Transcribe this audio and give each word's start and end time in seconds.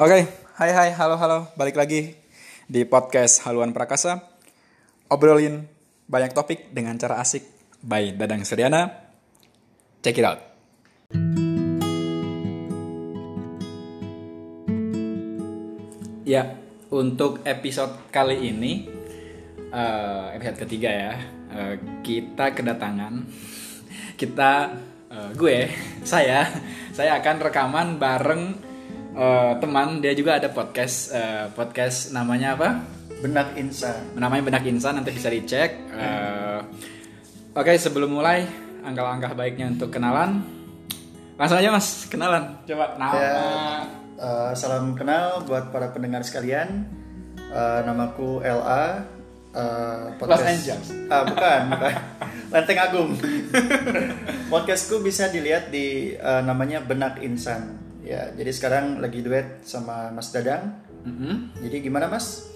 Oke, 0.00 0.24
hai 0.56 0.72
hai, 0.72 0.88
halo 0.96 1.20
halo, 1.20 1.52
balik 1.52 1.76
lagi 1.76 2.16
di 2.64 2.80
podcast 2.88 3.44
Haluan 3.44 3.76
Prakasa. 3.76 4.24
Obrolin 5.12 5.68
banyak 6.08 6.32
topik 6.32 6.72
dengan 6.72 6.96
cara 6.96 7.20
asik 7.20 7.44
by 7.84 8.16
Dadang 8.16 8.40
Suryana. 8.40 8.88
Check 10.00 10.16
it 10.16 10.24
out. 10.24 10.40
Ya, 16.24 16.56
untuk 16.88 17.44
episode 17.44 18.08
kali 18.08 18.48
ini, 18.48 18.88
eh, 19.76 20.24
episode 20.40 20.56
ketiga 20.64 20.88
ya, 20.88 21.12
eh, 21.52 21.74
kita 22.00 22.56
kedatangan, 22.56 23.28
kita, 24.16 24.72
eh, 25.12 25.30
gue, 25.36 25.68
saya, 26.16 26.48
saya 26.96 27.20
akan 27.20 27.36
rekaman 27.44 28.00
bareng 28.00 28.71
eh, 29.12 29.52
teman, 29.60 30.00
dia 30.00 30.12
juga 30.12 30.40
ada 30.40 30.48
podcast, 30.48 31.12
eh, 31.12 31.46
podcast 31.52 32.12
namanya 32.12 32.56
apa? 32.56 32.68
Benak 33.22 33.54
Insan. 33.54 34.18
Namanya 34.18 34.42
Benak 34.42 34.64
Insan, 34.66 34.98
nanti 34.98 35.14
bisa 35.14 35.30
dicek. 35.30 35.70
Eh, 35.94 36.60
Oke, 37.52 37.76
sebelum 37.76 38.16
mulai, 38.16 38.48
angka-angka 38.80 39.36
baiknya 39.36 39.68
untuk 39.68 39.92
kenalan. 39.92 40.40
Langsung 41.36 41.60
aja 41.60 41.68
mas, 41.68 42.08
kenalan. 42.08 42.64
Coba 42.64 42.96
nama. 42.96 43.12
Ya, 43.12 43.36
eh, 44.16 44.50
salam 44.56 44.96
kenal 44.96 45.44
buat 45.44 45.68
para 45.68 45.92
pendengar 45.92 46.24
sekalian. 46.24 46.88
Eh, 47.36 47.80
namaku 47.84 48.40
LA. 48.40 49.04
eh, 49.52 50.16
Los 50.16 50.40
Angeles. 50.40 50.88
Ah, 51.12 51.28
bukan, 51.28 51.60
bukan. 51.76 51.94
Lenteng 52.56 52.80
Agung. 52.80 53.10
Podcastku 54.52 55.04
bisa 55.04 55.28
dilihat 55.28 55.68
di 55.68 56.16
eh, 56.16 56.42
namanya 56.44 56.80
Benak 56.80 57.20
Insan. 57.20 57.81
Ya, 58.12 58.28
jadi 58.36 58.50
sekarang 58.52 59.00
lagi 59.00 59.24
duet 59.24 59.64
sama 59.64 60.12
Mas 60.12 60.28
Dadang. 60.36 60.84
Mm-mm. 61.08 61.56
Jadi 61.64 61.80
gimana 61.80 62.12
Mas? 62.12 62.52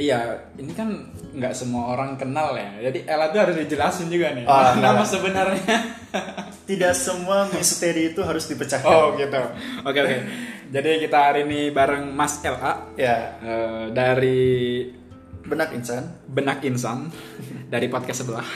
Iya, 0.00 0.48
ini 0.56 0.72
kan 0.72 1.12
nggak 1.36 1.52
semua 1.52 1.92
orang 1.92 2.16
kenal 2.16 2.56
ya. 2.56 2.88
Jadi 2.88 3.04
Ella 3.04 3.28
tuh 3.28 3.44
harus 3.44 3.60
dijelasin 3.60 4.08
juga 4.08 4.32
nih. 4.32 4.48
Ah, 4.48 4.72
nama 4.80 5.04
sebenarnya. 5.04 5.76
Tidak 6.70 6.96
semua 6.96 7.44
misteri 7.52 8.16
itu 8.16 8.24
harus 8.24 8.48
dipecahkan. 8.48 8.88
oh 8.88 9.12
gitu. 9.20 9.36
Oke 9.84 10.00
oke. 10.00 10.16
Jadi 10.72 10.90
kita 11.04 11.18
hari 11.28 11.44
ini 11.44 11.68
bareng 11.74 12.14
Mas 12.16 12.40
Ella 12.40 12.88
Ya, 12.96 13.36
eh, 13.44 13.84
dari 13.92 14.48
Benak 15.44 15.76
Insan, 15.76 16.08
Benak 16.24 16.64
Insan 16.64 17.12
dari 17.68 17.92
podcast 17.92 18.24
sebelah. 18.24 18.48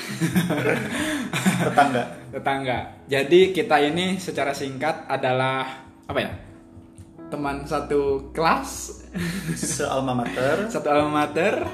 tetangga. 1.68 2.04
tetangga. 2.34 2.78
Jadi 3.04 3.52
kita 3.52 3.84
ini 3.84 4.16
secara 4.16 4.56
singkat 4.56 5.04
adalah 5.12 5.83
apa 6.08 6.18
ya? 6.20 6.30
Teman 7.32 7.64
satu 7.64 8.30
kelas, 8.30 9.02
Se-alma 9.56 10.12
mater, 10.12 10.68
satu 10.68 10.86
alma 10.92 11.24
mater, 11.24 11.64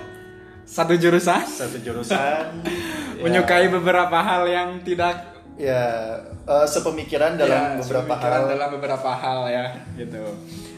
satu 0.65 0.95
jurusan, 0.95 1.45
satu 1.45 1.77
jurusan. 1.83 2.63
ya. 3.21 3.23
menyukai 3.27 3.69
beberapa 3.69 4.17
hal 4.23 4.49
yang 4.49 4.69
tidak 4.87 5.43
ya 5.61 6.17
eh, 6.49 6.67
sepemikiran 6.67 7.37
dalam 7.37 7.77
ya, 7.77 7.81
beberapa 7.85 8.17
sepemikiran 8.17 8.41
hal 8.41 8.45
dalam 8.49 8.69
beberapa 8.79 9.11
hal 9.13 9.41
ya 9.51 9.67
gitu. 9.99 10.25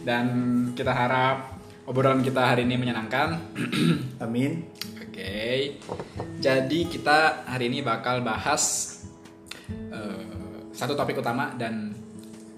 Dan 0.02 0.26
kita 0.74 0.90
harap 0.90 1.60
obrolan 1.86 2.24
kita 2.24 2.42
hari 2.42 2.66
ini 2.66 2.74
menyenangkan. 2.80 3.38
amin 4.24 4.66
Oke, 5.12 5.76
jadi 6.40 6.80
kita 6.88 7.44
hari 7.44 7.68
ini 7.68 7.84
bakal 7.84 8.24
bahas 8.24 8.96
eh, 9.68 10.72
satu 10.72 10.96
topik 10.96 11.20
utama 11.20 11.52
dan 11.60 11.92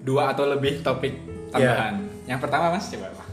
dua 0.05 0.31
atau 0.31 0.45
lebih 0.45 0.79
topik 0.79 1.17
tambahan. 1.49 1.97
Yang 2.25 2.39
pertama 2.39 2.69
mas 2.69 2.85
coba 2.87 3.09
apa? 3.09 3.25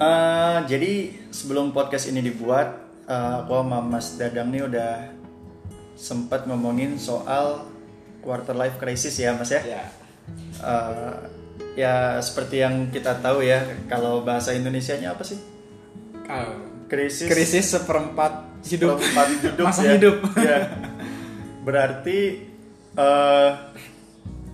Eh, 0.00 0.58
jadi 0.66 0.92
sebelum 1.28 1.70
podcast 1.70 2.08
ini 2.08 2.24
dibuat 2.24 2.72
eh, 3.04 3.34
aku 3.44 3.52
sama 3.52 3.78
Mas 3.80 4.16
Dadang 4.16 4.48
nih 4.48 4.64
udah 4.64 5.12
sempat 5.92 6.48
ngomongin 6.48 6.96
soal 6.96 7.68
quarter 8.20 8.56
life 8.56 8.80
crisis 8.80 9.12
ya 9.14 9.36
Mas 9.36 9.52
ya 9.52 9.60
Ya, 9.60 9.84
Eh, 10.60 11.14
ya 11.76 11.94
seperti 12.18 12.60
yang 12.60 12.88
kita 12.88 13.18
tahu 13.18 13.40
ya 13.42 13.60
kalau 13.88 14.20
bahasa 14.22 14.52
Indonesianya 14.52 15.12
apa 15.12 15.24
sih 15.24 15.36
eh, 16.22 16.54
krisis 16.86 17.28
krisis 17.28 17.66
seperempat 17.70 18.62
hidup, 18.64 18.96
seperempat 18.96 19.26
hidup 19.36 19.64
masa 19.68 19.82
ya. 19.84 19.92
hidup. 19.96 20.16
Ya. 20.36 20.58
berarti 21.60 22.18
eh, 22.94 23.50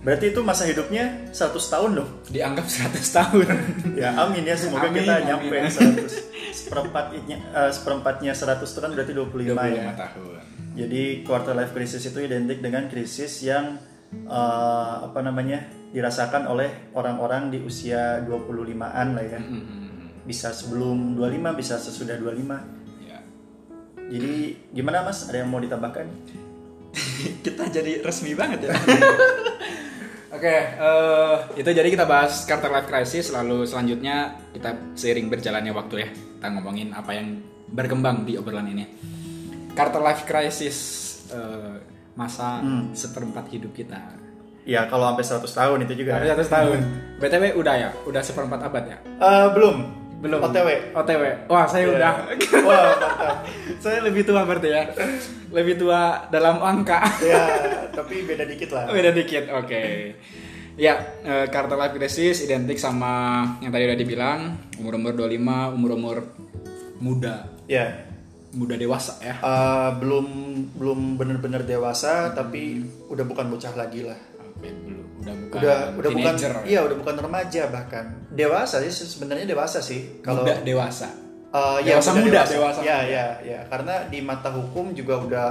berarti 0.07 0.31
itu 0.31 0.39
masa 0.39 0.63
hidupnya 0.63 1.27
100 1.35 1.51
tahun 1.59 1.91
loh 1.99 2.07
Dianggap 2.31 2.63
100 2.63 2.95
tahun. 2.95 3.45
Ya 3.99 4.15
amin 4.15 4.47
ya 4.47 4.55
semoga 4.55 4.87
Amin, 4.87 5.03
kita 5.03 5.19
amin, 5.19 5.27
nyampe 5.27 5.55
amin. 5.59 5.99
100 5.99 6.55
seperempatnya 6.55 7.37
eh, 7.51 7.71
seperempatnya 7.75 8.31
100 8.31 8.63
itu 8.63 8.79
kan 8.79 8.91
berarti 8.95 9.11
25, 9.11 9.51
25 9.51 9.59
ya. 9.75 9.91
tahun. 9.99 10.39
Jadi 10.77 11.03
quarter 11.27 11.53
life 11.59 11.73
crisis 11.75 12.07
itu 12.07 12.23
identik 12.23 12.63
dengan 12.63 12.87
krisis 12.87 13.43
yang 13.43 13.75
eh, 14.15 14.95
apa 15.03 15.19
namanya 15.19 15.67
dirasakan 15.91 16.47
oleh 16.47 16.93
orang-orang 16.95 17.51
di 17.51 17.59
usia 17.59 18.23
25-an 18.23 19.07
lah 19.11 19.25
ya. 19.27 19.39
Hmm, 19.43 20.23
Bisa 20.23 20.51
sebelum 20.55 21.15
25, 21.19 21.51
bisa 21.59 21.75
sesudah 21.79 22.15
25. 22.15 23.07
ya. 23.07 23.19
Jadi 24.07 24.35
gimana 24.71 25.03
Mas? 25.03 25.27
Ada 25.27 25.43
yang 25.43 25.51
mau 25.51 25.59
ditambahkan? 25.59 26.07
kita 27.45 27.63
jadi 27.71 27.99
resmi 28.03 28.35
banget 28.35 28.67
ya. 28.67 28.71
Oke, 30.27 30.51
eh, 30.51 31.35
itu 31.55 31.69
jadi 31.71 31.87
kita 31.87 32.03
bahas 32.03 32.43
quarter 32.43 32.67
life 32.67 32.87
crisis. 32.87 33.31
Lalu 33.31 33.63
selanjutnya 33.63 34.35
kita 34.51 34.75
seiring 34.93 35.31
berjalannya 35.31 35.71
waktu 35.71 35.95
ya, 36.03 36.09
kita 36.11 36.47
ngomongin 36.51 36.91
apa 36.91 37.15
yang 37.15 37.39
berkembang 37.67 38.27
di 38.27 38.35
obrolan 38.35 38.67
ini. 38.67 38.85
Quarter 39.71 40.03
life 40.03 40.27
crisis 40.27 40.77
eh, 41.31 41.79
masa 42.15 42.59
Hmm. 42.59 42.91
seperempat 42.91 43.47
hidup 43.51 43.71
kita. 43.71 43.99
Ya 44.67 44.83
kalau 44.91 45.07
sampai 45.07 45.23
100 45.23 45.53
tahun 45.53 45.77
itu 45.87 45.93
juga. 46.03 46.19
Dari 46.19 46.27
100 46.27 46.49
tahun. 46.51 46.79
BTW 47.23 47.43
udah 47.55 47.75
ya, 47.77 47.89
udah 48.03 48.19
seperempat 48.19 48.59
abad 48.67 48.83
ya. 48.83 48.97
Eh, 48.99 49.47
belum. 49.55 50.06
Belum. 50.17 50.41
OTW. 50.41 50.69
OTW. 50.93 51.23
Wah, 51.45 51.65
saya 51.65 51.85
Ya. 51.85 51.93
udah. 51.93 52.13
Wah, 52.67 52.81
mantap. 52.89 53.45
saya 53.77 54.01
lebih 54.01 54.25
tua 54.25 54.41
berarti 54.43 54.67
ya. 54.67 54.83
Lebih 55.49 55.77
tua 55.77 56.25
dalam 56.27 56.57
angka. 56.57 57.05
ya, 57.21 57.43
tapi 57.93 58.25
beda 58.25 58.43
dikit 58.43 58.73
lah. 58.73 58.89
Beda 58.89 59.13
dikit, 59.13 59.45
oke. 59.53 59.83
Ya, 60.73 60.93
eh, 61.21 61.45
quarter 61.47 61.73
life 61.73 61.93
crisis 61.93 62.41
identik 62.41 62.77
sama 62.77 63.41
yang 63.59 63.69
tadi 63.69 63.85
udah 63.85 63.97
dibilang, 63.97 64.39
umur-umur 64.77 65.13
25, 65.15 65.73
umur-umur 65.73 66.17
muda, 66.97 67.49
Ya, 67.65 68.05
muda 68.53 68.73
dewasa 68.73 69.17
ya. 69.19 69.37
Eh, 69.37 69.89
belum 69.97 70.25
belum 70.73 70.99
bener-bener 71.13 71.61
dewasa 71.61 72.31
tapi 72.31 72.79
udah 73.05 73.21
bukan 73.21 73.49
bocah 73.49 73.73
lagi 73.73 74.01
lah 74.01 74.17
belum 74.57 74.86
udah 75.27 75.35
bukan 75.43 75.59
udah 75.59 75.77
udah 75.93 76.11
bukan 76.13 76.33
ya. 76.33 76.49
iya 76.63 76.79
udah 76.81 76.97
bukan 76.97 77.15
remaja 77.19 77.61
bahkan 77.67 78.05
dewasa 78.29 78.79
sih 78.79 78.91
sebenarnya 78.91 79.45
dewasa 79.45 79.79
sih 79.79 80.21
kalau 80.21 80.41
muda 80.41 80.61
dewasa. 80.61 81.07
Eh, 81.47 81.77
Dewasa 81.81 82.11
udah 82.11 82.21
muda, 82.21 82.41
dewasa 82.43 82.79
ya 82.79 82.97
muda. 82.97 83.07
ya 83.07 83.25
ya 83.41 83.59
karena 83.65 83.93
di 84.05 84.19
mata 84.19 84.49
hukum 84.49 84.91
juga 84.91 85.15
udah 85.17 85.49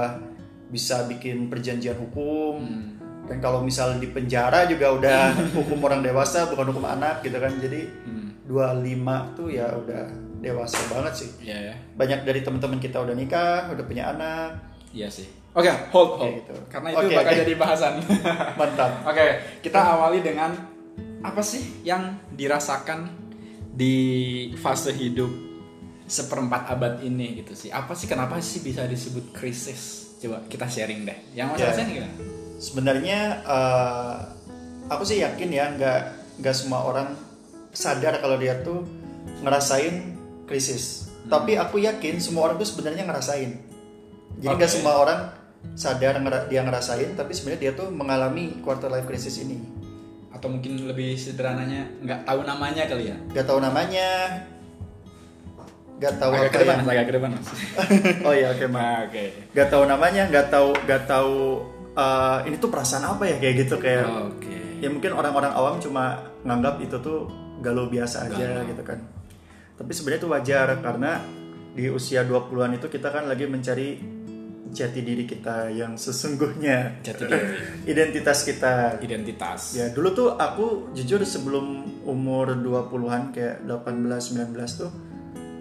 bisa 0.67 1.05
bikin 1.05 1.47
perjanjian 1.47 1.95
hukum 1.95 2.57
Hmm. 2.57 2.85
dan 3.25 3.37
kalau 3.37 3.59
misal 3.59 3.95
di 3.95 4.07
penjara 4.07 4.63
juga 4.65 4.93
udah 4.93 5.21
hukum 5.57 5.79
orang 5.81 6.01
dewasa 6.01 6.47
bukan 6.47 6.69
hukum 6.69 6.85
anak 6.85 7.21
gitu 7.21 7.35
kan 7.35 7.53
jadi 7.55 7.85
Hmm, 8.03 8.29
25 8.45 9.03
tuh 9.33 9.47
ya 9.47 9.67
udah 9.69 10.05
dewasa 10.37 10.77
banget 10.87 11.13
sih 11.17 11.29
iya 11.43 11.57
ya. 11.65 11.75
banyak 11.93 12.23
dari 12.23 12.39
teman-teman 12.39 12.77
kita 12.77 12.97
udah 12.97 13.11
nikah 13.11 13.67
udah 13.67 13.83
punya 13.83 14.09
anak 14.09 14.49
Iya 14.87 15.11
sih. 15.11 15.27
Oke, 15.57 15.71
hold 15.89 16.09
hold. 16.15 16.21
Kayak 16.21 16.35
gitu. 16.45 16.53
Karena 16.69 16.87
itu 16.93 16.97
Oke, 17.01 17.15
bakal 17.17 17.33
oke. 17.33 17.41
jadi 17.41 17.53
bahasan. 17.57 17.93
mantap 18.61 18.91
Oke, 19.03 19.25
kita 19.65 19.79
awali 19.81 20.19
dengan 20.21 20.51
apa 21.25 21.41
sih 21.41 21.81
yang 21.81 22.21
dirasakan 22.29 23.09
di 23.73 23.95
fase 24.53 24.93
hidup 24.93 25.33
seperempat 26.05 26.69
abad 26.69 27.01
ini 27.01 27.41
gitu 27.41 27.57
sih? 27.57 27.69
Apa 27.73 27.97
sih 27.97 28.05
kenapa 28.05 28.37
sih 28.37 28.61
bisa 28.61 28.85
disebut 28.85 29.33
krisis? 29.33 30.13
Coba 30.21 30.45
kita 30.45 30.69
sharing 30.69 31.03
deh. 31.03 31.17
Yang 31.33 31.47
mas 31.49 31.59
Ya. 31.59 31.67
rasain 31.73 31.89
gimana? 31.89 32.13
sebenarnya 32.57 33.19
eh, 33.45 34.17
aku 34.89 35.05
sih 35.05 35.21
yakin 35.21 35.49
ya 35.53 35.69
nggak 35.77 36.01
nggak 36.41 36.55
semua 36.57 36.89
orang 36.89 37.13
sadar 37.69 38.17
kalau 38.17 38.33
dia 38.41 38.57
tuh 38.65 38.81
ngerasain 39.45 40.17
krisis 40.49 41.13
tapi 41.29 41.53
aku 41.53 41.77
yakin 41.77 42.17
semua 42.17 42.49
orang 42.49 42.57
tuh 42.57 42.65
sebenarnya 42.65 43.05
ngerasain 43.05 43.61
jadi 44.41 44.53
nggak 44.57 44.69
Oke. 44.69 44.77
semua 44.81 44.93
orang 44.97 45.19
sadar 45.73 46.21
dia 46.47 46.61
ngerasain 46.63 47.17
tapi 47.17 47.33
sebenarnya 47.33 47.61
dia 47.69 47.71
tuh 47.73 47.89
mengalami 47.91 48.61
quarter 48.61 48.87
life 48.87 49.09
crisis 49.09 49.41
ini 49.41 49.59
Atau 50.31 50.53
mungkin 50.53 50.77
lebih 50.85 51.17
sederhananya 51.17 51.89
nggak 52.05 52.21
tahu 52.29 52.45
namanya 52.45 52.85
kali 52.85 53.09
ya? 53.09 53.17
nggak 53.33 53.45
tahu 53.49 53.57
namanya 53.57 54.09
nggak 55.97 56.13
tahu 56.21 56.29
agak 56.29 56.41
apa 56.45 56.53
ke 56.53 56.59
depan, 56.61 56.75
yang 56.77 56.85
Mas, 56.85 56.93
agak 56.93 57.05
ke 57.09 57.13
depan. 57.17 57.29
Mas. 57.33 57.47
oh 58.29 58.33
iya 58.37 58.47
oke 58.53 58.65
Ma. 58.69 58.77
Nah, 58.77 58.97
Oke. 59.09 59.23
nggak 59.57 59.67
tahu 59.73 59.83
namanya 59.89 60.23
nggak 60.29 60.47
tahu 60.53 60.69
nggak 60.85 61.03
tahu 61.09 61.35
eh, 61.97 62.37
ini 62.45 62.55
tuh 62.61 62.69
perasaan 62.69 63.03
apa 63.17 63.23
ya 63.25 63.35
kayak 63.41 63.55
gitu 63.65 63.75
kayak 63.81 64.05
Oke. 64.05 64.57
ya 64.77 64.89
mungkin 64.93 65.11
orang-orang 65.17 65.51
awam 65.57 65.81
cuma 65.81 66.21
nganggap 66.45 66.77
itu 66.85 67.01
tuh 67.01 67.25
galau 67.65 67.89
biasa 67.89 68.29
aja 68.29 68.61
Galau. 68.61 68.69
gitu 68.69 68.83
kan 68.85 69.01
tapi 69.77 69.91
sebenarnya 69.93 70.21
itu 70.21 70.29
wajar 70.29 70.67
karena 70.85 71.11
di 71.73 71.85
usia 71.89 72.25
20-an 72.25 72.77
itu 72.77 72.89
kita 72.89 73.09
kan 73.09 73.25
lagi 73.29 73.45
mencari 73.49 73.97
jati 74.73 74.99
diri 75.03 75.23
kita 75.23 75.71
yang 75.71 75.95
sesungguhnya 75.95 76.99
Jati 77.03 77.23
diri. 77.27 77.47
identitas 77.93 78.43
kita 78.43 78.99
Identitas. 78.99 79.75
Ya 79.77 79.91
dulu 79.91 80.09
tuh 80.13 80.27
aku 80.35 80.91
jujur 80.91 81.23
sebelum 81.23 81.85
umur 82.03 82.55
20-an 82.59 83.31
kayak 83.31 83.63
18-19 83.63 84.55
tuh 84.75 84.91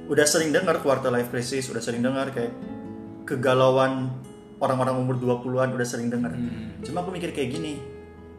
udah 0.06 0.26
sering 0.26 0.54
dengar 0.54 0.78
quarter 0.82 1.10
life 1.10 1.30
crisis, 1.34 1.66
udah 1.66 1.82
sering 1.82 2.02
dengar 2.02 2.30
kayak 2.30 2.54
kegalauan 3.26 4.14
orang-orang 4.62 5.02
umur 5.02 5.18
20-an 5.18 5.74
udah 5.74 5.86
sering 5.86 6.08
dengar. 6.08 6.32
Hmm. 6.32 6.78
Cuma 6.80 7.02
aku 7.02 7.10
mikir 7.10 7.34
kayak 7.34 7.50
gini, 7.52 7.76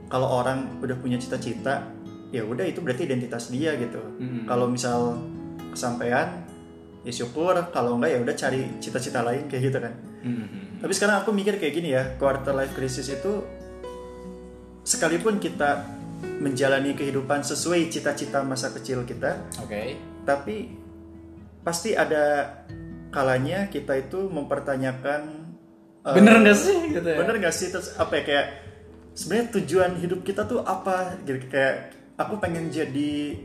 kalau 0.07 0.31
orang 0.31 0.79
udah 0.79 0.95
punya 0.97 1.19
cita-cita, 1.19 1.91
ya 2.31 2.47
udah 2.47 2.63
itu 2.65 2.79
berarti 2.79 3.05
identitas 3.05 3.51
dia 3.51 3.75
gitu. 3.75 3.99
Hmm. 3.99 4.47
Kalau 4.47 4.71
misal 4.71 5.19
kesampaian, 5.75 6.47
ya 7.03 7.11
syukur. 7.11 7.53
Kalau 7.75 7.99
enggak 7.99 8.15
ya 8.15 8.19
udah 8.23 8.35
cari 8.35 8.61
cita-cita 8.79 9.21
lain 9.21 9.45
kayak 9.51 9.63
gitu 9.69 9.77
kan. 9.83 9.93
Hmm. 10.27 10.83
Tapi 10.83 10.93
sekarang 10.93 11.23
aku 11.23 11.31
mikir 11.31 11.57
kayak 11.57 11.73
gini 11.73 11.89
ya, 11.95 12.03
quarter 12.19 12.53
life 12.53 12.75
crisis 12.75 13.07
itu 13.07 13.41
sekalipun 14.83 15.39
kita 15.39 15.87
menjalani 16.41 16.93
kehidupan 16.93 17.41
sesuai 17.45 17.87
cita-cita 17.89 18.41
masa 18.41 18.73
kecil 18.73 19.05
kita, 19.05 19.41
Oke. 19.61 19.97
tapi 20.25 20.73
pasti 21.61 21.93
ada 21.93 22.55
kalanya 23.11 23.67
kita 23.67 23.97
itu 23.99 24.31
mempertanyakan 24.31 25.21
eh, 26.05 26.15
Bener 26.15 26.39
nggak 26.39 26.57
sih 26.57 26.77
gitu 26.95 27.03
ya? 27.03 27.17
bener 27.19 27.35
nggak 27.43 27.55
sih 27.55 27.67
terus 27.73 27.95
apa 27.99 28.21
ya 28.21 28.23
kayak 28.23 28.47
sebenarnya 29.17 29.47
tujuan 29.59 29.91
hidup 29.99 30.21
kita 30.23 30.45
tuh 30.47 30.63
apa 30.63 31.17
gitu 31.25 31.49
kayak 31.51 31.91
aku 32.15 32.39
pengen 32.39 32.69
jadi 32.69 33.35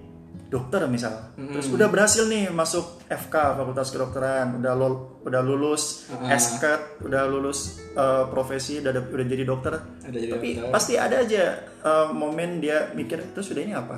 dokter 0.52 0.84
misal 0.84 1.32
terus 1.32 1.66
udah 1.66 1.88
berhasil 1.88 2.24
nih 2.24 2.46
masuk 2.48 3.00
FK 3.06 3.32
Fakultas 3.56 3.88
Kedokteran 3.88 4.52
udah 4.54 4.72
lul- 4.72 5.00
udah 5.22 5.40
lulus 5.40 6.04
Ah. 6.12 6.28
SKET 6.30 7.00
udah 7.00 7.24
lulus 7.24 7.80
eh, 7.90 8.24
profesi 8.28 8.76
udah 8.78 8.92
udah 8.92 9.26
jadi 9.26 9.42
dokter 9.42 9.72
Udah 10.02 10.12
jadi 10.14 10.28
tapi 10.30 10.48
dokter. 10.54 10.68
pasti 10.70 10.92
ada 10.94 11.16
aja 11.18 11.42
eh, 11.80 12.06
momen 12.10 12.60
dia 12.60 12.92
mikir 12.92 13.32
terus 13.32 13.48
sudah 13.48 13.62
ini 13.62 13.72
apa 13.72 13.96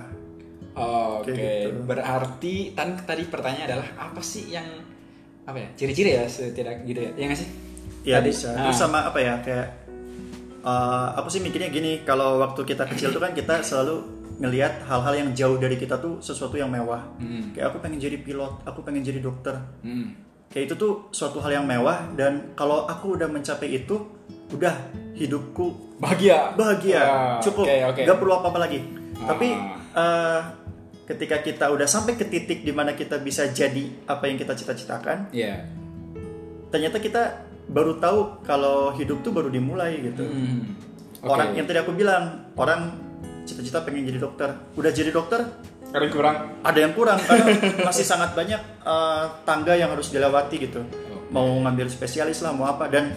Oke, 0.75 1.31
Kayak 1.31 1.59
gitu. 1.65 1.81
berarti 1.85 2.55
kan 2.73 2.99
tadi 3.01 3.23
pertanyaan 3.25 3.67
adalah 3.69 3.89
apa 4.01 4.19
sih 4.21 4.49
yang 4.49 4.67
apa 5.45 5.55
ya 5.56 5.69
ciri-ciri 5.73 6.11
ya 6.12 6.25
setidak 6.25 6.83
gitu 6.83 6.99
ya, 7.01 7.11
ya 7.12 7.25
nggak 7.25 7.39
sih? 7.39 7.51
ya 8.05 8.19
Tadi. 8.19 8.27
bisa 8.27 8.49
Ah. 8.53 8.62
terus 8.62 8.79
sama 8.79 8.99
apa 9.05 9.19
ya 9.19 9.35
kayak 9.41 9.69
eh, 10.61 11.06
aku 11.15 11.29
sih 11.29 11.41
mikirnya 11.41 11.69
gini 11.69 12.03
kalau 12.03 12.39
waktu 12.39 12.62
kita 12.65 12.87
kecil 12.87 13.11
tuh 13.11 13.19
kan 13.19 13.31
kita 13.31 13.59
selalu 13.61 14.23
ngelihat 14.36 14.82
hal-hal 14.82 15.14
yang 15.16 15.31
jauh 15.31 15.56
dari 15.56 15.75
kita 15.75 15.96
tuh 15.96 16.19
sesuatu 16.19 16.54
yang 16.54 16.69
mewah 16.69 17.02
Hmm. 17.16 17.52
kayak 17.52 17.70
aku 17.70 17.78
pengen 17.78 17.98
jadi 17.98 18.19
pilot 18.19 18.62
aku 18.62 18.81
pengen 18.81 19.00
jadi 19.00 19.19
dokter 19.19 19.54
Hmm. 19.81 20.10
kayak 20.48 20.64
itu 20.66 20.75
tuh 20.75 20.92
suatu 21.10 21.38
hal 21.38 21.54
yang 21.54 21.64
mewah 21.64 22.10
dan 22.12 22.52
kalau 22.52 22.84
aku 22.84 23.14
udah 23.14 23.26
mencapai 23.26 23.75
itu 23.75 23.94
udah 24.50 24.75
hidupku 25.12 25.96
Bahagia. 25.96 26.50
bahagia 26.52 27.00
Ah, 27.00 27.38
cukup 27.38 27.64
Oke 27.64 27.76
oke. 27.84 28.00
nggak 28.02 28.19
perlu 28.19 28.32
apa-apa 28.34 28.58
lagi 28.60 28.78
Ah. 29.16 29.28
tapi 29.28 29.48
eh, 29.94 30.40
ketika 31.04 31.36
kita 31.38 31.69
udah 31.69 31.84
sampai 31.84 32.14
ke 32.14 32.25
titik 32.25 32.60
di 32.60 32.70
mana 32.70 32.92
kita 32.92 33.19
bisa 33.19 33.46
jadi 33.46 33.86
apa 34.04 34.25
yang 34.25 34.34
kita 34.34 34.52
cita-citakan 34.52 35.31
Iya. 35.31 35.62
ternyata 36.66 36.98
kita 36.98 37.22
baru 37.64 37.96
tahu 37.96 38.42
kalau 38.42 38.92
hidup 38.92 39.20
tuh 39.20 39.31
baru 39.31 39.48
dimulai 39.48 40.02
gitu 40.02 40.25
Hmm. 40.25 40.75
Oke. 41.20 41.31
orang 41.31 41.54
yang 41.54 41.64
tadi 41.64 41.78
aku 41.78 41.92
bilang 41.92 42.50
orang 42.54 43.04
cita-cita 43.44 43.85
pengen 43.85 44.08
jadi 44.08 44.19
dokter. 44.20 44.49
Udah 44.75 44.91
jadi 44.91 45.12
dokter? 45.12 45.44
Karena 45.94 46.11
kurang. 46.11 46.37
ada 46.67 46.79
yang 46.82 46.91
kurang 46.91 47.23
karena 47.23 47.55
masih 47.87 48.02
sangat 48.02 48.35
banyak 48.35 48.58
eh, 48.82 49.25
tangga 49.46 49.79
yang 49.79 49.94
harus 49.94 50.11
dilewati 50.11 50.58
gitu. 50.58 50.82
Mau 51.31 51.46
ngambil 51.62 51.87
spesialis 51.87 52.43
lah 52.43 52.50
mau 52.50 52.67
apa. 52.67 52.91
Dan 52.91 53.14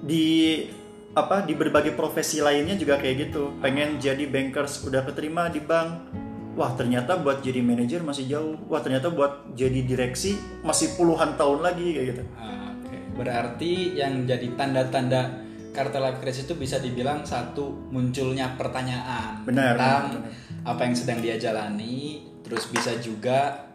di 0.00 0.64
apa 1.12 1.44
di 1.44 1.52
berbagai 1.52 1.92
profesi 1.92 2.40
lainnya 2.40 2.80
juga 2.80 2.96
kayak 2.96 3.16
gitu. 3.28 3.52
Pengen 3.60 4.00
jadi 4.00 4.24
bankers 4.24 4.80
udah 4.88 5.04
keterima 5.04 5.52
di 5.52 5.60
bank. 5.60 6.16
Wah 6.56 6.72
ternyata 6.72 7.20
buat 7.20 7.44
jadi 7.44 7.60
manajer 7.60 8.00
masih 8.00 8.24
jauh. 8.32 8.56
Wah 8.72 8.80
ternyata 8.80 9.12
buat 9.12 9.52
jadi 9.52 9.84
direksi 9.84 10.40
masih 10.64 10.96
puluhan 10.96 11.36
tahun 11.36 11.60
lagi 11.60 11.86
kayak 12.00 12.06
gitu. 12.16 12.22
Ah, 12.40 12.72
Oke. 12.80 12.96
Berarti 13.12 13.72
yang 14.00 14.24
jadi 14.24 14.48
tanda-tanda 14.56 15.49
kartu 15.70 15.98
life 15.98 16.18
crisis 16.18 16.44
itu 16.44 16.54
bisa 16.54 16.78
dibilang 16.78 17.22
satu 17.22 17.90
munculnya 17.90 18.58
pertanyaan 18.58 19.42
Benar, 19.46 19.74
tentang 19.78 20.04
benar, 20.18 20.66
apa 20.66 20.80
yang 20.84 20.94
sedang 20.94 21.18
dia 21.22 21.36
jalani, 21.36 22.26
terus 22.42 22.66
bisa 22.68 22.94
juga 22.98 23.70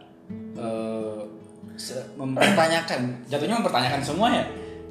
se- 1.76 2.06
mempertanyakan, 2.16 3.28
jatuhnya 3.28 3.60
mempertanyakan 3.60 4.00
semua 4.00 4.28
ya, 4.32 4.44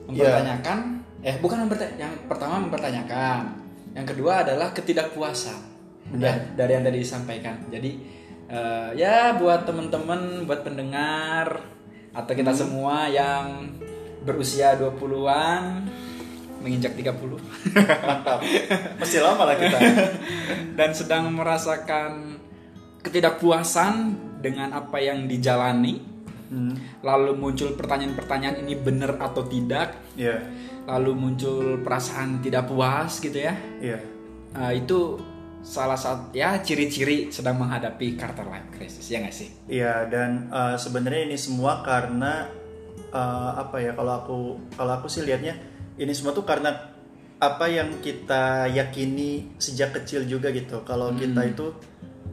mempertanyakan, 0.06 0.78
eh 1.22 1.36
bukan 1.42 1.66
mempertanyakan, 1.66 2.00
yang 2.00 2.14
pertama 2.30 2.62
mempertanyakan, 2.62 3.42
yang 3.98 4.06
kedua 4.06 4.46
adalah 4.46 4.70
ketidakpuasan, 4.72 5.60
Benar. 6.14 6.22
ya 6.22 6.34
dari 6.54 6.72
yang 6.78 6.84
tadi 6.86 6.98
disampaikan. 7.02 7.58
Jadi 7.74 7.92
eh, 8.46 8.90
ya 8.94 9.34
buat 9.34 9.66
teman-teman, 9.66 10.46
buat 10.46 10.62
pendengar 10.62 11.66
atau 12.14 12.34
kita 12.34 12.54
Hmm. 12.54 12.62
semua 12.62 13.10
yang 13.10 13.74
berusia 14.22 14.78
20-an 14.78 15.86
menginjak 16.66 16.98
30 16.98 17.14
mantap. 18.02 18.42
Masih 18.98 19.22
lama 19.22 19.46
lah 19.46 19.56
kita. 19.62 19.78
Dan 20.82 20.90
sedang 20.98 21.30
merasakan 21.30 22.42
ketidakpuasan 23.06 23.94
dengan 24.42 24.74
apa 24.74 24.98
yang 24.98 25.30
dijalani. 25.30 26.02
Hmm, 26.46 26.74
lalu 27.06 27.38
muncul 27.38 27.78
pertanyaan-pertanyaan 27.78 28.66
ini 28.66 28.74
benar 28.78 29.22
atau 29.22 29.46
tidak? 29.46 29.94
Iya. 30.18 30.42
Lalu 30.90 31.12
muncul 31.14 31.86
perasaan 31.86 32.42
tidak 32.42 32.70
puas 32.70 33.22
gitu 33.22 33.38
ya? 33.38 33.54
Iya. 33.82 34.00
Nah, 34.54 34.72
itu 34.74 35.22
salah 35.66 35.98
satu 35.98 36.30
ya 36.38 36.62
ciri-ciri 36.62 37.34
sedang 37.34 37.58
menghadapi 37.58 38.14
quarter 38.14 38.46
life 38.46 38.70
crisis 38.78 39.10
ya 39.10 39.18
nggak 39.18 39.34
sih? 39.34 39.50
Iya 39.66 40.06
dan 40.06 40.54
uh, 40.54 40.78
sebenarnya 40.78 41.26
ini 41.26 41.38
semua 41.42 41.82
karena 41.82 42.46
uh, 43.10 43.52
apa 43.58 43.82
ya 43.82 43.98
kalau 43.98 44.14
aku 44.14 44.38
kalau 44.78 44.92
aku 45.02 45.10
sih 45.10 45.26
lihatnya 45.26 45.58
ini 45.96 46.12
semua 46.12 46.36
tuh 46.36 46.44
karena 46.44 46.92
apa 47.36 47.68
yang 47.68 48.00
kita 48.00 48.72
yakini 48.72 49.60
sejak 49.60 49.92
kecil 50.02 50.24
juga 50.24 50.52
gitu. 50.56 50.84
Kalau 50.88 51.12
kita 51.16 51.44
itu 51.44 51.76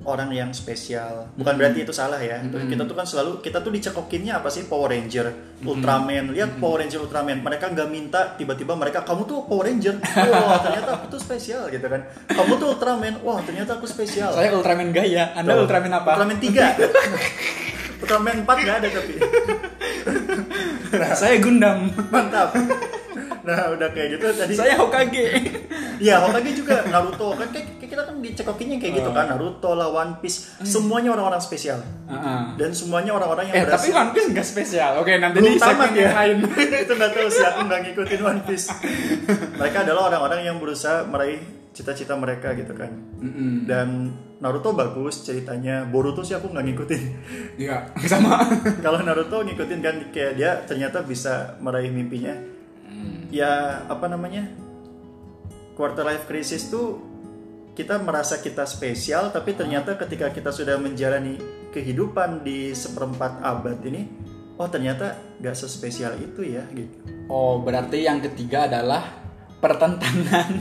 orang 0.03 0.35
yang 0.35 0.50
spesial. 0.50 1.31
Bukan 1.38 1.55
berarti 1.55 1.87
itu 1.87 1.94
salah 1.94 2.19
ya. 2.19 2.43
Kita 2.43 2.82
tuh 2.87 2.94
kan 2.94 3.06
selalu 3.06 3.38
kita 3.43 3.62
tuh 3.62 3.71
dicekokinnya 3.75 4.42
apa 4.42 4.50
sih? 4.50 4.66
Power 4.66 4.90
Ranger 4.90 5.59
Ultraman. 5.62 6.35
Lihat 6.35 6.59
Power 6.59 6.83
Ranger 6.83 7.07
Ultraman. 7.07 7.42
Mereka 7.42 7.71
nggak 7.71 7.88
minta 7.90 8.35
tiba-tiba 8.35 8.75
mereka 8.75 9.02
kamu 9.07 9.26
tuh 9.26 9.47
Power 9.47 9.66
Ranger? 9.66 9.99
Wah 10.02 10.59
ternyata 10.62 10.90
aku 10.99 11.19
tuh 11.19 11.21
spesial 11.23 11.66
gitu 11.71 11.87
kan. 11.87 12.02
Kamu 12.31 12.59
tuh 12.59 12.78
Ultraman? 12.78 13.23
Wah 13.23 13.42
ternyata 13.42 13.78
aku 13.78 13.87
spesial. 13.87 14.35
Saya 14.35 14.54
Ultraman 14.54 14.90
gaya 14.90 15.35
anda 15.38 15.54
Tuh. 15.54 15.66
Ultraman 15.66 15.92
apa? 15.99 16.19
Ultraman 16.19 16.38
3 16.38 18.02
Ultraman 18.02 18.37
4 18.42 18.66
gak 18.66 18.76
ada 18.83 18.88
tapi. 18.90 19.14
Saya 21.14 21.37
Gundam. 21.42 21.90
Mantap 22.11 22.54
Nah 23.42 23.75
udah 23.75 23.88
kayak 23.90 24.18
gitu 24.18 24.26
tadi. 24.34 24.54
Saya 24.54 24.78
Hokage. 24.78 25.26
Iya 25.99 26.22
Hokage 26.22 26.50
juga 26.54 26.87
Naruto. 26.87 27.34
Kan 27.34 27.50
kayak, 27.50 27.66
kayak 27.78 27.90
kita 27.90 28.02
kan 28.06 28.14
dicekokinnya 28.22 28.76
kayak 28.78 28.92
gitu 29.02 29.11
kan 29.11 29.26
Naruto 29.34 29.70
lah 29.75 29.88
One 29.90 30.22
Piece. 30.22 30.54
Semuanya 30.62 31.14
orang-orang 31.14 31.42
spesial. 31.42 31.82
Dan 32.54 32.70
semuanya 32.70 33.12
orang-orang 33.18 33.50
yang 33.50 33.56
eh 33.58 33.62
tapi 33.66 33.90
berhasil 33.90 33.92
One 33.99 34.11
Piece 34.14 34.28
nggak 34.30 34.46
spesial. 34.46 34.92
Oke 35.02 35.18
nanti 35.18 35.42
belum 35.42 35.54
di 35.54 35.58
tamat 35.58 35.90
segmen 35.90 35.90
ya. 35.99 36.02
yang 36.02 36.16
lain. 36.16 36.37
Itu 36.87 36.92
nggak 36.94 37.11
tahu 37.12 37.28
sih 37.28 37.44
aku 37.44 37.61
nggak 37.66 37.80
ngikutin 37.90 38.20
One 38.22 38.42
Piece. 38.46 38.66
Mereka 39.58 39.78
adalah 39.82 40.02
orang-orang 40.14 40.40
yang 40.46 40.56
berusaha 40.62 41.02
meraih 41.11 41.42
cita-cita 41.72 42.14
mereka 42.14 42.54
gitu 42.54 42.72
kan. 42.78 42.92
Dan 43.66 44.14
Naruto 44.38 44.75
bagus 44.75 45.22
ceritanya. 45.22 45.87
Boruto 45.87 46.22
sih 46.22 46.34
aku 46.38 46.50
nggak 46.50 46.66
ngikutin. 46.70 47.02
Iya, 47.58 47.90
sama. 48.06 48.42
kalau 48.84 49.02
Naruto 49.02 49.42
ngikutin 49.42 49.80
kan 49.82 49.96
kayak 50.14 50.32
dia 50.38 50.50
ternyata 50.66 51.02
bisa 51.02 51.58
meraih 51.58 51.90
mimpinya 51.90 52.34
ya 53.32 53.50
apa 53.86 54.06
namanya 54.06 54.44
quarter 55.72 56.04
life 56.04 56.24
crisis 56.24 56.68
tuh 56.68 57.00
kita 57.72 57.96
merasa 57.98 58.36
kita 58.38 58.62
spesial 58.62 59.32
tapi 59.32 59.52
ternyata 59.52 59.96
ketika 59.96 60.28
kita 60.28 60.52
sudah 60.52 60.76
menjalani 60.76 61.40
kehidupan 61.72 62.44
di 62.44 62.70
seperempat 62.70 63.40
abad 63.40 63.80
ini 63.82 64.04
oh 64.54 64.68
ternyata 64.68 65.16
gak 65.38 65.56
sespesial 65.56 66.14
itu 66.16 66.44
ya 66.46 66.62
gitu 66.70 67.00
Oh, 67.24 67.56
berarti 67.58 68.04
yang 68.04 68.20
ketiga 68.20 68.68
adalah 68.68 69.08
pertentangan. 69.56 70.52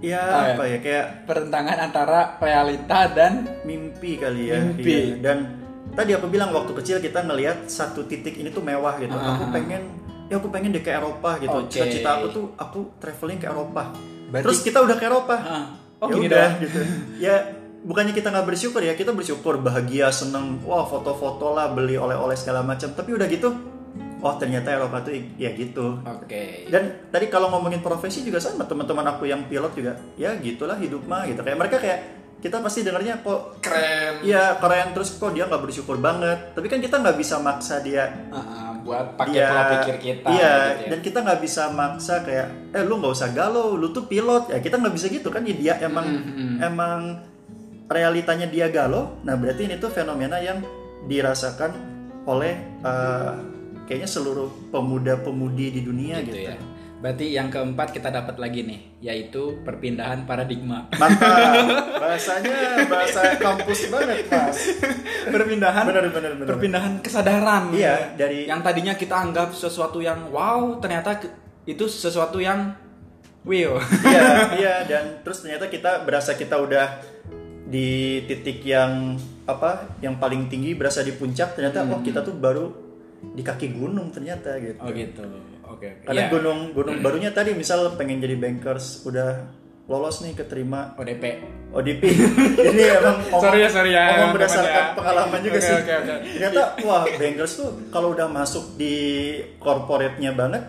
ya 0.00 0.22
Oh, 0.32 0.42
ya. 0.46 0.54
apa 0.54 0.64
ya 0.64 0.78
kayak 0.80 1.06
Pertentangan 1.28 1.76
antara 1.82 2.20
realita 2.38 3.10
dan 3.10 3.32
mimpi 3.62 4.16
kali 4.16 4.48
ya 4.48 4.64
Mimpi. 4.64 4.88
Iya. 4.88 5.20
dan 5.20 5.38
tadi 5.92 6.16
aku 6.16 6.30
bilang 6.30 6.56
waktu 6.56 6.72
kecil 6.72 6.96
kita 6.98 7.20
ngelihat 7.20 7.68
satu 7.68 8.08
titik 8.08 8.38
ini 8.38 8.48
tuh 8.48 8.64
mewah 8.64 8.96
gitu 8.96 9.12
Ah. 9.12 9.36
aku 9.36 9.52
pengen 9.52 9.92
ya 10.28 10.36
aku 10.36 10.48
pengen 10.48 10.70
deh 10.70 10.80
ke 10.80 10.88
Eropa 10.88 11.36
gitu. 11.36 11.58
Oke. 11.58 11.68
cita-cita 11.68 12.08
aku 12.14 12.26
tuh 12.28 12.44
aku 12.54 12.78
traveling 12.96 13.36
ke 13.36 13.46
Eropa. 13.46 13.92
Berarti- 14.28 14.44
terus 14.44 14.58
kita 14.60 14.78
udah 14.78 14.94
ke 14.94 15.04
Eropa. 15.04 15.36
Ah, 15.36 15.64
oh 15.98 16.06
ya 16.06 16.14
gini 16.14 16.26
udah 16.28 16.36
dah. 16.38 16.50
gitu. 16.58 16.80
Ya 17.18 17.34
bukannya 17.80 18.12
kita 18.12 18.28
nggak 18.28 18.46
bersyukur 18.46 18.80
ya 18.80 18.92
kita 18.92 19.10
bersyukur 19.10 19.56
bahagia 19.58 20.08
seneng. 20.10 20.60
Wah 20.62 20.84
foto-foto 20.84 21.50
lah 21.50 21.70
beli 21.70 21.96
oleh-oleh 21.96 22.34
segala 22.34 22.60
macam. 22.60 22.90
Tapi 22.90 23.10
udah 23.10 23.26
gitu 23.26 23.48
oh 24.18 24.34
ternyata 24.34 24.68
Eropa 24.68 24.98
tuh 25.00 25.14
ya 25.34 25.48
gitu. 25.52 25.94
Oke. 26.02 26.66
dan 26.68 27.06
tadi 27.08 27.26
kalau 27.28 27.48
ngomongin 27.48 27.78
profesi 27.78 28.20
juga 28.20 28.36
sama 28.36 28.66
teman-teman 28.66 29.06
aku 29.08 29.24
yang 29.24 29.46
pilot 29.46 29.70
juga 29.72 29.94
ya 30.14 30.34
gitulah 30.36 30.74
hidup 30.74 31.06
mah 31.06 31.22
gitu. 31.24 31.38
Kayak 31.38 31.56
mereka 31.56 31.78
kayak 31.78 32.00
kita 32.38 32.58
pasti 32.58 32.82
dengarnya 32.82 33.18
kok 33.18 33.58
Keren. 33.58 34.22
Iya 34.22 34.58
keren. 34.58 34.90
Terus 34.92 35.14
kok 35.14 35.32
dia 35.32 35.46
nggak 35.46 35.58
bersyukur 35.60 35.98
banget? 35.98 36.50
Tapi 36.52 36.66
kan 36.66 36.78
kita 36.78 36.98
nggak 36.98 37.16
bisa 37.16 37.38
maksa 37.38 37.78
dia 37.78 38.10
Ah, 38.30 38.67
buat 38.88 39.06
pakai 39.20 39.36
dia 39.36 39.48
pola 39.52 39.62
pikir 39.76 39.96
kita. 40.00 40.26
iya 40.32 40.52
gitu 40.72 40.80
ya. 40.80 40.88
dan 40.88 40.98
kita 41.04 41.18
nggak 41.20 41.40
bisa 41.44 41.62
maksa 41.76 42.14
kayak 42.24 42.46
eh 42.72 42.82
lu 42.88 42.94
nggak 42.96 43.12
usah 43.12 43.28
galau 43.36 43.76
lu 43.76 43.92
tuh 43.92 44.08
pilot 44.08 44.48
ya 44.48 44.58
kita 44.64 44.80
nggak 44.80 44.94
bisa 44.96 45.06
gitu 45.12 45.28
kan 45.28 45.44
ya 45.44 45.54
dia 45.54 45.74
emang 45.84 46.06
Mm-mm. 46.08 46.56
emang 46.64 47.00
realitanya 47.92 48.48
dia 48.48 48.72
galau 48.72 49.20
nah 49.20 49.36
berarti 49.36 49.68
ini 49.68 49.76
tuh 49.76 49.92
fenomena 49.92 50.40
yang 50.40 50.64
dirasakan 51.04 51.76
oleh 52.24 52.56
eh, 52.80 53.32
kayaknya 53.88 54.08
seluruh 54.08 54.72
pemuda-pemudi 54.72 55.66
di 55.76 55.80
dunia 55.84 56.20
gitu 56.20 56.36
gitu, 56.36 56.52
ya. 56.52 56.56
Berarti 56.98 57.30
yang 57.30 57.46
keempat 57.46 57.94
kita 57.94 58.10
dapat 58.10 58.42
lagi 58.42 58.66
nih, 58.66 58.80
yaitu 58.98 59.62
perpindahan 59.62 60.26
paradigma. 60.26 60.90
mantap 60.98 61.94
bahasanya 61.94 62.90
bahasa 62.90 63.38
kampus 63.38 63.86
banget 63.86 64.26
mas 64.26 64.58
perpindahan 65.30 65.86
bener 65.86 66.10
bener 66.10 66.32
bener 66.34 66.46
perpindahan 66.50 66.92
kesadaran. 66.98 67.70
Iya, 67.70 67.86
ya. 67.86 67.94
dari- 68.18 68.46
yang 68.50 68.66
tadinya 68.66 68.98
kita 68.98 69.14
anggap 69.14 69.54
sesuatu 69.54 70.02
yang 70.02 70.26
wow, 70.34 70.82
ternyata 70.82 71.22
itu 71.64 71.84
sesuatu 71.86 72.42
yang 72.42 72.74
wow. 73.46 73.78
iya 74.02 74.22
iya 74.60 74.74
dan 74.82 75.22
terus 75.22 75.46
ternyata 75.46 75.70
kita 75.70 76.02
berasa 76.02 76.34
kita 76.34 76.58
udah 76.58 76.98
di 77.68 78.24
titik 78.24 78.64
yang 78.64 79.14
apa 79.44 79.86
yang 80.00 80.16
paling 80.16 80.48
tinggi 80.48 80.74
berasa 80.74 81.04
di 81.04 81.12
puncak 81.12 81.52
ternyata 81.54 81.84
oh 81.84 82.00
kita 82.00 82.24
tuh 82.24 82.34
baru 82.34 82.72
di 83.18 83.44
kaki 83.44 83.76
gunung 83.76 84.08
ternyata 84.08 84.56
gitu 84.56 84.80
Oh 84.80 84.88
gitu. 84.88 85.24
Oke. 85.68 85.86
oke. 85.86 86.04
karena 86.04 86.22
Iya. 86.22 86.30
gunung 86.30 86.58
gunung 86.72 86.96
barunya 86.98 87.30
tadi 87.30 87.52
misal 87.52 87.94
pengen 87.94 88.18
jadi 88.18 88.34
bankers 88.34 89.04
udah 89.04 89.30
lolos 89.84 90.20
nih 90.20 90.32
keterima 90.34 90.92
ODP. 90.94 91.24
ODP 91.70 92.02
ini 92.68 92.82
emang 92.90 93.24
ngomong, 93.24 93.40
Sorry 93.42 93.58
ya, 93.58 93.68
sorry 93.68 93.90
ya, 93.90 94.04
ngomong 94.04 94.12
teman-teman 94.12 94.34
berdasarkan 94.34 94.84
ya. 94.84 94.92
pengalaman 94.92 95.40
juga 95.40 95.54
Oke, 95.54 95.64
sih 95.64 95.74
oke, 95.74 95.92
oke. 95.94 96.14
ternyata 96.30 96.62
wah 96.82 97.02
bankers 97.10 97.52
tuh 97.54 97.68
kalau 97.88 98.08
udah 98.10 98.26
masuk 98.26 98.64
di 98.74 98.94
corporate-nya 99.58 100.32
banget 100.32 100.64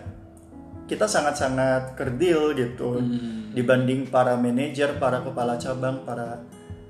kita 0.86 1.06
sangat-sangat 1.06 1.94
kerdil 1.94 2.50
gitu 2.52 2.98
Hmm. 2.98 3.50
dibanding 3.50 4.06
para 4.06 4.34
manajer, 4.34 4.96
para 4.96 5.20
kepala 5.20 5.54
cabang, 5.56 6.02
para 6.02 6.42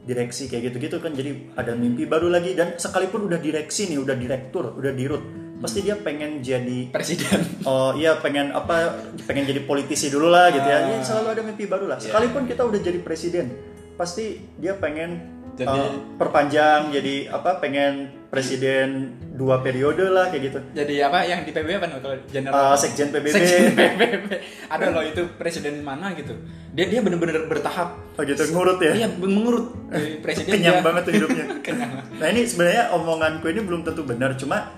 direksi 0.03 0.47
kayak 0.47 0.71
gitu-gitu 0.71 0.97
kan 0.99 1.13
jadi 1.13 1.31
ada 1.55 1.73
mimpi 1.73 2.05
baru 2.05 2.29
lagi 2.29 2.53
dan 2.53 2.75
sekalipun 2.75 3.27
udah 3.27 3.37
direksi 3.37 3.87
nih, 3.87 3.99
udah 3.99 4.15
direktur, 4.15 4.73
udah 4.73 4.91
dirut, 4.91 5.21
pasti 5.61 5.79
dia 5.81 5.95
pengen 5.95 6.41
jadi 6.41 6.89
Presiden. 6.89 7.41
Oh 7.63 7.93
iya 7.93 8.17
pengen 8.17 8.51
apa 8.51 8.97
pengen 9.25 9.45
jadi 9.45 9.61
politisi 9.63 10.09
dulu 10.09 10.27
lah 10.27 10.49
gitu 10.49 10.65
ya. 10.65 10.79
Ah. 10.81 10.89
Ini 10.91 11.05
selalu 11.05 11.29
ada 11.31 11.43
mimpi 11.45 11.65
baru 11.65 11.85
lah. 11.87 11.97
Iya. 11.97 12.11
Sekalipun 12.11 12.49
kita 12.49 12.65
udah 12.65 12.81
jadi 12.81 12.99
presiden, 12.99 13.47
pasti 13.95 14.41
dia 14.57 14.73
pengen 14.75 15.21
Jadi- 15.51 15.69
uh, 15.69 15.93
perpanjang 16.17 16.89
jadi 16.89 17.29
apa 17.29 17.61
pengen 17.61 18.09
presiden 18.33 19.13
dua 19.35 19.61
periode 19.61 20.09
lah 20.09 20.31
kayak 20.31 20.43
gitu. 20.49 20.59
Jadi 20.73 20.95
apa 21.03 21.27
yang 21.27 21.45
di 21.45 21.51
PBB 21.51 21.77
apa 21.77 21.87
kalau 21.99 22.17
general? 22.27 22.73
Uh, 22.73 22.77
Sekjen 22.79 23.13
PBB. 23.13 23.29
Sekjen 23.29 23.77
PBB. 23.77 24.27
Ada 24.71 24.87
loh 24.89 25.03
itu 25.03 25.23
presiden 25.37 25.85
mana 25.85 26.15
gitu. 26.15 26.33
Dia 26.73 26.89
dia 26.89 27.05
bener-bener 27.05 27.45
bertahap. 27.45 28.01
Oh 28.17 28.23
gitu 28.23 28.41
ngurut 28.49 28.81
ya. 28.81 28.93
Iya 28.95 29.09
mengurut 29.13 29.77
presiden 30.25 30.57
Kenyang 30.57 30.81
dia- 30.81 30.87
banget 30.87 31.03
tuh 31.05 31.13
hidupnya. 31.13 31.45
Kenyang. 31.67 31.93
Nah 32.17 32.27
ini 32.31 32.41
sebenarnya 32.49 32.95
omonganku 32.95 33.45
ini 33.45 33.61
belum 33.61 33.85
tentu 33.85 34.07
benar, 34.07 34.33
cuma 34.39 34.71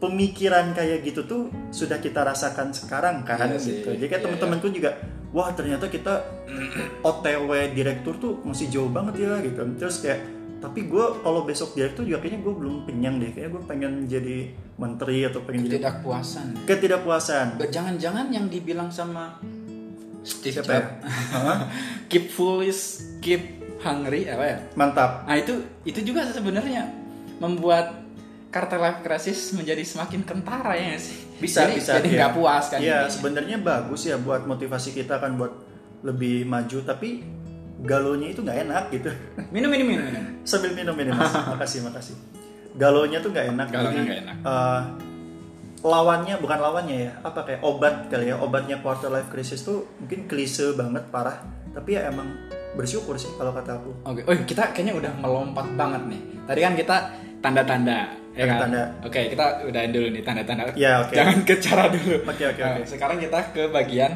pemikiran 0.00 0.72
kayak 0.72 1.04
gitu 1.04 1.22
tuh 1.22 1.42
sudah 1.68 2.00
kita 2.00 2.24
rasakan 2.24 2.72
sekarang 2.72 3.20
kan 3.22 3.36
Iya 3.46 3.60
sih. 3.60 3.70
gitu. 3.78 3.92
Jadi 3.92 4.06
kayak 4.06 4.16
Iya, 4.16 4.26
teman-temanku 4.26 4.68
juga, 4.72 4.90
wah 5.30 5.52
ternyata 5.52 5.86
kita 5.86 6.24
OTW 7.04 7.50
direktur 7.70 8.16
tuh 8.16 8.32
masih 8.42 8.66
jauh 8.68 8.88
banget 8.88 9.20
ya 9.20 9.38
gitu. 9.40 9.60
Terus 9.76 10.00
kayak 10.00 10.20
tapi 10.60 10.84
gue 10.84 11.04
kalau 11.20 11.40
besok 11.42 11.72
direktur 11.72 12.04
juga 12.04 12.20
kayaknya 12.20 12.40
gue 12.42 12.54
belum 12.54 12.74
kenyang 12.84 13.16
deh. 13.16 13.30
Kayaknya 13.30 13.50
gue 13.50 13.62
pengen 13.64 13.92
jadi 14.06 14.36
menteri 14.76 15.18
atau 15.24 15.40
pengen 15.40 15.60
jadi 15.62 15.76
Ketidakpuasan. 15.78 16.46
ketidakpuasan. 16.64 17.46
Jangan-jangan 17.62 18.26
yang 18.28 18.48
dibilang 18.48 18.88
sama 18.88 19.36
Steve 20.20 20.52
Siapa 20.52 20.68
ya? 20.68 20.80
Jobs. 20.84 21.64
keep 22.08 22.28
foolish, 22.28 22.82
keep 23.20 23.40
hungry 23.80 24.28
apa 24.28 24.44
ya? 24.46 24.56
Mantap. 24.74 25.24
Nah 25.24 25.36
itu 25.36 25.60
itu 25.84 26.00
juga 26.02 26.24
sebenarnya 26.26 26.88
membuat 27.40 27.96
Quarter 28.50 28.78
Life 28.78 29.00
Crisis 29.00 29.54
menjadi 29.54 29.80
semakin 29.80 30.20
kentara 30.22 30.74
ya 30.74 30.98
sih. 30.98 31.16
Bisa 31.38 31.64
jadi, 31.64 31.72
bisa. 31.74 31.92
Jadi 32.02 32.08
nggak 32.14 32.32
puas 32.34 32.64
kan. 32.66 32.78
Iya 32.78 33.06
sebenarnya 33.06 33.56
bagus 33.58 34.04
ya 34.04 34.18
buat 34.18 34.42
motivasi 34.42 34.90
kita 34.92 35.18
kan 35.18 35.38
buat 35.38 35.54
lebih 36.02 36.44
maju 36.44 36.78
tapi 36.82 37.22
galonya 37.80 38.28
itu 38.28 38.42
nggak 38.42 38.58
enak 38.66 38.84
gitu. 38.90 39.10
Minum 39.54 39.70
minum 39.70 39.86
minum 39.88 40.04
minum. 40.04 40.24
sambil 40.42 40.74
minum 40.74 40.92
ini 40.94 41.10
mas 41.10 41.30
makasih 41.54 41.80
makasih 41.80 42.16
galonya 42.72 43.18
tuh 43.18 43.30
nggak 43.30 43.46
enak 43.50 43.66
Galonya 43.68 44.02
nggak 44.02 44.20
enak. 44.22 44.36
eh, 44.42 44.80
lawannya 45.80 46.34
bukan 46.38 46.58
lawannya 46.60 46.96
ya 47.08 47.12
apa 47.20 47.40
kayak 47.42 47.60
obat 47.64 48.06
kali 48.06 48.28
ya 48.28 48.36
obatnya 48.36 48.78
quarter 48.78 49.08
life 49.08 49.26
crisis 49.28 49.64
tuh 49.64 49.88
mungkin 49.96 50.28
klise 50.28 50.76
banget 50.76 51.08
parah 51.08 51.40
tapi 51.72 51.96
ya 51.96 52.12
emang 52.12 52.28
bersyukur 52.76 53.16
sih 53.16 53.32
kalau 53.34 53.50
kata 53.50 53.80
aku 53.80 53.90
Oke, 54.06 54.20
oh 54.22 54.34
kita 54.44 54.70
kayaknya 54.70 54.94
udah 54.94 55.12
melompat 55.18 55.66
banget 55.74 56.02
nih. 56.06 56.20
Tadi 56.46 56.60
kan 56.60 56.74
kita 56.74 56.96
tanda-tanda, 57.40 57.98
ya 58.32 58.44
kan? 58.44 58.56
Tanda-tanda. 58.60 58.82
Oke, 59.02 59.20
kita 59.28 59.44
udahin 59.64 59.90
dulu 59.90 60.06
nih 60.08 60.22
tanda-tanda. 60.22 60.62
Ya, 60.74 60.92
oke. 61.00 61.14
Jangan 61.18 61.38
ke 61.42 61.54
cara 61.58 61.84
dulu. 61.88 62.16
Oke, 62.22 62.44
oke, 62.46 62.60
Nah, 62.60 62.72
oke. 62.74 62.82
Sekarang 62.86 63.18
kita 63.18 63.38
ke 63.50 63.62
bagian 63.68 64.12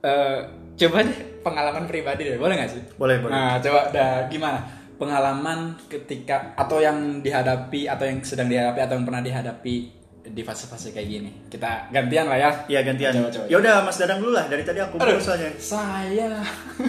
eh 0.00 0.38
coba 0.74 0.98
deh 1.00 1.18
pengalaman 1.40 1.84
pribadi 1.84 2.22
deh, 2.24 2.36
boleh 2.36 2.54
nggak 2.54 2.70
sih? 2.70 2.82
boleh 2.96 3.16
boleh 3.20 3.32
Nah, 3.32 3.56
coba 3.58 3.80
dah 3.90 4.28
gimana? 4.28 4.60
Pengalaman 4.94 5.74
ketika 5.84 6.54
atau 6.54 6.78
yang 6.78 7.18
dihadapi 7.18 7.90
atau 7.90 8.04
yang 8.04 8.22
sedang 8.22 8.46
dihadapi 8.46 8.78
atau 8.78 8.94
yang 8.94 9.04
pernah 9.04 9.20
dihadapi 9.20 9.76
di 10.24 10.40
fase-fase 10.40 10.88
kayak 10.90 11.08
gini. 11.10 11.30
Kita 11.46 11.90
gantian 11.90 12.24
lah 12.24 12.38
ya. 12.38 12.50
ya 12.64 12.80
gantian 12.80 13.12
Coba, 13.12 13.28
coba. 13.28 13.44
ya 13.44 13.56
udah 13.60 13.74
mas 13.84 13.96
dadang 13.98 14.20
dulu 14.22 14.32
lah 14.32 14.46
dari 14.48 14.64
tadi 14.64 14.80
aku 14.80 14.96
Aduh, 14.96 15.20
soalnya 15.20 15.50
saya 15.58 16.30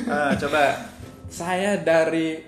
Ah, 0.07 0.31
coba 0.37 0.61
saya 1.43 1.75
dari 1.77 2.39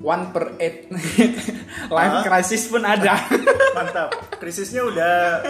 one 0.00 0.32
per 0.32 0.56
eight. 0.60 0.92
Life 1.96 2.14
Hah? 2.20 2.24
crisis 2.24 2.68
pun 2.68 2.82
ada. 2.84 3.16
Mantap. 3.76 4.10
Krisisnya 4.36 4.84
udah 4.84 5.40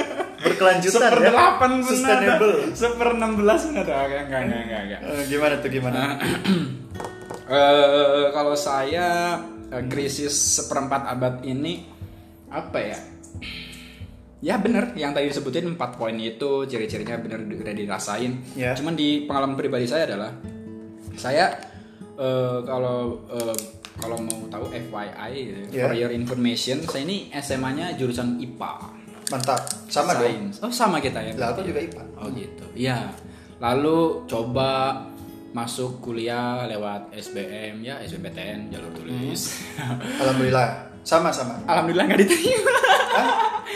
berkelanjutan 0.43 1.00
seper 1.11 1.19
ya. 1.19 1.31
Delapan 1.33 1.71
pun 1.83 1.91
sustainable. 1.91 2.55
ada. 2.62 2.76
Seper 2.76 3.09
enam 3.17 3.33
belas 3.35 3.61
pun 3.67 3.75
ada. 3.75 3.95
Enggak 4.07 4.23
enggak 4.29 4.41
enggak 4.47 4.61
enggak, 4.62 4.81
enggak. 4.87 5.00
Eh, 5.03 5.23
gimana 5.31 5.55
tuh 5.59 5.71
gimana? 5.71 6.00
Eh, 7.47 8.26
kalau 8.35 8.59
saya 8.59 9.38
eh, 9.71 9.85
krisis 9.87 10.35
seperempat 10.35 11.07
abad 11.07 11.47
ini 11.47 11.87
apa 12.50 12.79
ya? 12.83 12.99
Ya 14.43 14.59
bener. 14.59 14.91
Yang 14.99 15.11
tadi 15.15 15.26
disebutin 15.31 15.79
empat 15.79 15.95
poin 15.95 16.19
itu 16.19 16.67
ciri-cirinya 16.67 17.23
bener 17.23 17.47
udah 17.47 17.71
dirasain. 17.71 18.43
Ya. 18.59 18.75
cuman 18.75 18.99
di 18.99 19.31
pengalaman 19.31 19.55
pribadi 19.55 19.87
saya 19.87 20.11
adalah 20.11 20.35
saya 21.15 21.55
eh, 22.19 22.59
kalau 22.67 23.23
eh, 23.31 23.55
kalau 23.97 24.17
mau 24.19 24.38
tahu 24.47 24.69
FYI 24.71 25.33
Ya. 25.69 25.85
for 25.85 25.95
your 25.95 26.11
information 26.11 26.81
saya 26.83 27.03
ini 27.03 27.33
SMA-nya 27.33 27.95
jurusan 27.95 28.37
IPA 28.38 28.73
mantap 29.26 29.59
sama 29.87 30.15
dong 30.15 30.25
Sains. 30.25 30.57
oh 30.61 30.71
sama 30.71 30.97
kita 30.99 31.19
ya 31.19 31.33
lah 31.35 31.50
aku 31.50 31.62
juga 31.62 31.81
IPA 31.81 32.03
Oh 32.17 32.29
gitu. 32.31 32.65
Iya. 32.73 33.11
Lalu 33.57 33.99
coba 34.26 35.00
masuk 35.50 36.00
kuliah 36.00 36.65
lewat 36.65 37.09
SBM 37.11 37.81
ya 37.81 37.97
SBMPTN 37.99 38.69
jalur 38.69 38.93
tulis. 38.93 39.65
alhamdulillah 40.15 40.69
sama 41.00 41.29
sama 41.29 41.57
Alhamdulillah 41.65 42.05
nggak 42.07 42.21
diterima. 42.21 42.73
Hah? 43.12 43.29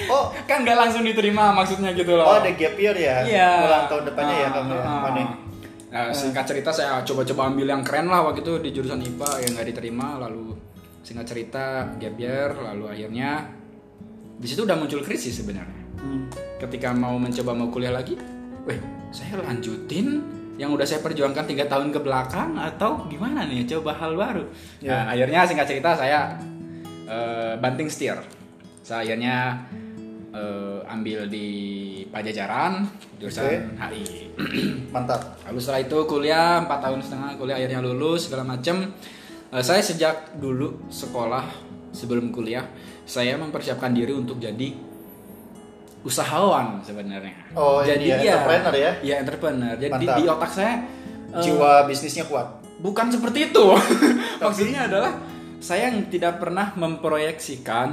oh 0.07 0.25
kan 0.45 0.61
nggak 0.61 0.77
langsung 0.77 1.01
diterima 1.01 1.51
maksudnya 1.51 1.91
gitu 1.91 2.13
loh. 2.13 2.27
oh 2.27 2.37
ada 2.37 2.51
gap 2.51 2.75
year 2.75 2.93
ya 2.93 3.17
Iya. 3.25 3.51
ulang 3.65 3.85
tahun 3.87 4.03
depannya 4.07 4.35
ya 4.37 4.47
Ah, 4.47 4.53
kamu 4.53 4.71
ya 4.71 4.83
ah. 4.83 5.01
Mane? 5.03 5.23
Nah, 5.91 6.15
singkat 6.15 6.47
cerita 6.47 6.71
saya 6.71 7.03
coba-coba 7.03 7.51
ambil 7.51 7.67
yang 7.67 7.83
keren 7.83 8.07
lah 8.07 8.23
waktu 8.31 8.47
itu 8.47 8.53
di 8.63 8.71
jurusan 8.71 9.03
IPA 9.03 9.31
yang 9.43 9.51
nggak 9.59 9.69
diterima 9.75 10.23
lalu 10.23 10.55
singkat 11.03 11.27
cerita 11.27 11.91
gap 11.99 12.15
year 12.15 12.55
lalu 12.55 12.87
akhirnya 12.87 13.51
di 14.39 14.47
situ 14.47 14.63
udah 14.65 14.79
muncul 14.79 15.03
krisis 15.03 15.43
sebenarnya. 15.43 15.79
Hmm. 16.01 16.33
ketika 16.57 16.97
mau 16.97 17.21
mencoba 17.21 17.53
mau 17.53 17.69
kuliah 17.69 17.93
lagi, 17.93 18.17
weh 18.65 18.81
saya 19.13 19.37
lanjutin 19.45 20.25
yang 20.57 20.73
udah 20.73 20.89
saya 20.89 21.05
perjuangkan 21.05 21.45
tiga 21.45 21.69
tahun 21.69 21.93
ke 21.93 22.01
belakang 22.01 22.57
atau 22.57 23.05
gimana 23.05 23.45
nih 23.45 23.69
coba 23.69 23.97
hal 24.01 24.17
baru. 24.17 24.45
Ya. 24.81 24.93
Nah, 24.93 25.03
akhirnya 25.13 25.45
singkat 25.45 25.67
cerita 25.69 25.93
saya 25.97 26.41
eh, 27.05 27.53
banting 27.61 27.93
setir. 27.93 28.17
Saya 28.81 29.05
akhirnya 29.05 29.61
eh, 30.35 30.79
ambil 30.91 31.27
di 31.31 31.49
Pajajaran 32.11 32.87
jurusan 33.21 33.79
HI. 33.79 34.35
mantap 34.95 35.39
Lalu 35.47 35.59
setelah 35.63 35.81
itu 35.83 35.99
kuliah 36.11 36.63
4 36.65 36.71
tahun 36.71 36.99
setengah 37.05 37.31
kuliah 37.39 37.57
akhirnya 37.61 37.81
lulus 37.83 38.27
segala 38.27 38.43
macem 38.43 38.91
Eh, 39.51 39.65
saya 39.67 39.83
sejak 39.83 40.39
dulu 40.39 40.87
sekolah 40.87 41.43
sebelum 41.91 42.31
kuliah 42.31 42.63
saya 43.03 43.35
mempersiapkan 43.35 43.91
diri 43.91 44.15
untuk 44.15 44.39
jadi 44.39 44.71
usahawan 46.07 46.79
sebenarnya. 46.87 47.51
Oh, 47.59 47.83
ini 47.83 48.15
ya, 48.15 48.39
entrepreneur 48.39 48.75
ya? 48.79 48.93
Iya, 49.03 49.15
entrepreneur. 49.27 49.75
Jadi 49.75 49.91
di, 49.99 50.07
Mantap. 50.07 50.17
di 50.23 50.25
otak 50.31 50.51
saya 50.55 50.75
eh, 51.35 51.43
Jiwa 51.43 51.83
bisnisnya 51.91 52.31
kuat. 52.31 52.63
bukan 52.79 53.11
seperti 53.11 53.51
itu. 53.51 53.67
Maksudnya 54.47 54.87
adalah 54.87 55.19
saya 55.59 55.91
yang 55.91 56.07
tidak 56.07 56.39
pernah 56.39 56.71
memproyeksikan 56.79 57.87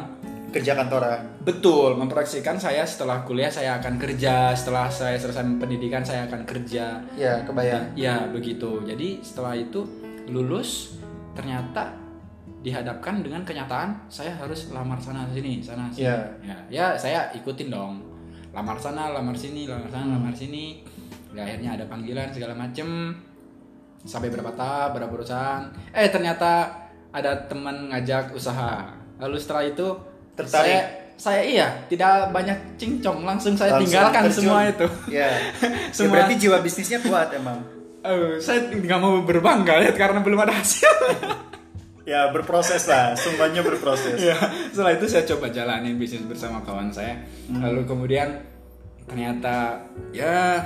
Kerja 0.57 0.73
kantoran. 0.73 1.21
betul 1.45 1.93
memproyeksikan 2.01 2.57
saya 2.57 2.81
setelah 2.81 3.21
kuliah 3.21 3.47
saya 3.47 3.77
akan 3.77 4.01
kerja, 4.01 4.57
setelah 4.57 4.89
saya 4.89 5.13
selesai 5.13 5.45
pendidikan 5.61 6.01
saya 6.01 6.25
akan 6.25 6.41
kerja. 6.49 6.97
Ya, 7.13 7.45
kebayang. 7.45 7.93
Ya 7.93 8.25
begitu. 8.33 8.81
Jadi 8.81 9.21
setelah 9.21 9.53
itu 9.53 9.85
lulus 10.27 10.97
ternyata 11.37 11.93
dihadapkan 12.65 13.21
dengan 13.21 13.45
kenyataan 13.45 14.09
saya 14.09 14.33
harus 14.33 14.73
lamar 14.73 14.97
sana 14.97 15.29
sini 15.29 15.61
sana 15.61 15.93
sini. 15.93 16.09
Ya. 16.09 16.17
Ya, 16.41 16.57
ya 16.67 16.85
saya 16.97 17.29
ikutin 17.37 17.69
dong. 17.69 18.01
Lamar 18.49 18.81
sana, 18.81 19.13
lamar 19.13 19.37
sini, 19.37 19.69
lamar 19.69 19.87
sana, 19.93 20.17
lamar 20.17 20.33
sini. 20.33 20.81
Ya, 21.37 21.45
akhirnya 21.45 21.77
ada 21.77 21.85
panggilan 21.85 22.33
segala 22.33 22.57
macem. 22.57 23.13
Sampai 24.01 24.33
berapa 24.33 24.49
tahap, 24.57 24.97
berapa 24.97 25.13
perusahaan. 25.13 25.69
Eh 25.93 26.09
ternyata 26.09 26.81
ada 27.13 27.45
teman 27.45 27.93
ngajak 27.93 28.33
usaha. 28.33 28.89
Lalu 29.21 29.37
setelah 29.37 29.63
itu 29.69 29.87
Tertarik. 30.37 30.69
saya 30.69 30.79
saya 31.17 31.41
iya 31.41 31.67
tidak 31.85 32.29
banyak 32.29 32.53
cincong 32.77 33.25
langsung 33.25 33.57
saya 33.57 33.73
Langsung 33.73 33.89
tinggalkan 33.89 34.21
terjun. 34.29 34.37
semua 34.39 34.59
itu. 34.63 34.87
Ya. 35.09 35.29
Semua- 35.89 36.05
ya 36.05 36.09
berarti 36.13 36.33
jiwa 36.37 36.57
bisnisnya 36.61 36.99
kuat 37.01 37.33
emang. 37.33 37.57
Eh, 37.99 38.37
saya 38.37 38.69
nggak 38.69 38.99
mau 39.01 39.19
berbangga 39.21 39.81
ya 39.81 39.91
karena 39.91 40.21
belum 40.21 40.39
ada 40.39 40.53
hasil. 40.55 40.85
Ya, 42.07 42.31
berproses 42.31 42.87
lah. 42.87 43.11
Semuanya 43.13 43.59
berproses. 43.59 44.15
ya, 44.15 44.31
setelah 44.71 44.95
itu 44.95 45.11
saya 45.11 45.27
coba 45.27 45.51
jalanin 45.51 45.99
bisnis 45.99 46.23
bersama 46.23 46.63
kawan 46.63 46.87
saya. 46.87 47.19
Lalu 47.51 47.83
kemudian 47.83 48.31
ternyata 49.03 49.83
ya 50.11 50.63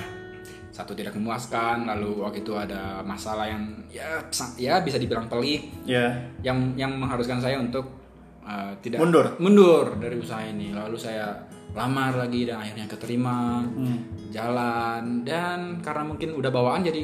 satu 0.69 0.93
tidak 0.93 1.17
memuaskan. 1.17 1.89
Lalu 1.89 2.21
waktu 2.21 2.45
itu 2.45 2.53
ada 2.53 3.01
masalah 3.01 3.49
yang 3.49 3.73
ya 3.89 4.21
ya 4.55 4.85
bisa 4.85 5.01
dibilang 5.01 5.25
pelik 5.25 5.65
Ya. 5.81 6.13
yang 6.41 6.77
yang 6.77 6.93
mengharuskan 6.93 7.41
saya 7.41 7.57
untuk 7.57 8.00
uh, 8.43 8.71
tidak 8.81 8.99
Mundur. 9.01 9.25
mundur 9.37 9.85
dari 9.97 10.15
usaha 10.17 10.41
ini. 10.43 10.71
Lalu 10.71 10.97
saya 10.97 11.33
lamar 11.71 12.19
lagi 12.19 12.43
dan 12.43 12.59
akhirnya 12.59 12.85
keterima 12.85 13.63
Hmm. 13.63 13.99
jalan 14.31 15.23
dan 15.23 15.79
karena 15.79 16.03
mungkin 16.03 16.35
udah 16.35 16.51
bawaan 16.51 16.83
jadi 16.83 17.03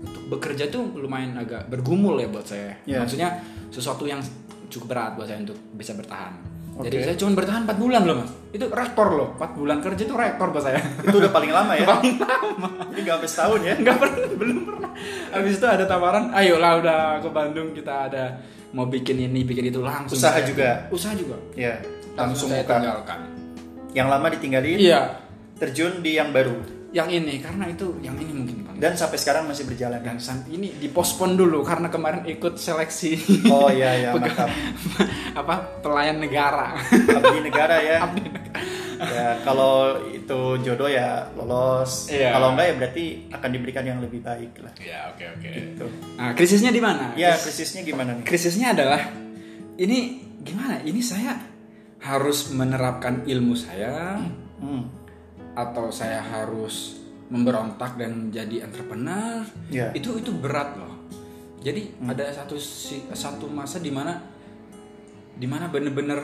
untuk 0.00 0.24
bekerja 0.32 0.68
tuh 0.68 0.96
lumayan 0.96 1.36
agak 1.36 1.68
bergumul 1.68 2.16
ya 2.16 2.28
buat 2.28 2.44
saya. 2.44 2.72
Ya. 2.84 3.04
Maksudnya 3.04 3.40
sesuatu 3.68 4.08
yang 4.08 4.20
cukup 4.68 4.92
berat 4.96 5.12
buat 5.16 5.28
saya 5.28 5.44
untuk 5.44 5.56
bisa 5.76 5.92
bertahan. 5.96 6.32
Oke. 6.78 6.86
Jadi 6.86 6.96
saya 7.02 7.16
cuma 7.18 7.34
bertahan 7.34 7.66
4 7.66 7.74
bulan 7.74 8.02
loh 8.06 8.16
mas. 8.22 8.30
Itu 8.48 8.70
rekor 8.70 9.08
loh. 9.10 9.28
4 9.34 9.50
bulan 9.52 9.78
kerja 9.82 9.98
itu 10.00 10.14
rekor 10.14 10.48
buat 10.48 10.62
saya. 10.62 10.78
Itu 11.02 11.18
udah 11.18 11.28
paling 11.28 11.50
lama 11.50 11.74
ya? 11.74 11.82
paling 11.92 12.16
lama. 12.16 12.68
Ini 12.88 13.00
gak 13.02 13.14
sampai 13.18 13.28
setahun 13.28 13.60
ya? 13.60 13.74
Nggak 13.76 13.96
pernah, 13.98 14.18
belum 14.32 14.58
pernah. 14.62 14.90
Habis 15.34 15.54
itu 15.58 15.66
ada 15.66 15.84
tawaran, 15.84 16.24
ayolah 16.30 16.72
udah 16.78 16.98
ke 17.18 17.28
Bandung 17.28 17.74
kita 17.74 17.94
ada 18.06 18.24
mau 18.70 18.86
bikin 18.86 19.18
ini, 19.18 19.42
bikin 19.42 19.68
itu 19.68 19.82
langsung. 19.82 20.14
Usaha 20.14 20.38
saya- 20.38 20.46
juga? 20.46 20.70
Usaha 20.88 21.12
juga. 21.12 21.34
Ya. 21.52 21.82
Langsung 22.14 22.46
Langsung 22.46 22.48
saya 22.48 22.62
buka. 22.62 22.74
tinggalkan. 22.78 23.20
Yang 23.90 24.08
lama 24.08 24.26
ditinggalin, 24.30 24.78
Iya, 24.78 25.00
terjun 25.56 25.92
di 25.98 26.14
yang 26.14 26.30
baru. 26.30 26.77
Yang 26.88 27.04
ini 27.06 27.36
karena 27.38 27.68
itu 27.68 28.00
yang 28.00 28.16
ini 28.16 28.32
mungkin 28.32 28.64
paling. 28.64 28.80
Dan 28.80 28.96
sampai 28.96 29.16
sekarang 29.16 29.44
masih 29.44 29.68
berjalan? 29.68 30.00
Dan 30.00 30.16
sampai 30.16 30.56
ini 30.56 30.72
dipospon 30.74 31.36
dulu 31.36 31.60
karena 31.60 31.88
kemarin 31.88 32.24
ikut 32.24 32.56
seleksi 32.56 33.44
Oh 33.46 33.68
iya 33.68 33.92
iya 33.94 34.10
mantap. 34.16 34.48
apa 35.44 35.54
pelayan 35.80 36.16
negara. 36.16 36.80
Abdi 36.88 37.38
negara 37.42 37.76
ya. 37.78 37.96
Abdi 38.04 38.24
negara. 38.24 38.60
Ya 38.98 39.28
kalau 39.44 39.94
itu 40.08 40.40
jodoh 40.58 40.88
ya 40.88 41.28
lolos. 41.32 42.08
Iya. 42.08 42.32
Kalau 42.32 42.56
enggak 42.56 42.66
ya 42.66 42.74
berarti 42.74 43.04
akan 43.30 43.50
diberikan 43.52 43.84
yang 43.84 44.00
lebih 44.00 44.24
baik 44.24 44.56
lah. 44.58 44.72
Ya 44.80 45.12
oke 45.12 45.24
oke. 45.28 45.48
Gitu. 45.48 45.84
Nah 46.16 46.32
krisisnya 46.32 46.72
di 46.72 46.80
mana? 46.80 47.12
Ya 47.14 47.36
Kris- 47.36 47.52
krisisnya 47.52 47.84
gimana 47.84 48.16
nih? 48.16 48.24
krisisnya 48.24 48.72
adalah 48.72 49.04
ini 49.76 49.98
gimana? 50.40 50.80
Ini 50.80 50.98
saya 50.98 51.36
harus 52.00 52.48
menerapkan 52.48 53.28
ilmu 53.28 53.52
saya 53.54 54.24
Hmm. 54.58 54.90
Atau 55.58 55.90
saya 55.90 56.22
harus 56.22 57.02
memberontak 57.28 57.98
dan 57.98 58.30
jadi 58.30 58.62
entrepreneur 58.62 59.42
Ya. 59.68 59.90
itu 59.92 60.14
itu 60.22 60.30
berat 60.38 60.78
loh 60.78 60.94
jadi 61.58 61.90
ada 61.98 62.30
satu 62.30 62.54
satu 63.10 63.50
masa 63.50 63.82
di 63.82 63.90
mana 63.90 64.22
di 65.34 65.46
mana 65.50 65.66
bener-bener 65.66 66.22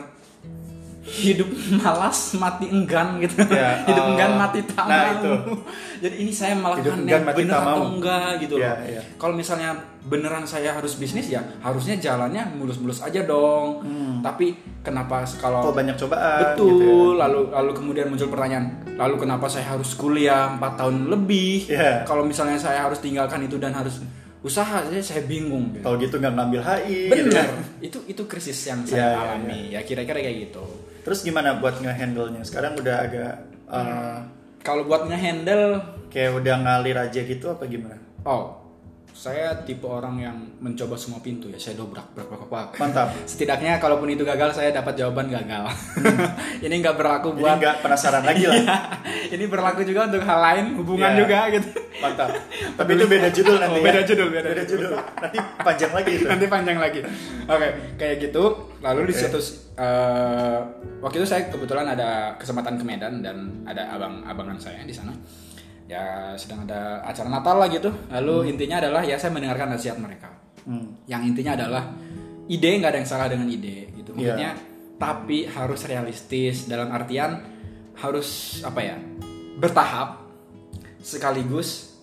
hidup 1.05 1.49
malas 1.77 2.33
mati 2.35 2.65
enggan 2.67 3.21
gitu 3.21 3.45
Ya, 3.47 3.77
hidup 3.89 4.05
oh. 4.05 4.11
enggan 4.11 4.33
mati 4.35 4.65
tak 4.65 4.85
Nah, 4.85 4.97
mau 4.97 5.13
itu. 5.15 5.33
jadi 6.09 6.15
ini 6.17 6.33
saya 6.33 6.53
Hidup 6.53 6.65
melakukan 6.65 6.97
enggan 6.99 7.21
yang 7.21 7.25
bener 7.37 7.55
atau 7.55 7.77
mau. 7.77 7.87
enggak 7.93 8.29
gitu 8.41 8.55
Ya, 8.57 8.73
loh 8.73 8.89
ya. 8.89 9.03
kalau 9.15 9.35
misalnya 9.37 9.71
beneran 10.01 10.45
saya 10.45 10.73
harus 10.73 10.97
bisnis 10.97 11.29
ya 11.29 11.41
harusnya 11.61 11.97
jalannya 11.97 12.53
mulus-mulus 12.53 13.01
aja 13.01 13.21
dong 13.23 13.85
tapi 14.21 14.53
kenapa 14.81 15.25
kalau 15.35 15.61
Kok 15.63 15.77
banyak 15.77 15.97
cobaan 15.97 16.41
Betul. 16.57 16.69
gitu 16.71 16.85
ya? 16.85 16.97
Lalu 17.21 17.41
lalu 17.51 17.71
kemudian 17.73 18.07
muncul 18.09 18.29
pertanyaan, 18.29 18.65
lalu 18.95 19.15
kenapa 19.21 19.47
saya 19.47 19.65
harus 19.71 19.93
kuliah 19.93 20.57
4 20.57 20.81
tahun 20.81 20.97
lebih? 21.09 21.69
Iya. 21.69 22.05
Kalau 22.05 22.25
misalnya 22.25 22.57
saya 22.57 22.85
harus 22.85 22.97
tinggalkan 22.99 23.41
itu 23.43 23.57
dan 23.57 23.73
harus 23.73 24.01
usaha, 24.41 24.81
saya 24.83 25.01
saya 25.01 25.23
bingung. 25.25 25.73
Gitu. 25.73 25.81
Kalau 25.81 25.97
gitu 25.97 26.17
nggak 26.17 26.33
ngambil 26.33 26.61
HI 26.61 27.01
gitu 27.09 27.13
Benar. 27.29 27.45
ya. 27.45 27.57
Itu 27.81 27.99
itu 28.05 28.23
krisis 28.25 28.57
yang 28.65 28.81
saya 28.85 28.97
iya, 28.97 29.09
alami. 29.19 29.61
Ya 29.73 29.81
kira-kira 29.81 30.21
kayak 30.21 30.37
gitu. 30.49 30.65
Terus 31.05 31.21
gimana 31.21 31.61
buat 31.61 31.77
nge-handle-nya? 31.85 32.41
Sekarang 32.49 32.81
udah 32.81 32.97
agak 33.05 33.33
uh, 33.69 34.25
Kalau 34.65 34.89
buat 34.89 35.05
ngehandle, 35.05 35.85
kayak 36.09 36.41
udah 36.41 36.57
ngalir 36.65 36.97
aja 36.97 37.21
gitu 37.21 37.53
apa 37.53 37.69
gimana? 37.69 38.01
oh, 38.25 38.64
saya 39.15 39.55
tipe 39.63 39.87
orang 39.87 40.19
yang 40.19 40.35
mencoba 40.59 40.99
semua 40.99 41.23
pintu 41.23 41.47
ya. 41.47 41.55
Saya 41.55 41.79
dobrak, 41.79 42.03
brak, 42.13 42.27
brak, 42.27 42.51
brak. 42.51 42.69
Mantap. 42.77 43.15
Setidaknya 43.31 43.79
kalaupun 43.79 44.11
itu 44.11 44.27
gagal, 44.27 44.51
saya 44.53 44.75
dapat 44.75 44.99
jawaban 44.99 45.31
gagal. 45.31 45.71
Ini 46.67 46.75
nggak 46.83 46.99
berlaku 46.99 47.31
buat 47.33 47.57
nggak 47.57 47.79
penasaran 47.79 48.27
lagi 48.27 48.51
lah. 48.51 48.59
Ini 49.35 49.45
berlaku 49.47 49.87
juga 49.87 50.11
untuk 50.11 50.19
hal 50.21 50.39
lain, 50.43 50.65
hubungan 50.77 51.15
Iya. 51.15 51.19
juga 51.23 51.39
gitu. 51.49 51.69
Mantap. 51.95 52.29
Tapi 52.75 52.91
itu 52.91 53.07
beda 53.07 53.29
judul 53.31 53.57
nanti 53.57 53.79
Oh, 53.79 53.81
ya. 53.81 53.87
beda 53.87 54.01
judul, 54.03 54.29
beda 54.29 54.49
beda 54.51 54.65
judul. 54.67 54.93
Nanti 54.99 55.39
panjang 55.63 55.93
lagi 55.95 56.11
itu. 56.11 56.27
nanti 56.27 56.47
panjang 56.51 56.79
lagi 56.79 57.01
oke 57.45 57.69
kayak 57.97 58.17
gitu 58.21 58.45
lalu 58.81 59.01
di 59.09 59.15
Oke. 59.15 59.21
situ 59.23 59.39
eh, 59.77 60.59
waktu 61.01 61.17
itu 61.19 61.27
saya 61.27 61.49
kebetulan 61.49 61.87
ada 61.87 62.35
kesempatan 62.37 62.77
ke 62.77 62.85
Medan 62.85 63.23
dan 63.23 63.37
ada 63.65 63.95
abang 63.95 64.21
abangan 64.25 64.59
saya 64.59 64.83
di 64.83 64.93
sana 64.93 65.15
ya 65.85 66.33
sedang 66.41 66.65
ada 66.65 67.05
acara 67.05 67.29
Natal 67.29 67.57
lah 67.61 67.69
gitu. 67.69 67.91
Lalu 68.11 68.55
intinya 68.55 68.81
adalah 68.81 69.03
ya 69.05 69.17
saya 69.21 69.33
mendengarkan 69.33 69.75
nasihat 69.77 69.99
mereka. 70.01 70.35
Hmm. 70.65 70.97
yang 71.05 71.21
intinya 71.29 71.53
adalah 71.61 71.93
ide 72.49 72.81
nggak 72.81 72.89
ada 72.89 72.99
yang 73.05 73.09
salah 73.09 73.29
dengan 73.29 73.49
ide 73.53 73.93
gitu. 74.01 74.17
Iya. 74.17 74.33
maksudnya 74.33 74.51
tapi 74.97 75.45
harus 75.45 75.81
realistis 75.85 76.65
dalam 76.65 76.89
artian 76.89 77.45
harus 78.01 78.61
apa 78.65 78.81
ya 78.81 78.97
bertahap 79.61 80.25
sekaligus 81.05 82.01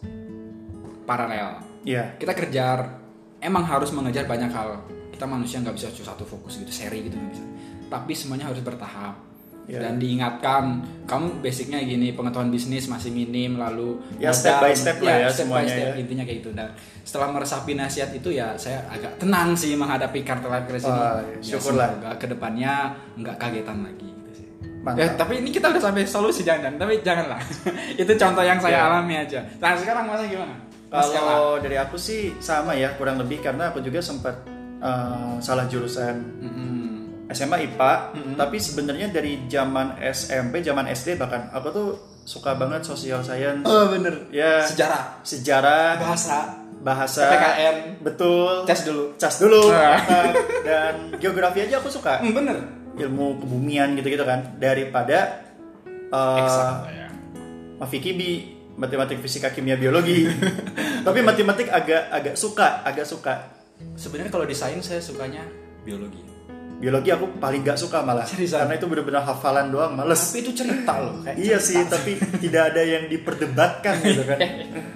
paralel. 1.10 1.66
Iya. 1.82 2.14
kita 2.22 2.38
kejar 2.38 3.02
emang 3.42 3.66
harus 3.66 3.90
mengejar 3.90 4.30
banyak 4.30 4.54
hal. 4.54 4.86
Kita 5.10 5.26
manusia 5.26 5.58
nggak 5.58 5.76
bisa 5.82 5.90
cuma 5.98 6.14
satu 6.14 6.24
fokus 6.30 6.62
gitu 6.62 6.70
seri 6.70 7.10
gitu 7.10 7.18
nggak 7.18 7.32
bisa. 7.34 7.46
Tapi 7.90 8.14
semuanya 8.14 8.54
harus 8.54 8.62
bertahap 8.62 9.18
Ya. 9.64 9.78
dan 9.80 9.96
diingatkan 9.96 10.64
kamu 11.06 11.40
basicnya 11.40 11.80
gini 11.80 12.12
pengetahuan 12.12 12.50
bisnis 12.50 12.86
masih 12.86 13.08
minim 13.10 13.56
lalu 13.56 14.02
Ya, 14.18 14.30
step 14.30 14.58
modal- 14.58 14.64
by 14.64 14.74
step 14.74 14.98
lah 15.00 15.16
ya 15.16 15.28
step 15.28 15.48
by 15.48 15.64
semuanya 15.64 15.70
step, 15.72 15.86
ya. 15.88 15.94
intinya 15.98 16.24
kayak 16.24 16.38
gitu 16.38 16.52
dan 16.52 16.68
setelah 17.00 17.28
meresapi 17.30 17.72
nasihat 17.74 18.10
itu 18.12 18.30
ya 18.32 18.52
saya 18.56 18.84
agak 18.86 19.16
tenang 19.18 19.54
sih 19.54 19.72
menghadapi 19.74 20.22
kartu 20.22 20.48
life 20.48 20.66
crisis 20.66 20.86
ini 20.86 20.98
Wah, 20.98 21.22
Ya, 21.22 21.38
syukurlah. 21.42 21.88
semoga 21.90 22.12
ke 22.16 22.26
depannya 22.28 22.74
nggak 23.16 23.36
kagetan 23.38 23.78
lagi 23.82 24.08
gitu 24.10 24.30
sih 24.34 24.48
Mantap. 24.82 24.98
Ya, 24.98 25.08
tapi 25.14 25.34
ini 25.38 25.50
kita 25.50 25.66
udah 25.70 25.82
sampai 25.84 26.04
solusi 26.04 26.42
jangan 26.42 26.74
tapi 26.76 26.94
janganlah 27.00 27.40
itu 28.02 28.12
contoh 28.14 28.44
yang 28.44 28.58
saya 28.58 28.76
Ya. 28.76 28.84
alami 28.88 29.14
aja 29.16 29.40
nah 29.56 29.72
sekarang 29.74 30.04
masnya 30.06 30.28
gimana 30.28 30.56
Mas? 30.90 31.08
Kalau 31.08 31.56
dari 31.58 31.78
aku 31.78 31.96
sih 31.96 32.36
sama 32.38 32.74
ya 32.74 32.92
kurang 32.94 33.16
lebih 33.16 33.40
karena 33.40 33.70
aku 33.70 33.80
juga 33.80 34.02
sempat 34.02 34.36
uh, 34.80 35.40
salah 35.40 35.64
jurusan 35.66 36.20
Mm-mm. 36.42 36.91
SMA 37.32 37.58
IPA, 37.66 37.92
tapi 38.36 38.58
sebenarnya 38.58 39.08
dari 39.08 39.46
zaman 39.46 39.98
SMP, 40.02 40.60
zaman 40.60 40.86
SD 40.86 41.16
bahkan 41.16 41.48
aku 41.50 41.68
tuh 41.70 41.88
suka 42.22 42.54
banget 42.54 42.82
social 42.82 43.20
science. 43.20 43.64
Oh 43.64 43.88
bener. 43.88 44.30
Ya 44.30 44.62
Sejarah, 44.62 45.20
sejarah, 45.22 45.98
bahasa, 45.98 46.38
bahasa, 46.80 47.26
PPKN, 47.26 47.76
betul, 48.00 48.54
tes 48.64 48.82
dulu. 48.84 49.04
cas 49.16 49.36
dulu, 49.38 49.62
Ah. 49.70 49.98
mantap. 49.98 50.34
dan 50.62 50.94
geografi 51.18 51.60
aja 51.62 51.78
aku 51.78 51.88
suka, 51.88 52.20
Hmm, 52.20 52.32
bener. 52.32 52.58
ilmu 52.94 53.40
kebumian 53.40 53.96
gitu-gitu 53.96 54.22
kan, 54.22 54.56
daripada 54.56 55.42
uh, 56.10 56.38
Eksak 56.38 56.68
lah 56.82 56.92
ya. 56.92 57.08
Mafikibi, 57.78 58.32
matematik, 58.76 59.18
fisika, 59.18 59.50
kimia, 59.50 59.74
biologi. 59.74 60.30
Tapi 61.06 61.20
matematik 61.22 61.68
agak 61.68 62.12
agak 62.12 62.36
suka, 62.36 62.84
agak 62.84 63.06
suka. 63.06 63.58
sebenarnya 63.92 64.30
kalau 64.30 64.46
di 64.46 64.54
sains 64.54 64.86
saya 64.86 65.02
sukanya 65.02 65.42
biologi. 65.82 66.22
Biologi 66.82 67.14
aku 67.14 67.38
paling 67.38 67.62
gak 67.62 67.78
suka 67.78 68.02
malah. 68.02 68.26
Seriusan? 68.26 68.66
Karena 68.66 68.74
itu 68.74 68.90
bener-bener 68.90 69.22
hafalan 69.22 69.70
doang, 69.70 69.94
males. 69.94 70.18
Tapi 70.18 70.42
itu 70.42 70.52
cerita 70.58 70.98
loh. 70.98 71.22
kayak 71.22 71.38
Iya 71.38 71.58
cerita. 71.62 71.62
sih, 71.62 71.82
tapi 71.86 72.12
tidak 72.42 72.74
ada 72.74 72.82
yang 72.82 73.04
diperdebatkan 73.06 73.96
gitu 74.02 74.24
kan. 74.26 74.40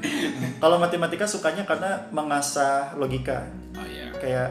Kalau 0.61 0.81
matematika 0.81 1.29
sukanya 1.29 1.61
karena 1.61 2.09
mengasah 2.09 2.97
logika. 2.97 3.45
Oh 3.77 3.85
iya. 3.85 4.09
Kayak 4.17 4.49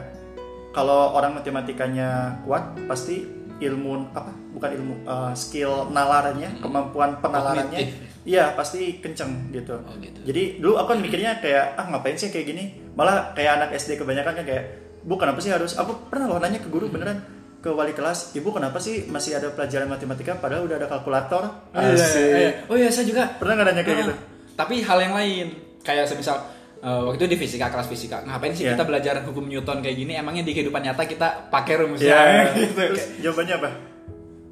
kalau 0.71 1.11
orang 1.11 1.35
matematikanya 1.35 2.39
kuat, 2.43 2.75
pasti 2.85 3.23
ilmu 3.57 4.11
apa? 4.11 4.31
Bukan 4.51 4.69
ilmu, 4.71 4.93
eh, 5.03 5.33
skill 5.33 5.87
nalarnya, 5.89 6.59
kemampuan 6.59 7.19
penalarannya, 7.19 7.79
Kognitif. 7.79 8.23
iya 8.23 8.51
pasti 8.51 8.99
kenceng 8.99 9.51
gitu. 9.51 9.75
Oh 9.75 9.95
gitu. 9.97 10.19
Jadi 10.23 10.59
dulu 10.59 10.75
aku 10.75 10.95
kan 10.95 10.99
mikirnya 10.99 11.39
kayak 11.39 11.75
ah 11.75 11.87
ngapain 11.89 12.15
sih 12.15 12.27
kayak 12.27 12.47
gini? 12.47 12.63
Malah 12.93 13.31
kayak 13.31 13.51
anak 13.55 13.69
SD 13.75 13.95
kebanyakan 13.95 14.35
kan 14.35 14.45
kayak 14.45 14.63
bu 15.05 15.15
kenapa 15.15 15.37
sih 15.37 15.49
harus? 15.49 15.77
Aku 15.77 16.09
pernah 16.09 16.25
loh 16.27 16.37
nanya 16.37 16.57
ke 16.57 16.67
guru 16.67 16.89
beneran 16.89 17.21
ke 17.61 17.69
wali 17.69 17.93
kelas, 17.93 18.33
ibu 18.33 18.49
kenapa 18.49 18.77
sih 18.77 19.05
masih 19.05 19.37
ada 19.37 19.49
pelajaran 19.49 19.85
matematika 19.85 20.33
padahal 20.35 20.65
udah 20.65 20.77
ada 20.77 20.85
kalkulator? 20.85 21.43
Oh 21.71 21.81
iya, 21.81 21.93
Asik. 21.95 22.21
iya, 22.21 22.37
iya. 22.37 22.51
Oh 22.65 22.75
iya, 22.75 22.89
saya 22.89 23.05
juga. 23.05 23.25
Pernah 23.37 23.53
nggak 23.55 23.67
nanya 23.69 23.81
kayak 23.81 23.95
Ah, 23.95 24.01
gitu? 24.01 24.13
Tapi 24.53 24.75
hal 24.81 24.97
yang 24.99 25.13
lain, 25.13 25.45
kayak 25.81 26.05
semisal 26.05 26.37
eh, 26.77 27.01
waktu 27.01 27.17
itu 27.17 27.27
di 27.27 27.37
fisika 27.39 27.65
kelas 27.67 27.85
fisika, 27.85 28.21
ngapain 28.21 28.53
sih 28.53 28.65
Iya. 28.65 28.77
kita 28.77 28.85
belajar 28.85 29.13
hukum 29.25 29.45
Newton 29.45 29.81
kayak 29.81 29.97
gini? 29.97 30.13
Emangnya 30.13 30.41
di 30.41 30.53
kehidupan 30.53 30.77
nyata 30.79 31.03
kita 31.03 31.49
pakai 31.49 31.73
rumusnya? 31.81 32.13
Iya. 32.13 32.41
gitu. 32.61 32.81
Terus 32.93 33.05
jawabannya 33.19 33.55
apa? 33.57 33.69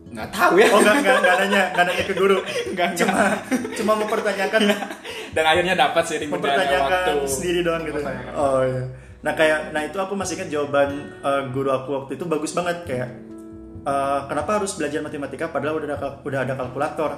Nggak 0.10 0.30
tahu 0.30 0.54
ya. 0.58 0.68
Oh 0.70 0.80
nggak 0.80 0.96
nggak 1.00 1.18
nggak 1.20 1.36
nanya 1.42 1.62
nggak 1.70 1.86
nanya 1.86 2.04
ke 2.06 2.14
guru. 2.14 2.38
Nggak, 2.74 2.88
Cuma 2.98 3.22
cuma 3.74 3.94
mempertanyakan 3.98 4.62
Dan 5.38 5.46
akhirnya 5.46 5.74
dapat 5.74 6.04
sih 6.06 6.18
mempertanyakan 6.26 6.90
waktu. 6.90 7.14
sendiri 7.30 7.60
doang 7.62 7.82
gitu. 7.86 8.02
Oh 8.34 8.62
iya. 8.62 8.84
Nah 9.24 9.34
kayak 9.34 9.72
nah 9.72 9.82
itu 9.88 9.98
aku 9.98 10.14
masih 10.20 10.36
ingat 10.38 10.50
jawaban 10.52 10.90
eh, 11.24 11.44
guru 11.56 11.72
aku 11.72 11.90
waktu 12.04 12.20
itu 12.20 12.28
bagus 12.28 12.52
banget 12.52 12.84
kayak 12.84 13.10
eh, 13.88 14.20
kenapa 14.28 14.60
harus 14.60 14.76
belajar 14.76 15.00
matematika 15.00 15.48
padahal 15.48 15.80
udah 15.80 15.88
ada 15.96 15.98
udah 16.22 16.40
ada 16.44 16.54
kalkulator. 16.60 17.12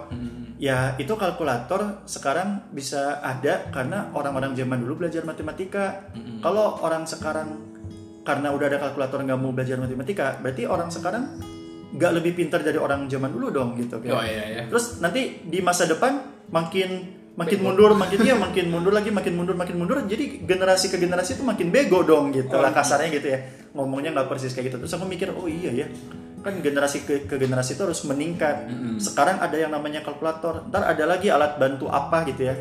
Ya 0.56 0.96
itu 0.96 1.12
kalkulator 1.20 2.08
sekarang 2.08 2.72
bisa 2.72 3.20
ada 3.20 3.68
karena 3.76 4.13
orang-orang 4.15 4.56
zaman 4.56 4.80
dulu 4.86 5.04
belajar 5.04 5.26
matematika. 5.28 6.08
Kalau 6.39 6.80
orang 6.80 7.04
sekarang 7.10 7.76
karena 8.26 8.50
udah 8.56 8.65
ada 8.72 8.80
kalkulator 8.82 9.22
nggak 9.22 9.39
mau 9.41 9.52
belajar 9.54 9.78
matematika, 9.78 10.39
berarti 10.41 10.63
orang 10.65 10.89
sekarang 10.89 11.24
nggak 11.96 12.12
lebih 12.22 12.32
pintar 12.36 12.60
dari 12.65 12.80
orang 12.80 13.06
zaman 13.12 13.32
dulu 13.34 13.52
dong 13.52 13.70
gitu. 13.78 14.00
kayak. 14.00 14.13
Oh 14.15 14.24
iya 14.24 14.44
iya. 14.52 14.63
Terus 14.70 15.00
nanti 15.04 15.41
di 15.44 15.60
masa 15.62 15.86
depan 15.86 16.22
makin 16.54 16.89
makin 17.36 17.60
mundur, 17.60 17.91
makin 17.93 18.17
iya 18.24 18.36
makin 18.45 18.71
mundur 18.71 18.95
lagi, 18.95 19.12
makin 19.12 19.34
mundur, 19.36 19.56
makin 19.60 19.76
mundur. 19.76 19.98
Jadi 20.08 20.48
generasi 20.48 20.88
ke 20.88 20.98
generasi 20.98 21.36
itu 21.36 21.43
makin 21.43 21.67
bego 21.69 22.02
dong 22.02 22.32
gitu 22.32 22.56
lah 22.56 22.71
kasarnya 22.71 23.12
gitu 23.12 23.28
ya. 23.32 23.39
Ngomongnya 23.76 24.15
nggak 24.15 24.28
persis 24.32 24.56
kayak 24.56 24.71
gitu. 24.71 24.78
Terus 24.84 24.93
aku 24.95 25.06
mikir, 25.06 25.36
oh 25.36 25.48
iya 25.52 25.86
ya, 25.86 25.88
kan 26.39 26.56
generasi 26.63 27.04
ke, 27.04 27.28
ke 27.28 27.36
generasi 27.36 27.76
itu 27.76 27.84
harus 27.84 28.02
meningkat. 28.08 28.71
Sekarang 29.04 29.43
ada 29.43 29.56
yang 29.60 29.76
namanya 29.76 30.00
kalkulator. 30.00 30.71
Ntar 30.71 30.95
ada 30.95 31.04
lagi 31.04 31.28
alat 31.28 31.60
bantu 31.60 31.91
apa 31.91 32.24
gitu 32.32 32.48
ya. 32.48 32.56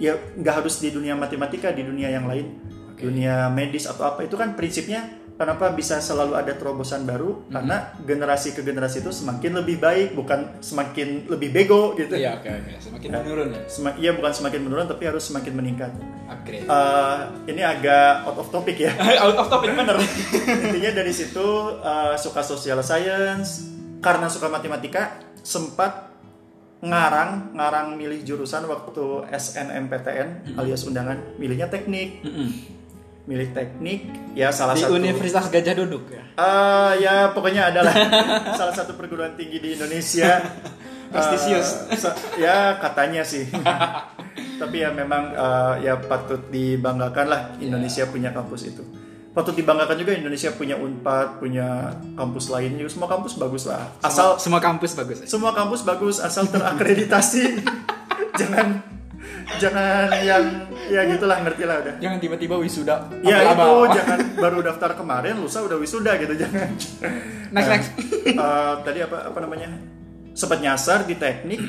Ya 0.00 0.12
nggak 0.16 0.64
harus 0.64 0.80
di 0.80 0.88
dunia 0.88 1.12
matematika, 1.12 1.68
di 1.76 1.84
dunia 1.84 2.08
yang 2.08 2.24
lain, 2.24 2.56
dunia 2.96 3.52
medis 3.52 3.84
atau 3.84 4.08
apa 4.08 4.24
itu 4.24 4.40
kan 4.40 4.56
prinsipnya. 4.56 5.19
Kenapa 5.40 5.72
bisa 5.72 6.04
selalu 6.04 6.36
ada 6.36 6.52
terobosan 6.52 7.08
baru? 7.08 7.48
Karena 7.48 7.96
generasi 8.04 8.52
ke 8.52 8.60
generasi 8.60 9.00
itu 9.00 9.08
semakin 9.08 9.64
lebih 9.64 9.80
baik, 9.80 10.12
bukan 10.12 10.60
semakin 10.60 11.32
lebih 11.32 11.48
bego 11.48 11.96
gitu. 11.96 12.12
Iya 12.12 12.36
oke 12.36 12.44
oke. 12.44 12.70
Semakin 12.76 13.08
menurun 13.08 13.48
ya. 13.48 13.60
Sema- 13.64 13.96
iya 13.96 14.12
bukan 14.12 14.36
semakin 14.36 14.60
menurun 14.68 14.84
tapi 14.84 15.08
harus 15.08 15.24
semakin 15.24 15.56
meningkat. 15.56 15.96
Upgrade. 16.28 16.68
Eh, 16.68 17.18
ini 17.56 17.64
agak 17.64 18.28
out 18.28 18.36
of 18.36 18.52
topic 18.52 18.84
ya. 18.84 18.92
Out 19.24 19.40
of 19.40 19.48
topic 19.48 19.72
bener. 19.72 19.96
Intinya 20.68 20.92
dari 20.92 21.12
situ 21.16 21.48
eh, 21.80 22.14
suka 22.20 22.44
social 22.44 22.84
science 22.84 23.64
karena 24.04 24.28
suka 24.28 24.52
matematika 24.52 25.24
sempat 25.40 26.12
ngarang 26.84 27.56
ngarang 27.56 27.96
milih 27.96 28.24
jurusan 28.24 28.64
waktu 28.64 29.24
SNMPTN 29.32 30.56
alias 30.56 30.84
undangan 30.84 31.16
milihnya 31.36 31.68
teknik 31.68 32.24
milih 33.28 33.52
teknik 33.52 34.08
ya 34.32 34.48
salah 34.50 34.72
Di 34.72 34.84
satu 34.86 34.96
Universitas 34.96 35.52
Gajah 35.52 35.74
Duduk 35.76 36.08
ya. 36.08 36.22
Eh, 36.34 36.92
ya 37.04 37.14
pokoknya 37.36 37.68
adalah 37.74 37.92
salah 38.58 38.74
satu 38.74 38.96
perguruan 38.96 39.36
tinggi 39.36 39.60
di 39.60 39.76
Indonesia. 39.76 40.40
Prestisius. 41.12 41.90
Sa- 41.98 42.14
ya 42.38 42.78
katanya 42.78 43.26
sih. 43.26 43.50
Tapi 44.60 44.76
ya 44.82 44.94
memang 44.94 45.34
eh, 45.34 45.74
ya 45.90 45.98
patut 45.98 46.48
dibanggakan 46.48 47.26
lah 47.28 47.40
Indonesia 47.58 48.06
punya 48.08 48.30
kampus 48.30 48.70
itu. 48.70 48.82
Patut 49.30 49.54
dibanggakan 49.54 49.94
juga 49.94 50.10
Indonesia 50.10 50.50
punya 50.50 50.74
Unpad, 50.74 51.38
punya 51.38 51.94
kampus 52.18 52.50
lain 52.50 52.78
juga. 52.78 52.90
Semua 52.90 53.08
kampus 53.10 53.38
bagus 53.38 53.62
lah. 53.66 53.90
Asal 54.02 54.38
semua, 54.38 54.58
semua 54.58 54.60
kampus 54.62 54.92
bagus. 54.98 55.18
ya? 55.22 55.26
semua 55.26 55.50
kampus 55.54 55.80
bagus 55.86 56.16
asal 56.18 56.50
terakreditasi. 56.50 57.62
jangan 58.40 58.80
jangan 59.58 60.08
yang 60.22 60.44
ya 60.90 61.00
gitulah 61.06 61.38
ngerti 61.40 61.62
lah 61.64 61.76
udah. 61.80 61.94
Jangan 62.02 62.18
tiba-tiba 62.18 62.54
wisuda. 62.58 62.96
Ya 63.22 63.46
itu 63.46 63.54
abal-abal. 63.54 63.94
jangan 63.98 64.18
baru 64.36 64.58
daftar 64.66 64.90
kemarin 64.98 65.34
lusa 65.38 65.62
udah 65.62 65.78
wisuda 65.78 66.18
gitu 66.18 66.34
jangan. 66.34 66.68
Next 67.54 67.66
Eh, 67.66 67.72
next. 67.72 67.90
eh, 68.44 68.74
tadi 68.82 68.98
apa 69.00 69.30
apa 69.30 69.38
namanya? 69.38 69.70
Sempat 70.34 70.58
nyasar 70.58 71.06
di 71.06 71.14
teknik. 71.14 71.60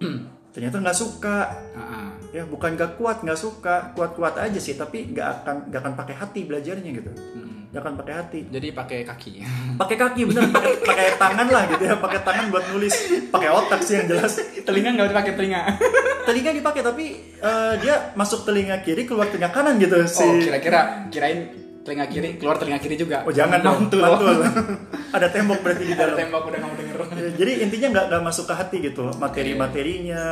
ternyata 0.54 0.76
nggak 0.80 0.96
suka. 0.96 1.38
Ah. 1.76 2.10
Ya 2.34 2.42
bukan 2.42 2.74
nggak 2.74 2.98
kuat 2.98 3.22
nggak 3.22 3.38
suka 3.38 3.94
kuat-kuat 3.94 4.34
aja 4.42 4.58
sih 4.58 4.74
tapi 4.74 5.06
nggak 5.14 5.28
akan 5.46 5.56
nggak 5.70 5.80
akan 5.86 5.94
pakai 5.94 6.14
hati 6.18 6.40
belajarnya 6.42 6.90
gitu. 6.90 7.10
Hmm. 7.14 7.63
Nggak 7.74 7.82
akan 7.82 7.94
pakai 7.98 8.14
hati. 8.14 8.40
Jadi 8.46 8.68
pakai 8.70 8.98
kaki. 9.02 9.32
Pakai 9.82 9.96
kaki 9.98 10.22
bener 10.24 10.46
pakai 10.48 10.72
pakai 10.78 11.06
tangan 11.18 11.46
lah 11.48 11.66
gitu 11.66 11.82
ya 11.82 11.98
pakai 11.98 12.22
tangan 12.22 12.46
buat 12.46 12.62
nulis 12.70 12.94
pakai 13.26 13.50
otak 13.50 13.82
sih 13.82 13.98
yang 13.98 14.06
jelas 14.06 14.38
telinga 14.62 14.94
nggak 14.94 15.10
dipakai 15.10 15.32
telinga. 15.34 15.60
telinga 16.26 16.50
dipakai 16.54 16.80
tapi 16.80 17.04
eh, 17.36 17.74
dia 17.76 18.14
masuk 18.14 18.46
telinga 18.46 18.78
kiri 18.78 19.02
keluar 19.02 19.26
telinga 19.26 19.50
kanan 19.50 19.74
gitu 19.76 19.98
si 20.06 20.22
Oh 20.22 20.38
kira-kira 20.38 21.10
kirain 21.10 21.50
telinga 21.82 22.06
kiri 22.06 22.38
keluar 22.38 22.56
telinga 22.56 22.78
kiri 22.78 22.94
juga. 22.94 23.26
Oh 23.26 23.34
jangan 23.34 23.58
dong, 23.58 23.90
Mantul. 23.90 24.00
mantul. 24.00 24.38
Ada 25.16 25.26
tembok 25.28 25.58
berarti 25.60 25.82
di 25.82 25.92
Ada 25.92 26.00
dalam. 26.00 26.16
tembok 26.16 26.42
udah 26.46 26.58
kamu 26.60 26.74
denger. 26.76 26.96
Ya, 27.12 27.30
Jadi 27.34 27.52
intinya 27.60 27.88
nggak 27.90 28.04
nggak 28.08 28.22
masuk 28.24 28.44
ke 28.46 28.54
hati 28.54 28.76
gitu, 28.80 29.04
materi-materinya, 29.14 30.24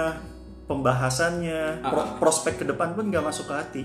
pembahasannya, 0.66 1.60
pro- 1.82 2.00
Ah. 2.00 2.16
prospek 2.16 2.54
ke 2.56 2.64
depan 2.64 2.94
pun 2.94 3.04
nggak 3.06 3.20
masuk 3.20 3.46
ke 3.46 3.54
hati. 3.54 3.82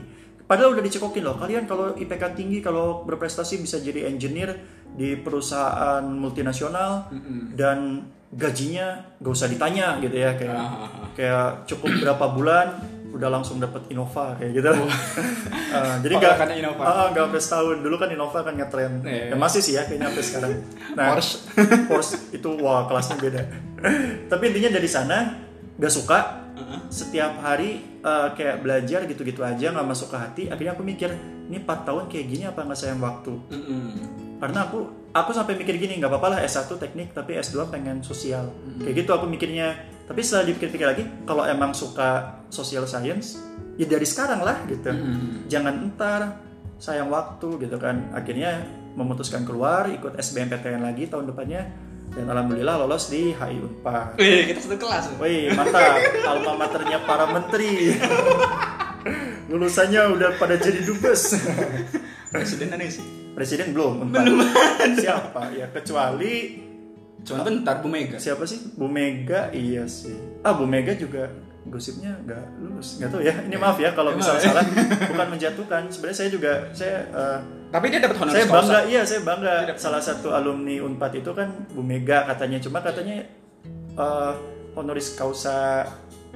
Padahal 0.47 0.73
udah 0.73 0.81
dicekokin 0.81 1.21
loh, 1.21 1.35
kalian 1.35 1.67
kalau 1.67 1.91
IPK 1.93 2.23
tinggi, 2.33 2.63
kalau 2.63 3.03
berprestasi 3.03 3.59
bisa 3.59 3.77
jadi 3.77 4.07
engineer 4.07 4.55
di 4.89 5.13
perusahaan 5.13 6.01
multinasional 6.01 7.11
dan 7.51 8.07
gajinya 8.27 9.15
gak 9.19 9.27
usah 9.29 9.47
ditanya 9.47 9.99
gitu 9.99 10.15
ya 10.15 10.35
kayak 10.35 10.51
Ah. 10.51 10.87
kayak 11.13 11.47
cukup 11.63 11.91
berapa 11.99 12.25
bulan 12.31 12.67
udah 13.07 13.31
langsung 13.31 13.57
dapat 13.57 13.87
Innova 13.87 14.35
kayak 14.35 14.51
gitu. 14.51 14.67
Eh, 14.67 15.95
jadi 16.03 16.13
Oh, 16.15 16.19
nggak 16.19 16.35
karena 16.37 16.55
Innova. 16.59 16.83
Ah, 16.83 17.05
nggak 17.09 17.23
sampai 17.23 17.41
setahun 17.41 17.77
dulu 17.79 17.95
kan 17.95 18.09
Innova 18.11 18.39
kan 18.43 18.53
ngetren. 18.53 18.93
Iya. 19.01 19.31
Ya, 19.31 19.35
masih 19.35 19.59
sih 19.59 19.73
ya 19.75 19.83
kayaknya 19.83 20.11
sampai 20.11 20.23
sekarang. 20.23 20.51
Nah, 20.93 21.05
Porsche. 21.11 21.35
Porsche 21.89 22.15
itu 22.31 22.49
wah 22.59 22.83
kelasnya 22.85 23.15
beda. 23.15 23.41
Tapi 24.31 24.43
intinya 24.47 24.69
dari 24.71 24.87
sana 24.87 25.17
nggak 25.75 25.93
suka. 25.93 26.19
Setiap 26.89 27.39
hari 27.41 27.96
eh, 28.07 28.27
kayak 28.39 28.63
belajar 28.63 29.03
gitu-gitu 29.03 29.43
aja 29.43 29.75
nggak 29.75 29.87
masuk 29.87 30.07
ke 30.15 30.17
hati. 30.17 30.43
Akhirnya 30.47 30.79
aku 30.79 30.83
mikir, 30.87 31.11
ini 31.51 31.59
4 31.59 31.83
tahun 31.83 32.03
kayak 32.07 32.25
gini 32.31 32.43
apa 32.47 32.63
nggak 32.63 32.79
sayang 32.79 33.03
waktu? 33.03 33.35
Mm-mm. 33.51 33.85
Karena 34.39 34.69
aku 34.69 34.79
aku 35.11 35.31
sampai 35.33 35.59
mikir 35.59 35.75
gini 35.75 35.99
nggak 35.99 36.13
apa-apa 36.13 36.37
lah 36.37 36.39
S1 36.45 36.69
teknik 36.77 37.11
tapi 37.11 37.35
S2 37.35 37.67
pengen 37.67 37.99
sosial. 37.99 38.47
Kayak 38.79 38.95
gitu 39.03 39.11
aku 39.11 39.25
mikirnya. 39.27 39.75
Tapi 40.07 40.23
setelah 40.23 40.47
dipikir-pikir 40.47 40.87
lagi, 40.87 41.03
kalau 41.27 41.43
emang 41.43 41.75
suka 41.75 42.39
social 42.47 42.87
science, 42.87 43.43
ya 43.75 43.83
dari 43.83 44.07
sekarang 44.07 44.39
lah 44.39 44.63
gitu. 44.71 44.87
Jangan 45.51 45.83
entar 45.83 46.39
sayang 46.79 47.11
waktu 47.11 47.67
gitu 47.67 47.75
kan. 47.75 48.07
Akhirnya 48.15 48.63
memutuskan 48.95 49.45
keluar 49.45 49.91
ikut 49.91 50.17
SBMPTN 50.17 50.81
lagi 50.81 51.05
tahun 51.11 51.29
depannya 51.29 51.86
dan 52.13 52.25
alhamdulillah 52.31 52.75
lolos 52.83 53.11
di 53.11 53.35
HI 53.35 53.59
Unpad. 53.59 54.15
Wih, 54.19 54.47
kita 54.47 54.59
satu 54.63 54.77
kelas. 54.79 55.11
Wih, 55.19 55.51
mantap. 55.55 55.99
Alma 56.23 56.53
maternya 56.55 57.03
para 57.03 57.25
menteri. 57.27 57.95
Lulusannya 59.51 60.15
udah 60.15 60.35
pada 60.35 60.59
jadi 60.59 60.83
dubes. 60.83 61.35
Presiden 62.33 62.75
aneh 62.75 62.91
sih. 62.91 63.05
Presiden 63.31 63.71
belum. 63.71 64.07
Unpad. 64.07 64.25
Siapa? 64.99 65.55
Ya 65.55 65.67
kecuali 65.71 66.67
Cuman 67.27 67.43
bentar 67.43 67.83
Bu 67.83 67.91
Mega. 67.91 68.15
siapa 68.23 68.47
sih? 68.47 68.71
Bu 68.79 68.87
Mega 68.87 69.51
iya 69.51 69.83
sih. 69.83 70.15
Ah 70.47 70.55
Bu 70.55 70.63
Mega 70.63 70.95
juga 70.95 71.27
gosipnya 71.67 72.11
nggak 72.19 72.43
lulus. 72.59 72.97
Nggak 72.97 73.09
tahu 73.09 73.21
ya. 73.21 73.33
Ini 73.41 73.55
maaf 73.55 73.77
ya 73.77 73.89
kalau 73.91 74.11
Emang 74.11 74.19
misal 74.19 74.35
ya? 74.35 74.43
salah. 74.47 74.65
Bukan 75.11 75.27
menjatuhkan. 75.29 75.81
Sebenarnya 75.87 76.17
saya 76.17 76.29
juga 76.29 76.51
saya 76.71 76.97
eh, 77.05 77.39
Tapi 77.67 77.85
dia 77.87 77.99
dapat 77.99 78.15
honoris 78.17 78.33
saya 78.33 78.45
bangga 78.47 78.79
iya 78.85 79.01
saya 79.03 79.21
bangga 79.21 79.53
salah 79.75 79.99
satu 79.99 80.31
alumni 80.31 80.79
Unpad 80.79 81.11
itu 81.15 81.31
kan 81.31 81.51
Bu 81.69 81.81
Mega 81.81 82.23
katanya 82.25 82.57
cuma 82.57 82.79
katanya 82.79 83.27
eh, 83.93 84.33
honoris 84.71 85.13
causa 85.13 85.83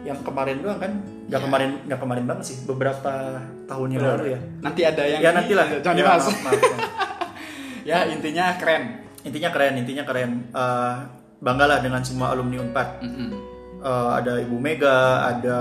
yang 0.01 0.17
kemarin 0.19 0.59
doang 0.59 0.75
kan 0.75 0.91
nggak 1.29 1.31
Iya. 1.31 1.45
kemarin 1.45 1.69
nggak 1.85 1.99
kemarin 1.99 2.25
banget 2.25 2.45
sih 2.45 2.57
beberapa 2.65 3.37
tahun 3.63 3.87
yang 3.91 4.01
lalu 4.03 4.25
ya 4.29 4.39
Nanti 4.59 4.81
ada 4.81 5.03
yang 5.05 5.21
ya 5.21 5.29
ini, 5.29 5.37
nantilah 5.37 5.65
Jangan 5.79 5.95
Ya, 5.95 6.03
maaf, 6.03 6.23
maaf, 6.25 6.41
maaf. 6.41 6.61
Ya 7.89 7.97
intinya 8.05 8.45
keren. 8.57 8.83
intinya 9.21 9.49
keren 9.49 9.73
intinya 9.77 10.03
keren 10.03 10.31
Eh, 10.49 10.95
banggalah 11.39 11.79
dengan 11.79 12.01
semua 12.01 12.29
alumni 12.29 12.59
Unpad 12.59 12.87
Mm-mm. 12.99 13.29
Eh, 13.81 14.09
ada 14.13 14.37
Ibu 14.37 14.57
Mega 14.57 14.97
ada 15.27 15.57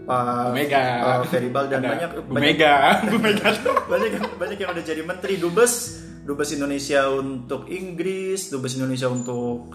Pak 0.00 0.54
Mega. 0.54 0.78
eh, 0.78 1.26
Ferry 1.26 1.50
Bal 1.50 1.66
dan 1.66 1.82
Ada 1.82 1.90
banyak 1.90 2.10
Bu 2.16 2.30
banyak 2.30 2.42
Mega, 2.56 2.74
Bu 3.10 3.16
Mega. 3.18 3.48
banyak 3.92 4.10
banyak 4.34 4.56
yang 4.56 4.70
udah 4.70 4.84
jadi 4.84 5.02
menteri. 5.02 5.34
Dubes. 5.36 5.74
Dubes 6.20 6.50
Indonesia 6.50 7.10
untuk 7.10 7.66
Inggris 7.66 8.48
dubes 8.48 8.76
Indonesia 8.76 9.08
untuk 9.08 9.74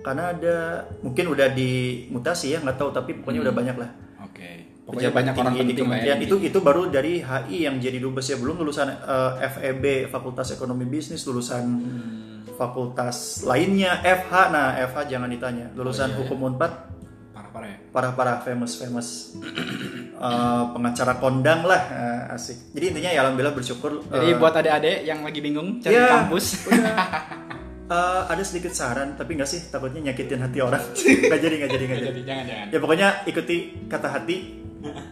Kanada. 0.00 0.84
Mungkin 1.00 1.24
udah 1.26 1.48
dimutasi 1.48 2.52
ya 2.52 2.60
nggak 2.60 2.76
tahu 2.76 2.90
tapi 2.90 3.16
pokoknya 3.16 3.40
udah 3.40 3.54
banyak 3.54 3.76
lah. 3.78 3.90
Oke. 4.22 4.50
Pokoknya 4.84 5.08
pejabat 5.08 5.16
banyak 5.16 5.34
orang 5.34 5.54
di 5.54 5.60
penting 5.64 5.76
lah 5.88 5.96
ya. 5.96 6.12
kementerian. 6.12 6.18
Itu 6.20 6.36
itu 6.44 6.58
baru 6.60 6.82
dari 6.86 7.24
HI 7.24 7.58
yang 7.64 7.76
jadi 7.78 7.96
dubes 7.96 8.26
ya. 8.26 8.36
Belum 8.36 8.58
lulusan 8.58 8.92
eh, 8.92 9.32
FEB 9.48 9.84
Fakultas 10.06 10.52
Ekonomi 10.52 10.84
Bisnis 10.84 11.24
lulusan 11.24 11.64
Hmm. 11.64 12.12
fakultas 12.54 13.16
lainnya 13.42 13.98
FH 13.98 14.32
nah 14.48 14.76
FH 14.78 15.08
jangan 15.08 15.26
ditanya. 15.26 15.72
Lulusan 15.72 16.06
Oh, 16.06 16.12
iya, 16.12 16.18
hukum 16.22 16.38
Unpad 16.46 16.93
Parah-parah 17.94 18.10
ya. 18.10 18.42
parah-parah 18.42 18.42
famous 18.42 18.72
famous 18.74 19.08
Eh, 20.14 20.62
pengacara 20.70 21.18
kondang 21.18 21.62
lah 21.62 21.82
Eh, 21.86 22.34
asik 22.34 22.72
jadi 22.72 22.90
intinya 22.90 23.10
ya 23.10 23.20
alhamdulillah 23.22 23.52
bersyukur 23.52 24.02
Jadi 24.04 24.26
eh, 24.26 24.34
buat 24.34 24.50
adik-adik 24.52 25.04
yang 25.04 25.20
lagi 25.20 25.38
bingung 25.38 25.78
cari 25.78 25.94
ya, 25.94 26.06
kampus, 26.08 26.44
udah. 26.70 26.96
Eh, 27.84 28.22
ada 28.26 28.40
sedikit 28.40 28.72
saran 28.72 29.12
tapi 29.12 29.36
nggak 29.36 29.44
sih 29.44 29.68
takutnya 29.68 30.10
nyakitin 30.10 30.40
hati 30.40 30.58
orang 30.58 30.80
nggak 31.28 31.36
jadi 31.36 31.54
nggak 31.54 31.70
jadi 31.70 31.84
nggak 31.84 32.00
jadi 32.00 32.08
jadi 32.08 32.20
jangan 32.24 32.44
jangan. 32.48 32.66
ya 32.72 32.78
pokoknya 32.80 33.08
ikuti 33.24 33.56
kata 33.84 34.08
hati 34.08 34.36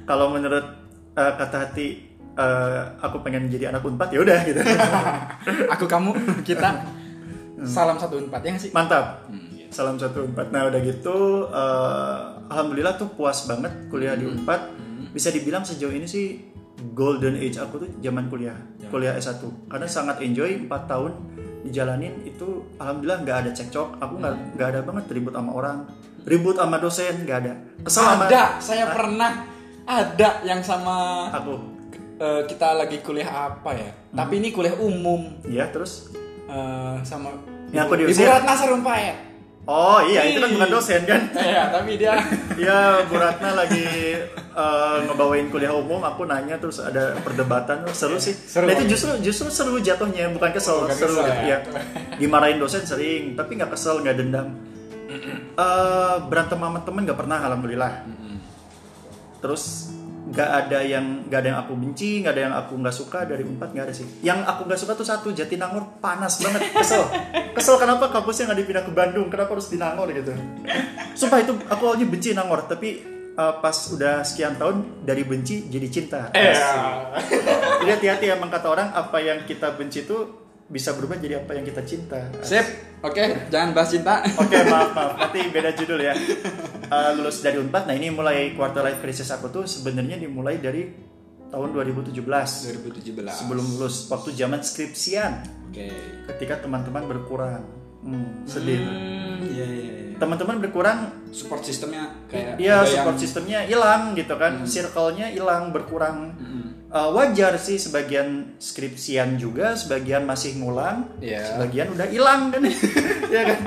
kalau 0.02 0.32
menurut 0.32 0.64
eh, 1.12 1.32
kata 1.36 1.56
hati 1.60 1.86
eh, 2.32 2.80
aku 2.98 3.20
pengen 3.20 3.46
jadi 3.46 3.68
anak 3.68 3.84
unpad 3.84 4.08
ya 4.08 4.20
udah 4.24 4.38
gitu 4.42 4.60
Aku 5.76 5.84
kamu 5.84 6.10
kita 6.42 6.70
salam 7.62 7.94
satu 7.94 8.16
empat 8.18 8.40
ya 8.40 8.56
sih? 8.56 8.70
mantap 8.72 9.28
Hmm, 9.28 9.52
iya. 9.52 9.68
salam 9.68 9.94
satu 9.94 10.24
unpad 10.24 10.48
nah 10.48 10.64
udah 10.64 10.80
gitu 10.80 11.16
eh, 11.46 12.18
alhamdulillah 12.52 13.00
tuh 13.00 13.08
puas 13.16 13.48
banget 13.48 13.72
kuliah 13.88 14.12
di 14.14 14.28
unpad 14.28 14.60
bisa 15.16 15.32
dibilang 15.32 15.64
sejauh 15.64 15.92
ini 15.92 16.04
sih 16.04 16.52
golden 16.92 17.40
age 17.40 17.56
aku 17.56 17.88
tuh 17.88 17.90
zaman 18.04 18.28
kuliah 18.28 18.56
kuliah 18.92 19.16
S1 19.16 19.40
karena 19.72 19.88
sangat 19.88 20.20
enjoy 20.20 20.68
4 20.68 20.68
tahun 20.86 21.12
dijalanin 21.62 22.26
itu 22.26 22.66
alhamdulillah 22.76 23.22
nggak 23.22 23.36
ada 23.46 23.50
cekcok. 23.54 24.02
Aku 24.02 24.18
nggak 24.18 24.34
nggak 24.58 24.68
ada 24.74 24.80
banget 24.82 25.04
ribut 25.14 25.32
sama 25.34 25.50
orang. 25.54 25.78
Ribut 26.26 26.56
sama 26.58 26.76
dosen 26.78 27.14
nggak 27.22 27.38
ada. 27.46 27.54
Kesel 27.82 28.02
sama 28.02 28.24
Ada, 28.26 28.44
saya 28.62 28.84
pernah 28.90 29.32
ada 29.86 30.28
yang 30.46 30.60
sama 30.62 31.30
aku. 31.30 31.54
Eh, 32.22 32.42
kita 32.46 32.78
lagi 32.78 33.02
kuliah 33.02 33.50
apa 33.50 33.74
ya? 33.74 33.90
Tapi 34.14 34.38
ini 34.38 34.54
kuliah 34.54 34.78
umum. 34.78 35.42
Iya 35.46 35.70
terus? 35.70 36.14
Eh, 36.46 36.96
sama 37.02 37.34
Yang 37.72 37.84
aku 37.88 37.94
Ibu 37.96 38.00
diusir? 38.04 38.28
Ratna 38.28 38.52
Sarumpait. 38.54 39.31
Oh 39.62 40.02
iya 40.02 40.26
itu 40.26 40.38
kan 40.42 40.50
bukan 40.50 40.68
dosen 40.70 41.02
kan 41.06 41.20
Iya, 41.50 41.62
tapi 41.70 41.94
dia 41.94 42.14
Iya, 42.58 43.06
Bu 43.06 43.14
Ratna 43.16 43.50
lagi 43.54 43.86
eh, 44.34 44.96
ngebawain 45.08 45.48
kuliah 45.48 45.72
umum, 45.72 46.02
aku 46.02 46.26
nanya 46.28 46.58
terus 46.60 46.78
ada 46.78 47.16
perdebatan, 47.22 47.86
seru 47.96 48.20
sih. 48.20 48.36
Seru. 48.36 48.68
Nah, 48.68 48.76
itu 48.76 48.84
justru 48.92 49.10
justru 49.24 49.48
seru 49.48 49.80
jatuhnya, 49.80 50.28
bukan 50.28 50.52
kesel, 50.52 50.84
Bukan 50.84 50.92
seru 50.94 51.16
kesel, 51.16 51.24
gitu 51.24 51.48
ya. 51.48 51.58
ya. 51.64 51.82
Dimarahin 52.20 52.60
dosen 52.60 52.84
sering, 52.84 53.32
tapi 53.32 53.56
nggak 53.56 53.72
kesel, 53.72 54.04
nggak 54.04 54.16
dendam. 54.20 54.52
Eh, 55.56 56.16
berantem 56.28 56.60
sama 56.60 56.80
temen 56.84 57.02
nggak 57.08 57.18
pernah, 57.18 57.38
alhamdulillah. 57.40 57.92
Terus 59.40 59.90
nggak 60.22 60.50
ada 60.66 60.78
yang 60.86 61.26
nggak 61.26 61.40
ada 61.42 61.48
yang 61.50 61.60
aku 61.66 61.72
benci, 61.74 62.22
nggak 62.22 62.32
ada 62.32 62.42
yang 62.46 62.54
aku 62.54 62.72
nggak 62.78 62.94
suka 62.94 63.26
dari 63.26 63.42
empat 63.42 63.74
nggak 63.74 63.84
ada 63.90 63.94
sih. 63.94 64.06
Yang 64.22 64.38
aku 64.46 64.60
nggak 64.70 64.80
suka 64.80 64.92
tuh 64.94 65.06
satu 65.06 65.28
Jatinangor 65.34 65.98
panas 65.98 66.38
banget, 66.38 66.70
kesel. 66.70 67.02
Kesel 67.52 67.76
kenapa 67.82 68.06
kampusnya 68.14 68.50
nggak 68.52 68.60
dipindah 68.62 68.84
ke 68.86 68.92
Bandung? 68.94 69.26
Kenapa 69.26 69.58
harus 69.58 69.66
di 69.66 69.82
Nangor 69.82 70.08
gitu? 70.14 70.30
Sumpah 71.18 71.38
itu 71.42 71.52
aku 71.66 71.82
awalnya 71.90 72.06
benci 72.06 72.30
Nangor, 72.38 72.70
tapi 72.70 73.02
uh, 73.34 73.58
pas 73.58 73.74
udah 73.90 74.22
sekian 74.22 74.56
tahun 74.60 75.02
dari 75.02 75.26
benci 75.26 75.66
jadi 75.66 75.88
cinta. 75.90 76.20
eh 76.36 76.54
Jadi 77.82 77.90
hati-hati 77.90 78.24
emang 78.30 78.48
kata 78.52 78.66
orang 78.70 78.88
apa 78.94 79.18
yang 79.18 79.42
kita 79.42 79.74
benci 79.74 80.06
itu 80.06 80.41
bisa 80.72 80.96
berubah 80.96 81.20
jadi 81.20 81.36
apa 81.38 81.52
yang 81.52 81.62
kita 81.62 81.84
cinta. 81.84 82.32
sip. 82.40 82.64
Oke, 83.02 83.20
jangan 83.48 83.74
bahas 83.74 83.90
cinta. 83.90 84.22
Oke 84.38 84.56
maaf 84.64 84.90
maaf, 84.90 85.12
nanti 85.18 85.42
beda 85.48 85.74
judul 85.74 86.00
ya. 86.00 86.14
Uh, 86.86 87.10
lulus 87.14 87.42
dari 87.42 87.58
Unpad, 87.58 87.84
nah 87.84 87.92
ini 87.92 88.08
mulai 88.08 88.52
quarter 88.52 88.80
life 88.80 88.98
crisis 88.98 89.26
aku 89.28 89.50
tuh 89.50 89.64
sebenarnya 89.64 90.16
dimulai 90.16 90.56
dari 90.56 90.86
tahun 91.48 91.68
2017 91.74 92.14
2017. 92.14 93.12
sebelum 93.28 93.66
lulus 93.76 94.06
waktu 94.06 94.32
zaman 94.32 94.62
skripsian 94.62 95.32
Oke. 95.68 95.90
ketika 96.30 96.62
teman-teman 96.62 97.04
berkurang. 97.04 97.66
Hmm, 98.00 98.42
sedih. 98.44 98.80
Hmm, 98.80 99.44
iya 99.44 99.66
iya 99.66 99.82
iya. 100.08 100.16
Teman-teman 100.16 100.58
berkurang 100.58 100.98
Support 101.28 101.62
sistemnya 101.62 102.06
kayak 102.26 102.54
Iya 102.56 102.84
support 102.84 103.14
yang- 103.14 103.18
sistemnya 103.18 103.58
hilang 103.62 104.14
gitu 104.14 104.34
kan, 104.36 104.62
circle-nya 104.62 105.26
hilang 105.28 105.74
berkurang. 105.74 106.32
Mm-mm. 106.32 106.71
Uh, 106.92 107.08
wajar 107.16 107.56
sih 107.56 107.80
sebagian 107.80 108.52
skripsian 108.60 109.40
juga, 109.40 109.72
sebagian 109.72 110.28
masih 110.28 110.60
ngulang, 110.60 111.08
Iya. 111.24 111.56
sebagian 111.56 111.88
udah 111.96 112.04
hilang 112.04 112.52
kan, 112.52 112.60
ya 113.32 113.42
kan? 113.48 113.60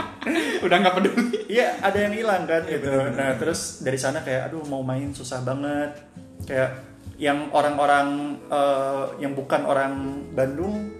Udah 0.61 0.77
nggak 0.77 0.93
peduli. 0.93 1.33
Iya 1.49 1.81
ada 1.81 2.05
yang 2.05 2.13
hilang 2.13 2.45
kan 2.45 2.69
gitu. 2.69 2.93
Nah 3.17 3.33
terus 3.41 3.81
dari 3.81 3.97
sana 3.97 4.21
kayak 4.21 4.53
aduh 4.53 4.61
mau 4.69 4.85
main 4.85 5.09
susah 5.09 5.41
banget, 5.41 6.05
kayak 6.45 6.69
yang 7.17 7.49
orang-orang 7.49 8.37
uh, 8.45 9.17
yang 9.17 9.33
bukan 9.33 9.65
orang 9.65 10.21
Bandung 10.37 10.93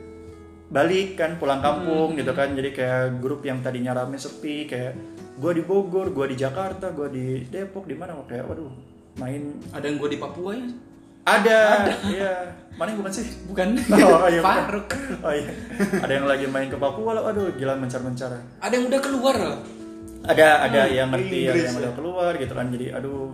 balik 0.65 1.21
kan 1.21 1.37
pulang 1.37 1.61
kampung 1.61 2.17
gitu 2.17 2.33
kan, 2.33 2.57
jadi 2.57 2.73
kayak 2.73 3.21
grup 3.21 3.45
yang 3.45 3.61
tadinya 3.61 3.93
rame 3.93 4.17
sepi 4.17 4.65
kayak 4.65 4.97
gue 5.37 5.51
di 5.51 5.61
Bogor, 5.61 6.09
gue 6.09 6.33
di 6.33 6.37
Jakarta, 6.41 6.89
gue 6.89 7.07
di 7.13 7.25
Depok, 7.45 7.85
di 7.85 7.93
mana 7.93 8.17
kayak 8.25 8.49
waduh 8.49 8.73
main 9.21 9.61
Ada 9.69 9.93
yang 9.93 10.01
gue 10.01 10.09
di 10.09 10.17
Papua 10.17 10.57
ya? 10.57 10.65
Ada, 11.25 11.89
iya. 12.05 12.33
Mana 12.77 12.91
yang 12.93 12.99
bukan 13.01 13.13
sih? 13.17 13.25
Bukan. 13.49 13.67
Oh, 13.97 14.29
iya. 14.29 14.41
Faruk. 14.43 14.87
Oh 15.23 15.33
iya. 15.33 15.51
Ada 16.03 16.11
yang 16.21 16.27
lagi 16.27 16.45
main 16.45 16.67
ke 16.69 16.77
Papua 16.77 17.17
loh. 17.17 17.25
Aduh, 17.25 17.49
gila 17.55 17.73
mencar-mencar. 17.79 18.35
Ada 18.61 18.73
yang 18.75 18.85
udah 18.91 19.01
keluar 19.01 19.35
loh. 19.35 19.59
Ada 20.25 20.65
ada 20.65 20.89
yang 20.89 21.13
ngerti, 21.13 21.45
ada 21.45 21.59
yang 21.69 21.77
ya. 21.77 21.81
udah 21.85 21.93
keluar 21.93 22.31
gitu 22.35 22.53
kan. 22.57 22.65
Jadi 22.73 22.89
aduh 22.89 23.29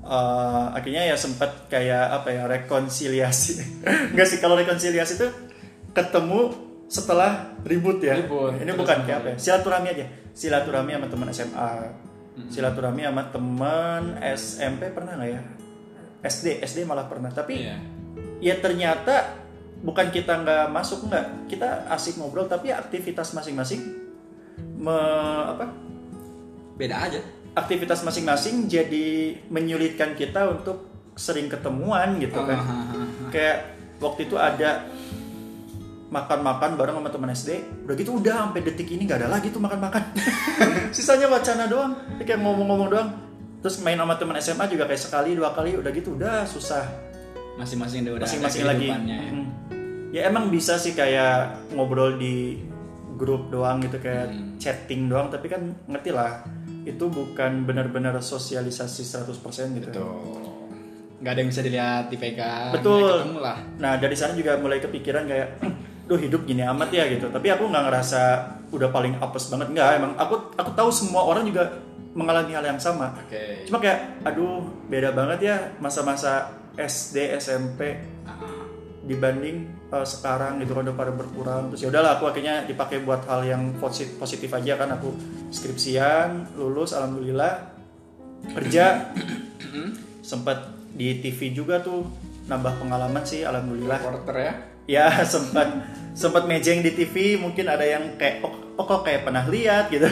eh, 0.00 0.66
akhirnya 0.72 1.12
ya 1.12 1.16
sempat 1.16 1.68
kayak 1.68 2.20
apa 2.20 2.28
ya 2.32 2.42
rekonsiliasi. 2.48 3.84
Enggak 4.16 4.26
sih 4.32 4.38
kalau 4.40 4.56
rekonsiliasi 4.56 5.20
itu 5.20 5.28
ketemu 5.92 6.72
setelah 6.88 7.52
ribut 7.68 8.00
ya. 8.00 8.16
Ribut, 8.16 8.56
Ini 8.60 8.72
bukan 8.76 9.04
kayak 9.04 9.18
apa 9.24 9.28
ya? 9.32 9.36
Silaturahmi 9.36 9.88
aja. 9.92 10.04
Silaturahmi 10.32 10.90
sama 10.96 11.06
teman 11.08 11.28
SMA. 11.32 11.72
Silaturahmi 12.48 13.02
sama 13.04 13.22
teman 13.28 14.02
SMP 14.32 14.88
pernah 14.88 15.20
nggak 15.20 15.30
ya? 15.36 15.40
SD, 16.22 16.62
SD 16.62 16.82
malah 16.82 17.06
pernah. 17.06 17.28
Tapi 17.28 17.54
Iya. 17.60 17.76
ya 18.38 18.54
ternyata 18.58 19.38
bukan 19.82 20.08
kita 20.08 20.40
nggak 20.40 20.70
masuk 20.70 21.10
nggak 21.10 21.50
kita 21.50 21.90
asik 21.90 22.14
ngobrol 22.14 22.46
tapi 22.46 22.70
aktivitas 22.70 23.34
masing-masing 23.34 23.82
me- 24.78 25.46
apa 25.50 25.66
Beda 26.78 27.02
aja. 27.02 27.18
aktivitas 27.52 28.00
masing-masing 28.00 28.64
jadi 28.64 29.36
menyulitkan 29.50 30.14
kita 30.14 30.48
untuk 30.48 30.86
sering 31.12 31.50
ketemuan 31.50 32.16
gitu 32.16 32.40
kan 32.40 32.56
ah, 32.56 32.64
ah, 32.64 32.94
ah. 32.96 33.28
kayak 33.28 33.58
waktu 33.98 34.24
itu 34.24 34.38
ada 34.40 34.86
makan-makan 36.08 36.76
bareng 36.76 36.96
sama 36.96 37.10
teman 37.10 37.30
SD 37.32 37.50
udah 37.84 37.94
gitu 37.96 38.10
udah 38.16 38.48
sampai 38.48 38.60
detik 38.62 38.88
ini 38.88 39.04
nggak 39.04 39.20
ada 39.24 39.28
lagi 39.34 39.50
tuh 39.50 39.60
makan-makan 39.60 40.00
sisanya 40.96 41.28
wacana 41.28 41.68
doang 41.68 41.92
kayak 42.20 42.40
ngomong-ngomong 42.40 42.88
doang 42.88 43.10
terus 43.62 43.78
main 43.78 43.94
sama 43.94 44.14
teman 44.14 44.36
SMA 44.36 44.66
juga 44.66 44.84
kayak 44.84 44.98
sekali 45.00 45.32
dua 45.32 45.50
kali 45.50 45.74
udah 45.74 45.90
gitu 45.90 46.14
udah 46.14 46.42
susah 46.44 46.82
Masing-masing 47.52 48.08
udah 48.08 48.24
masing-masing 48.24 48.64
lagi 48.64 48.86
ya. 48.88 48.96
Hmm. 48.98 49.46
ya 50.10 50.20
emang 50.26 50.48
bisa 50.48 50.76
sih 50.76 50.92
kayak 50.92 51.70
ngobrol 51.70 52.16
di 52.16 52.58
grup 53.14 53.48
doang 53.48 53.78
gitu 53.78 53.96
kayak 53.96 54.28
Hmm. 54.28 54.56
chatting 54.56 55.06
doang 55.06 55.28
tapi 55.28 55.46
kan 55.46 55.60
ngerti 55.86 56.10
lah 56.10 56.42
itu 56.82 57.06
bukan 57.06 57.62
benar-benar 57.62 58.18
sosialisasi 58.18 59.02
100% 59.04 59.30
gitu 59.76 59.88
Betul. 59.88 60.50
Nggak 61.22 61.32
ada 61.32 61.38
yang 61.38 61.50
bisa 61.50 61.62
dilihat 61.62 62.04
di 62.10 62.18
pegang. 62.18 62.74
Betul. 62.74 63.38
lah. 63.38 63.62
nah 63.78 63.94
dari 63.94 64.18
sana 64.18 64.34
juga 64.34 64.58
mulai 64.58 64.78
kepikiran 64.78 65.22
kayak 65.24 65.48
duh 66.10 66.18
hidup 66.18 66.42
gini 66.42 66.66
amat 66.66 66.90
ya 66.90 67.06
gitu 67.06 67.30
tapi 67.30 67.46
aku 67.46 67.62
nggak 67.64 67.84
ngerasa 67.86 68.22
udah 68.68 68.90
paling 68.90 69.14
apes 69.16 69.46
banget 69.46 69.70
nggak 69.70 69.90
emang 69.94 70.12
aku 70.16 70.34
aku 70.52 70.70
tahu 70.74 70.90
semua 70.90 71.22
orang 71.22 71.46
juga 71.46 71.70
mengalami 72.12 72.52
hal 72.52 72.64
yang 72.64 72.80
sama. 72.80 73.16
Oke. 73.16 73.64
cuma 73.64 73.80
kayak 73.80 74.20
aduh 74.24 74.64
beda 74.88 75.16
banget 75.16 75.38
ya 75.48 75.56
masa-masa 75.80 76.52
SD 76.76 77.36
SMP 77.36 78.00
Ah, 78.22 78.38
dibanding 79.02 79.66
uh, 79.90 80.06
sekarang 80.06 80.62
gitu 80.62 80.78
kan 80.78 80.86
udah 80.86 80.96
pada 80.96 81.12
berkurang. 81.12 81.62
Terus 81.74 81.80
ya 81.84 81.88
udahlah 81.90 82.16
aku 82.18 82.30
akhirnya 82.30 82.62
dipakai 82.64 83.02
buat 83.02 83.26
hal 83.26 83.42
yang 83.42 83.62
positif 83.82 84.14
positif 84.16 84.50
aja 84.54 84.78
kan. 84.78 84.94
Aku 84.94 85.10
skripsian 85.50 86.54
lulus 86.54 86.94
alhamdulillah. 86.94 87.74
Kerja. 88.54 89.10
Sempat 90.30 90.70
di 90.94 91.18
TV 91.18 91.50
juga 91.50 91.82
tuh 91.82 92.06
nambah 92.46 92.78
pengalaman 92.78 93.26
sih 93.26 93.42
alhamdulillah. 93.42 93.98
Reporter 93.98 94.36
ya. 94.38 94.52
Ya 94.84 95.06
sempat 95.32 95.68
sempat 96.12 96.44
mejeng 96.44 96.80
di 96.80 96.92
TV 96.92 97.14
mungkin 97.36 97.64
ada 97.64 97.82
yang 97.82 98.14
kayak 98.14 98.40
oh, 98.40 98.52
oh 98.74 98.84
kok 98.84 99.02
kayak 99.02 99.22
pernah 99.22 99.44
lihat 99.46 99.88
gitu 99.88 100.04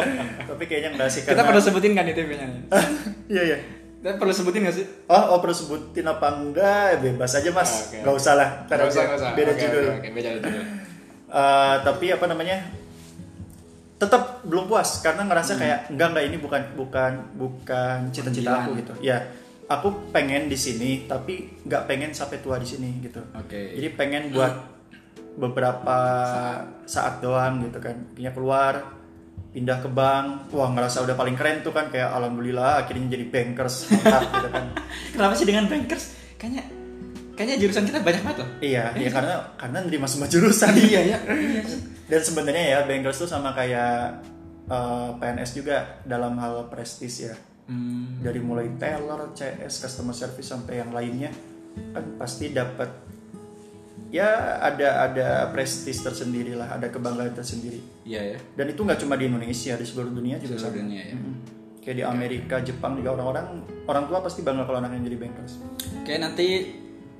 tapi 0.48 0.62
kayaknya 0.64 0.90
nggak 0.92 1.08
sih 1.08 1.22
Kita 1.22 1.32
karena 1.32 1.46
perlu 1.46 1.60
sebutin 1.60 1.92
kan 1.92 2.04
di 2.04 2.12
TV-nya? 2.12 2.46
iya 3.32 3.42
iya 3.44 3.58
Kita 3.96 4.16
perlu 4.16 4.30
sebutin 4.30 4.60
nggak 4.62 4.74
sih? 4.74 4.86
oh 5.06 5.24
oh 5.30 5.38
perlu 5.38 5.52
sebutin 5.52 6.04
apa 6.04 6.26
enggak 6.32 7.00
bebas 7.00 7.32
aja 7.32 7.50
mas 7.50 7.70
Ah, 7.70 7.78
oke. 7.80 7.96
nggak 8.02 8.14
usah 8.16 8.32
lah 8.34 8.48
aja. 8.66 8.84
usah, 8.84 9.02
usah. 9.14 9.30
beda 9.32 9.52
Oke, 9.52 9.60
judul 9.60 9.84
Oke, 9.84 9.96
oke, 9.96 10.08
beda 10.12 10.28
judul. 10.34 10.52
Eh, 11.24 11.74
tapi 11.80 12.06
apa 12.08 12.24
namanya 12.24 12.56
tetap 13.94 14.22
belum 14.42 14.66
puas 14.66 15.00
karena 15.00 15.22
ngerasa 15.24 15.54
Hmm. 15.54 15.60
kayak 15.60 15.78
enggak 15.88 16.08
enggak 16.10 16.24
ini 16.26 16.36
bukan 16.36 16.62
bukan 16.74 17.12
bukan 17.32 17.98
cita-cita 18.10 18.50
aku 18.60 18.74
gitu 18.76 18.92
ya 19.00 19.22
aku 19.64 20.12
pengen 20.12 20.46
di 20.46 20.58
sini 20.58 21.08
tapi 21.08 21.64
nggak 21.64 21.82
pengen 21.88 22.10
sampai 22.12 22.40
tua 22.40 22.60
di 22.60 22.68
sini 22.68 23.00
gitu. 23.00 23.20
Oke. 23.32 23.76
jadi 23.76 23.88
pengen 23.96 24.32
buat 24.32 24.54
beberapa 25.34 25.98
saat, 26.86 27.18
doang 27.18 27.66
gitu 27.66 27.82
kan. 27.82 27.96
Akhirnya 28.14 28.32
keluar 28.32 28.74
pindah 29.50 29.78
ke 29.82 29.88
bank. 29.90 30.52
Wah 30.54 30.70
ngerasa 30.70 31.02
udah 31.02 31.16
paling 31.18 31.34
keren 31.34 31.64
tuh 31.66 31.74
kan 31.74 31.90
kayak 31.90 32.12
alhamdulillah 32.12 32.84
akhirnya 32.86 33.18
jadi 33.18 33.26
bankers. 33.26 33.74
Mantap 33.90 34.22
gitu 34.30 34.48
kan. 34.52 34.64
Kenapa 35.10 35.32
sih 35.34 35.46
dengan 35.48 35.64
bankers? 35.66 36.04
Kayaknya 36.38 36.64
kayaknya 37.34 37.56
jurusan 37.66 37.84
kita 37.90 37.98
banyak 37.98 38.22
banget 38.22 38.38
loh. 38.46 38.50
iya 38.62 38.94
ya 38.94 39.10
karena 39.10 39.34
karena 39.58 39.78
nerima 39.82 40.06
semua 40.06 40.30
jurusan. 40.30 40.70
Iya 40.78 41.00
ya. 41.02 41.18
Iya 41.26 41.62
dan 42.04 42.20
sebenarnya 42.20 42.64
ya 42.68 42.78
bankers 42.84 43.18
tuh 43.24 43.28
sama 43.28 43.56
kayak 43.56 44.22
eh, 44.68 45.08
PNS 45.18 45.50
juga 45.56 45.98
dalam 46.04 46.36
hal 46.36 46.68
prestis 46.68 47.24
ya 47.24 47.34
Hmm. 47.64 48.20
dari 48.20 48.38
mulai 48.38 48.76
teller, 48.76 49.32
CS, 49.32 49.80
customer 49.80 50.12
service 50.12 50.44
sampai 50.44 50.78
yang 50.78 50.92
lainnya 50.92 51.32
kan 51.90 52.04
pasti 52.14 52.52
dapat 52.52 52.92
ya 54.10 54.30
ada 54.60 54.88
ada 55.02 55.28
prestis 55.48 55.98
tersendiri 55.98 56.52
lah, 56.52 56.70
ada 56.70 56.86
kebanggaan 56.86 57.32
tersendiri. 57.32 57.80
Iya 58.04 58.20
ya. 58.32 58.38
Dan 58.54 58.66
itu 58.68 58.80
nggak 58.80 59.00
cuma 59.00 59.16
di 59.16 59.26
Indonesia, 59.26 59.74
di 59.74 59.82
seluruh 59.82 60.12
dunia 60.12 60.36
juga 60.36 60.54
Seluruh 60.54 60.70
sama. 60.70 60.78
dunia 60.78 61.02
ya. 61.04 61.14
Mm-mm. 61.14 61.34
Kayak 61.80 61.96
di 61.96 62.04
Amerika, 62.04 62.56
Jepang 62.60 62.92
juga 62.94 63.10
orang-orang 63.12 63.46
orang 63.84 64.04
tua 64.06 64.18
pasti 64.20 64.40
bangga 64.40 64.64
kalau 64.64 64.78
anaknya 64.78 65.00
jadi 65.04 65.18
bankers. 65.18 65.52
Oke 65.98 66.14
nanti 66.16 66.46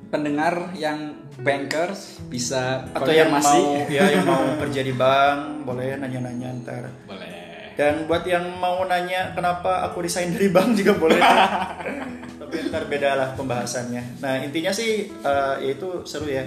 pendengar 0.06 0.70
yang 0.72 0.98
bankers 1.36 2.22
bisa 2.24 2.86
Atau 2.92 3.10
yang 3.10 3.28
konfirmasi. 3.28 3.58
mau 3.58 3.90
ya 3.90 4.04
yang 4.08 4.24
mau 4.24 4.44
kerja 4.62 4.80
di 4.80 4.94
bank 4.94 5.38
boleh 5.64 5.98
nanya-nanya 5.98 6.48
ntar. 6.62 6.84
Boleh. 7.04 7.33
Dan 7.74 8.06
buat 8.06 8.22
yang 8.22 8.54
mau 8.56 8.86
nanya 8.86 9.34
kenapa 9.34 9.82
aku 9.82 10.06
resign 10.06 10.30
dari 10.30 10.46
bank 10.46 10.78
juga 10.78 10.94
boleh. 10.94 11.18
Tapi 12.40 12.54
ntar 12.70 12.86
beda 12.86 13.10
lah 13.18 13.28
pembahasannya. 13.34 14.22
Nah 14.22 14.38
intinya 14.40 14.70
sih 14.70 15.10
eh, 15.10 15.54
ya 15.58 15.70
itu 15.74 16.06
seru 16.06 16.30
ya. 16.30 16.46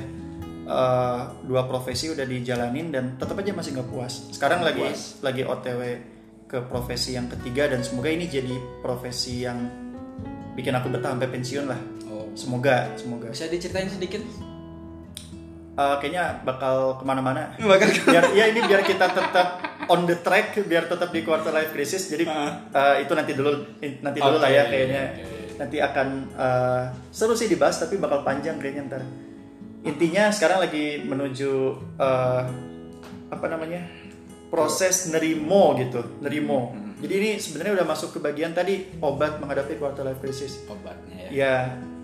Eh, 0.67 1.19
dua 1.43 1.63
profesi 1.63 2.11
udah 2.11 2.23
dijalanin 2.23 2.91
dan 2.91 3.15
tetap 3.15 3.39
aja 3.39 3.51
masih 3.51 3.75
nggak 3.75 3.87
puas. 3.87 4.31
Sekarang 4.31 4.63
Nggak 4.63 4.75
lagi 4.75 4.83
puas. 4.87 5.01
lagi 5.19 5.43
OTW 5.43 5.81
ke 6.47 6.57
profesi 6.63 7.11
yang 7.11 7.27
ketiga 7.27 7.67
dan 7.67 7.83
semoga 7.83 8.07
ini 8.07 8.27
jadi 8.27 8.55
profesi 8.79 9.43
yang 9.43 9.67
bikin 10.55 10.71
aku 10.71 10.87
betah 10.91 11.11
sampai 11.11 11.27
pensiun 11.27 11.65
lah. 11.67 11.79
Oh. 12.07 12.27
Semoga, 12.35 12.87
semoga. 12.95 13.27
Bisa 13.31 13.47
diceritain 13.47 13.87
sedikit? 13.87 14.23
Eh, 15.77 15.95
kayaknya 16.01 16.41
bakal 16.41 16.97
ke 16.97 17.03
mana-mana. 17.05 17.53
Bakal 17.59 17.87
biar 18.07 18.25
ya 18.33 18.49
ini 18.49 18.63
biar 18.63 18.81
kita 18.81 19.11
tetap 19.11 19.47
on 19.87 20.05
the 20.05 20.17
track 20.19 20.55
biar 20.67 20.87
tetap 20.87 21.09
di 21.11 21.21
quarter 21.23 21.51
life 21.51 21.71
crisis. 21.71 22.07
Jadi 22.07 22.27
eh, 22.27 22.95
itu 23.03 23.11
nanti 23.15 23.31
dulu 23.33 23.51
nanti 24.03 24.19
dulu 24.19 24.37
lah 24.37 24.51
ya 24.51 24.63
kayaknya. 24.67 25.03
Oke. 25.15 25.35
nanti 25.57 25.81
akan 25.81 26.07
eh, 26.37 26.83
seru 27.09 27.33
sih 27.33 27.49
dibahas 27.49 27.81
tapi 27.81 27.97
bakal 27.97 28.21
panjang 28.21 28.61
kayaknya 28.61 28.83
ntar. 28.87 29.03
Intinya 29.87 30.29
sekarang 30.29 30.67
lagi 30.67 31.01
menuju 31.01 31.51
eh, 31.97 32.43
apa 33.27 33.45
namanya 33.49 33.83
proses 34.47 35.11
nerimo 35.11 35.75
gitu 35.75 36.23
nerimo. 36.23 36.71
Hmm. 36.71 36.85
jadi 36.97 37.13
ini 37.19 37.31
sebenarnya 37.37 37.83
udah 37.83 37.87
masuk 37.93 38.15
ke 38.15 38.19
bagian 38.23 38.55
tadi 38.55 38.89
obat 39.03 39.37
menghadapi 39.43 39.75
quarter 39.75 40.07
life 40.07 40.21
crisis. 40.23 40.63
Obatnya 40.69 41.27
ya. 41.27 41.29
ya 41.29 41.55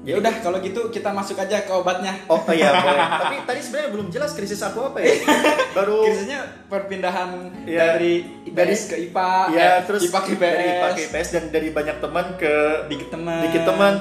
Ya 0.03 0.19
udah 0.19 0.33
kalau 0.43 0.59
gitu 0.59 0.91
kita 0.91 1.15
masuk 1.15 1.39
aja 1.39 1.63
ke 1.63 1.71
obatnya. 1.71 2.11
oh 2.27 2.43
iya 2.51 2.75
boleh. 2.83 3.07
Tapi 3.23 3.35
tadi 3.47 3.59
sebenarnya 3.63 3.89
belum 3.89 4.07
jelas 4.11 4.35
krisis 4.35 4.59
aku 4.59 4.91
apa 4.91 4.99
ya. 4.99 5.15
Baru 5.79 6.03
Krisisnya 6.03 6.43
perpindahan 6.67 7.63
Ya, 7.63 7.95
dari 7.95 8.19
IPS 8.43 8.91
ke 8.91 8.95
IPA, 9.07 9.31
ya 9.49 9.63
eh, 9.63 9.77
terus 9.87 10.03
IPA 10.05 10.19
ke 10.19 10.31
IPS, 10.35 10.43
dari 10.43 10.67
IPA 10.69 10.87
ke 10.91 11.01
IPS 11.07 11.27
dan 11.31 11.43
dari 11.49 11.67
banyak 11.71 11.97
teman 11.97 12.25
ke 12.35 12.53
dikit 12.91 13.09
teman, 13.09 13.41
dikit 13.47 13.63
teman. 13.63 13.93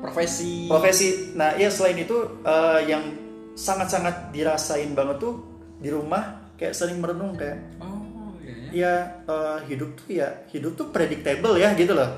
Profesi. 0.00 0.64
profesi. 0.64 1.08
Nah 1.36 1.52
iya 1.54 1.68
selain 1.68 2.00
itu 2.00 2.16
eh, 2.40 2.80
yang 2.88 3.04
sangat-sangat 3.52 4.32
dirasain 4.32 4.96
banget 4.96 5.20
tuh 5.20 5.44
di 5.76 5.92
rumah 5.92 6.40
kayak 6.56 6.72
sering 6.72 6.96
merenung 6.98 7.36
kayak 7.36 7.60
Oh, 7.76 8.32
iya 8.40 8.56
ya. 8.72 8.72
ya 8.72 8.94
eh, 9.28 9.58
hidup 9.68 9.92
tuh 9.94 10.08
ya 10.10 10.28
hidup 10.48 10.72
tuh 10.74 10.88
predictable 10.88 11.52
ya 11.54 11.76
gitu 11.76 11.92
loh 11.92 12.16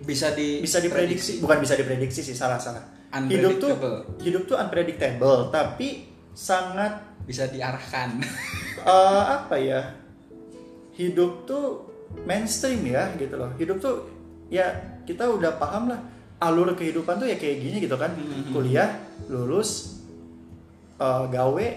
Bisa 0.00 0.32
di 0.32 0.64
bisa 0.64 0.80
diprediksi. 0.80 1.40
bukan 1.44 1.60
bisa 1.60 1.76
diprediksi 1.76 2.20
sih 2.24 2.36
salah 2.36 2.56
salah. 2.56 2.80
Hidup 3.26 3.58
tuh 3.60 3.72
hidup 4.22 4.46
tuh 4.46 4.56
unpredictable 4.56 5.50
tapi 5.52 6.08
sangat 6.32 7.04
bisa 7.26 7.50
diarahkan. 7.50 8.22
eh, 8.86 9.22
apa 9.28 9.56
ya? 9.60 9.80
Hidup 10.96 11.44
tuh 11.44 11.90
mainstream 12.24 12.86
ya 12.88 13.12
gitu 13.20 13.36
loh. 13.36 13.52
Hidup 13.60 13.82
tuh 13.82 14.08
ya 14.48 14.72
kita 15.04 15.28
udah 15.28 15.58
paham 15.60 15.92
lah 15.92 16.00
alur 16.40 16.72
kehidupan 16.72 17.20
tuh 17.20 17.28
ya 17.28 17.36
kayak 17.36 17.60
gini 17.60 17.76
gitu 17.84 17.96
kan. 18.00 18.16
Mhm. 18.16 18.56
kuliah 18.56 18.88
lulus 19.28 20.00
eh, 20.96 21.24
gawe 21.28 21.68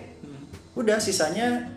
udah 0.73 0.97
sisanya 0.97 1.69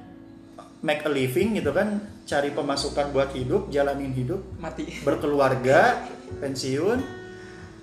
make 0.78 1.00
a 1.00 1.08
living 1.08 1.54
gitu 1.54 1.70
kan 1.70 1.98
cari 2.22 2.50
pemasukan 2.50 3.10
buat 3.10 3.32
hidup 3.32 3.68
jalanin 3.68 4.10
hidup 4.10 4.42
Mati. 4.56 5.00
berkeluarga 5.00 6.04
pensiun 6.40 6.98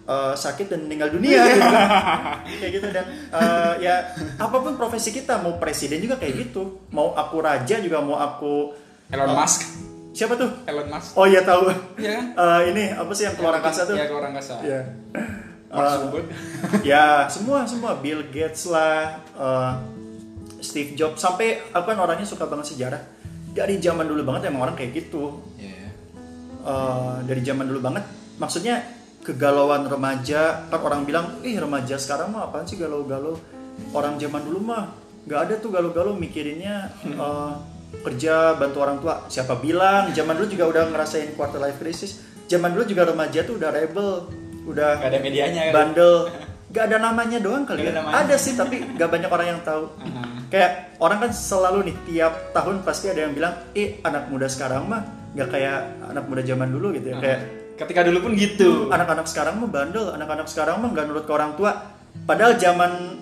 eh, 0.04 0.34
sakit 0.36 0.68
dan 0.68 0.84
meninggal 0.84 1.10
dunia 1.10 1.42
gitu 1.48 1.64
kan. 1.64 1.88
kayak 2.60 2.72
gitu 2.74 2.88
dan 2.90 3.06
eh, 3.30 3.74
ya 3.82 3.96
apa 4.38 4.56
pun 4.58 4.74
profesi 4.74 5.10
kita 5.10 5.40
mau 5.40 5.58
presiden 5.58 5.98
juga 5.98 6.16
kayak 6.16 6.34
gitu 6.44 6.64
mau 6.90 7.12
aku 7.14 7.40
raja 7.40 7.78
juga 7.78 8.00
mau 8.00 8.18
aku 8.18 8.76
Elon 9.10 9.30
Oh. 9.30 9.36
Musk. 9.36 9.62
siapa 10.12 10.34
tuh 10.36 10.50
Elon 10.64 10.88
Musk. 10.88 11.14
oh 11.14 11.26
iya 11.26 11.42
tahu 11.42 11.66
kan? 11.66 11.78
Eh, 11.98 12.62
ini 12.68 12.84
apa 12.90 13.12
sih 13.12 13.24
yang 13.24 13.34
keluar 13.34 13.58
angkasa 13.58 13.84
tuh 13.84 13.96
Iya, 13.96 14.06
keluar 14.06 14.26
angkasa. 14.28 14.54
Iya. 14.62 14.82
Eh, 15.68 15.82
Zuckerberg. 15.92 16.28
ya 16.84 17.06
semua 17.28 17.66
semua 17.66 17.98
Bill 17.98 18.22
Gates 18.28 18.68
lah 18.68 19.18
eh, 19.34 19.72
Steve 20.64 20.96
Jobs. 20.96 21.20
Sampai 21.20 21.62
aku 21.70 21.86
kan 21.86 22.00
orangnya 22.00 22.24
suka 22.24 22.48
banget 22.48 22.72
sejarah. 22.72 23.02
Dari 23.54 23.78
zaman 23.78 24.08
dulu 24.08 24.24
banget 24.24 24.50
emang 24.50 24.66
orang 24.66 24.76
kayak 24.76 24.96
gitu. 24.98 25.44
Iya. 25.60 25.92
Eh, 26.64 27.16
dari 27.28 27.42
zaman 27.44 27.68
dulu 27.68 27.84
banget. 27.84 28.02
Maksudnya 28.40 28.82
kegalauan 29.22 29.86
remaja 29.86 30.68
kan 30.68 30.80
orang 30.82 31.04
bilang 31.04 31.40
ih 31.42 31.56
remaja 31.56 31.96
sekarang 31.96 32.32
mah 32.32 32.48
apaan 32.48 32.66
sih 32.66 32.76
galau-galau? 32.76 33.38
Orang 33.92 34.18
zaman 34.18 34.42
dulu 34.42 34.60
mah 34.64 34.90
nggak 35.24 35.40
ada 35.40 35.54
tuh 35.58 35.70
galau-galau 35.70 36.12
mikirinnya 36.14 36.90
eh, 37.04 37.52
kerja 38.02 38.58
bantu 38.58 38.78
orang 38.80 38.98
tua. 38.98 39.28
Siapa 39.28 39.60
bilang 39.60 40.10
zaman 40.10 40.34
dulu 40.34 40.48
juga 40.50 40.66
udah 40.68 40.84
ngerasain 40.90 41.36
quarter 41.36 41.60
life 41.60 41.78
crisis. 41.78 42.18
Zaman 42.44 42.74
dulu 42.74 42.84
juga 42.86 43.06
remaja 43.06 43.44
tuh 43.44 43.56
udah 43.56 43.70
rebel 43.70 44.10
udah 44.64 44.98
Gak 44.98 45.12
ada 45.12 45.20
medianya 45.20 45.62
kan? 45.70 45.74
bandel. 45.76 46.16
Gak 46.74 46.90
ada 46.90 46.98
namanya 46.98 47.38
doang 47.38 47.70
kali 47.70 47.80
Gak 47.80 47.86
ya. 47.86 47.92
ada 47.92 48.00
namanya. 48.02 48.16
ada 48.26 48.36
sih 48.36 48.58
tapi 48.58 48.82
gak 48.98 49.06
banyak 49.06 49.30
orang 49.30 49.48
yang 49.48 49.62
tahu. 49.62 49.86
Mhm. 50.02 50.26
Kayak 50.54 51.02
orang 51.02 51.18
kan 51.18 51.32
selalu 51.34 51.90
nih 51.90 51.96
tiap 52.06 52.54
tahun 52.54 52.86
pasti 52.86 53.10
ada 53.10 53.26
yang 53.26 53.34
bilang 53.34 53.58
eh 53.74 53.98
anak 54.06 54.30
muda 54.30 54.46
sekarang 54.46 54.86
mah 54.86 55.02
gak 55.34 55.50
kayak 55.50 56.06
anak 56.14 56.30
muda 56.30 56.46
zaman 56.46 56.70
dulu 56.70 56.94
gitu 56.94 57.10
ya. 57.10 57.18
Kayak 57.18 57.40
Ketika 57.74 58.06
dulu 58.06 58.30
pun 58.30 58.38
gitu. 58.38 58.94
anak-anak 58.94 59.26
sekarang 59.26 59.58
mah 59.58 59.66
bandel 59.66 60.14
anak-anak 60.14 60.46
sekarang 60.46 60.78
mah 60.78 60.94
nggak 60.94 61.10
nurut 61.10 61.26
ke 61.26 61.34
orang 61.34 61.58
tua. 61.58 61.74
Padahal 62.30 62.54
zaman 62.62 63.18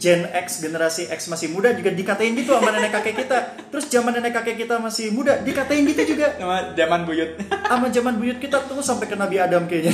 Gen 0.00 0.24
X 0.32 0.64
generasi 0.64 1.12
X 1.12 1.28
masih 1.28 1.52
muda 1.52 1.76
juga 1.76 1.92
dikatain 1.92 2.32
gitu 2.32 2.56
sama 2.56 2.72
nenek 2.72 2.96
kakek 2.96 3.20
kita. 3.20 3.38
Terus 3.68 3.84
zaman 3.92 4.16
nenek 4.16 4.32
kakek 4.32 4.64
kita 4.64 4.80
masih 4.80 5.12
muda 5.12 5.36
dikatain 5.44 5.84
gitu 5.92 6.16
juga. 6.16 6.40
Sama 6.40 6.72
zaman 6.72 7.00
buyut. 7.04 7.36
sama 7.68 7.86
zaman 7.92 8.14
buyut 8.16 8.40
kita 8.40 8.64
tuh 8.64 8.80
sampai 8.80 9.04
ke 9.04 9.12
Nabi 9.12 9.36
Adam 9.36 9.68
kayaknya. 9.68 9.92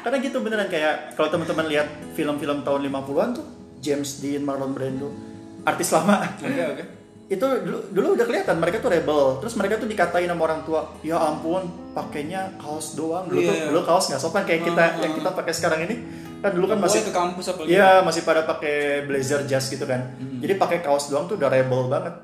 Karena 0.00 0.16
gitu 0.16 0.40
beneran 0.40 0.72
kayak 0.72 1.12
kalau 1.12 1.28
teman-teman 1.28 1.68
lihat 1.68 1.92
film-film 2.16 2.64
tahun 2.64 2.80
50-an 2.88 3.28
tuh 3.36 3.46
James 3.84 4.18
Dean, 4.24 4.42
Marlon 4.42 4.72
Brando 4.72 5.31
artis 5.64 5.88
lama 5.90 6.26
Oke, 6.34 6.48
oke. 6.68 6.84
itu 7.28 7.46
dulu, 7.62 7.78
dulu 7.90 8.06
udah 8.12 8.26
kelihatan 8.26 8.56
mereka 8.56 8.76
tuh 8.78 8.90
rebel 8.90 9.20
terus 9.38 9.54
mereka 9.54 9.74
tuh 9.76 9.86
dikatain 9.86 10.26
sama 10.26 10.42
orang 10.42 10.60
tua 10.62 10.80
ya 11.00 11.16
ampun 11.16 11.64
pakainya 11.90 12.54
kaos 12.56 12.92
doang 12.92 13.24
dulu 13.24 13.40
tuh 13.40 13.54
Iya. 13.54 13.66
dulu 13.68 13.80
kaos 13.82 14.04
nggak 14.06 14.20
sopan 14.20 14.42
kayak 14.42 14.62
kita 14.64 14.82
Ah, 14.82 15.00
yang 15.00 15.12
kita 15.12 15.30
pakai 15.30 15.52
sekarang 15.52 15.80
ini 15.82 15.96
kan 16.38 16.50
dulu 16.50 16.66
kan 16.66 16.78
masih 16.78 17.00
ke 17.02 17.10
kampus 17.10 17.46
apa 17.48 17.62
Iya 17.64 18.02
masih 18.02 18.22
pada 18.22 18.42
pakai 18.42 18.76
blazer 19.06 19.46
jas 19.46 19.62
gitu 19.64 19.86
kan. 19.86 20.10
Hmm. 20.18 20.42
Jadi 20.42 20.58
pakai 20.58 20.82
kaos 20.82 21.06
doang 21.06 21.24
tuh 21.24 21.38
udah 21.38 21.46
rebel 21.48 21.86
banget. 21.86 22.14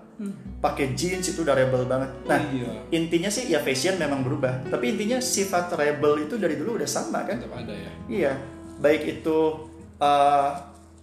pakai 0.59 0.91
jeans 0.93 1.31
itu 1.31 1.47
udah 1.47 1.55
rebel 1.55 1.87
banget 1.87 2.11
nah 2.27 2.43
Iya. 2.43 2.91
intinya 2.91 3.31
sih 3.31 3.47
ya 3.47 3.63
fashion 3.63 3.95
memang 3.95 4.27
berubah 4.27 4.67
tapi 4.67 4.91
intinya 4.91 5.23
sifat 5.23 5.71
rebel 5.73 6.27
itu 6.27 6.35
dari 6.35 6.59
dulu 6.59 6.75
udah 6.75 6.91
sama 6.91 7.23
kan 7.23 7.39
Tetap 7.39 7.55
ada 7.55 7.71
ya. 7.71 7.91
Iya, 8.11 8.33
baik 8.77 9.03
itu 9.17 9.39
uh, 9.97 10.51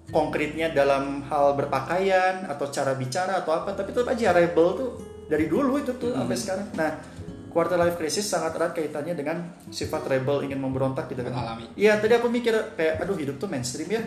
konkretnya 0.09 0.69
dalam 0.69 1.25
hal 1.25 1.57
berpakaian 1.57 2.45
atau 2.45 2.69
cara 2.69 2.93
bicara 2.93 3.41
atau 3.41 3.51
apa, 3.57 3.73
tapi 3.73 3.89
tetap 3.93 4.09
aja 4.13 4.33
rebel 4.33 4.67
tuh 4.77 4.89
dari 5.25 5.49
dulu 5.49 5.81
itu 5.81 5.97
tuh 5.97 6.13
sampai 6.13 6.37
sekarang. 6.37 6.67
Nah, 6.77 6.91
quarter 7.49 7.79
life 7.79 7.97
crisis 7.97 8.27
sangat 8.27 8.53
erat 8.59 8.75
kaitannya 8.75 9.15
dengan 9.17 9.37
sifat 9.71 10.05
rebel 10.05 10.45
ingin 10.45 10.61
memberontak 10.61 11.09
gitu 11.09 11.25
kan. 11.25 11.33
Alami. 11.33 11.65
Iya, 11.73 11.97
tadi 11.97 12.13
aku 12.13 12.29
mikir 12.29 12.53
kayak 12.77 13.01
aduh 13.01 13.17
hidup 13.17 13.41
tuh 13.41 13.49
mainstream 13.49 13.89
ya. 13.89 14.01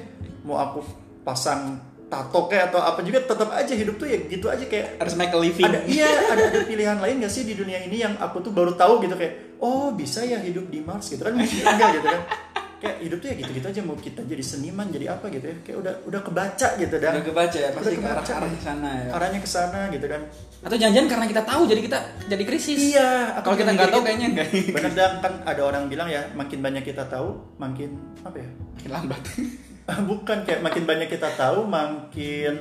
Mau 0.46 0.60
aku 0.60 0.84
pasang 1.26 1.80
tato 2.08 2.48
kayak 2.48 2.72
atau 2.72 2.80
apa 2.80 3.04
juga 3.04 3.20
tetap 3.20 3.52
aja 3.52 3.74
hidup 3.76 4.00
tuh 4.00 4.08
ya 4.08 4.16
gitu 4.24 4.48
aja 4.48 4.64
kayak 4.64 4.96
Harus 4.96 5.12
make 5.12 5.28
a 5.28 5.36
living. 5.36 5.68
ada 5.68 5.84
iya 5.84 6.08
ada 6.32 6.42
ada 6.48 6.60
pilihan 6.72 6.96
lain 6.96 7.20
gak 7.20 7.28
sih 7.28 7.44
di 7.44 7.52
dunia 7.52 7.84
ini 7.84 8.00
yang 8.00 8.16
aku 8.16 8.40
tuh 8.40 8.48
baru 8.48 8.72
tahu 8.72 9.04
gitu 9.04 9.12
kayak 9.12 9.60
oh 9.60 9.92
bisa 9.92 10.24
ya 10.24 10.40
hidup 10.40 10.72
di 10.72 10.80
Mars 10.80 11.12
gitu 11.12 11.20
kan 11.20 11.36
enggak 11.36 12.00
gitu 12.00 12.08
kan 12.08 12.22
kayak 12.78 12.96
hidup 13.00 13.18
tuh 13.18 13.28
ya 13.28 13.36
gitu-gitu 13.36 13.66
aja 13.66 13.80
mau 13.80 13.94
kita 13.94 14.20
jadi 14.22 14.38
seniman 14.40 14.86
jadi 14.86 15.06
apa 15.10 15.26
gitu 15.28 15.44
ya 15.44 15.56
kayak 15.60 15.78
udah 15.78 15.94
udah 16.04 16.20
kebaca 16.20 16.68
gitu 16.74 16.94
dan 16.96 17.12
Udah 17.12 17.26
kebaca 17.26 17.58
ya, 17.58 17.70
pasti 17.70 17.86
Udah 17.88 17.98
ke 17.98 18.06
arah 18.06 18.14
kebaca. 18.20 18.32
arah 18.38 18.50
sana 18.56 18.90
ya. 18.92 19.08
arahnya 19.12 19.38
ke 19.38 19.48
sana 19.48 19.80
gitu 19.88 20.06
kan 20.06 20.22
Atau 20.58 20.76
jangan-jangan 20.76 21.08
karena 21.08 21.26
kita 21.28 21.42
tahu 21.44 21.62
jadi 21.64 21.80
kita 21.80 21.98
jadi 22.26 22.44
krisis. 22.44 22.78
iya 22.78 23.10
Kalau 23.38 23.54
kita 23.54 23.70
nggak 23.72 23.88
tahu 23.88 24.02
kayaknya 24.02 24.26
enggak. 24.28 24.48
bener 24.74 24.92
dan 24.92 25.12
kan 25.18 25.32
ada 25.44 25.62
orang 25.64 25.82
bilang 25.86 26.06
ya 26.06 26.22
makin 26.32 26.58
banyak 26.60 26.82
kita 26.82 27.02
tahu 27.04 27.28
makin 27.56 27.90
apa 28.22 28.36
ya 28.36 28.48
Makin 28.76 28.90
lambat. 28.90 29.20
bukan 30.10 30.38
kayak 30.42 30.60
makin 30.60 30.84
banyak 30.84 31.08
kita 31.08 31.28
tahu 31.32 31.64
makin 31.64 32.54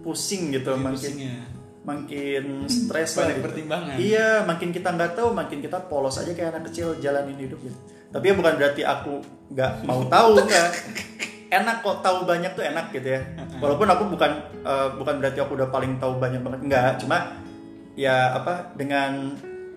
pusing 0.00 0.48
gitu 0.50 0.74
makin 0.74 0.96
Pusingnya. 0.96 1.36
makin 1.82 2.44
stres 2.66 3.14
lah 3.14 3.24
Banyak 3.24 3.36
gitu. 3.36 3.46
pertimbangan. 3.46 3.96
Iya, 3.96 4.28
makin 4.44 4.68
kita 4.70 4.88
nggak 4.90 5.12
tahu, 5.12 5.28
makin 5.30 5.58
kita 5.58 5.78
polos 5.82 6.16
aja 6.16 6.30
kayak 6.30 6.50
anak 6.50 6.68
kecil 6.68 6.96
jalanin 6.96 7.36
hidup 7.36 7.56
gitu. 7.58 7.76
Tapi 8.10 8.24
ya 8.26 8.34
bukan 8.34 8.52
berarti 8.54 8.82
aku 8.82 9.12
nggak 9.48 9.72
mau 9.82 10.02
tahu 10.04 10.42
nggak. 10.42 10.70
Enak 11.50 11.82
kok 11.82 11.98
tahu 12.00 12.22
banyak 12.22 12.54
tuh 12.54 12.62
enak 12.62 12.90
gitu 12.90 13.08
ya. 13.10 13.20
Walaupun 13.58 13.86
aku 13.86 14.02
bukan 14.08 14.30
eh, 14.60 14.88
bukan 14.94 15.14
berarti 15.18 15.38
aku 15.38 15.52
udah 15.54 15.68
paling 15.68 15.98
tahu 15.98 16.18
banyak 16.18 16.40
banget 16.40 16.60
nggak. 16.66 16.90
Cuma 17.02 17.38
ya 17.94 18.34
apa 18.34 18.70
dengan 18.74 19.34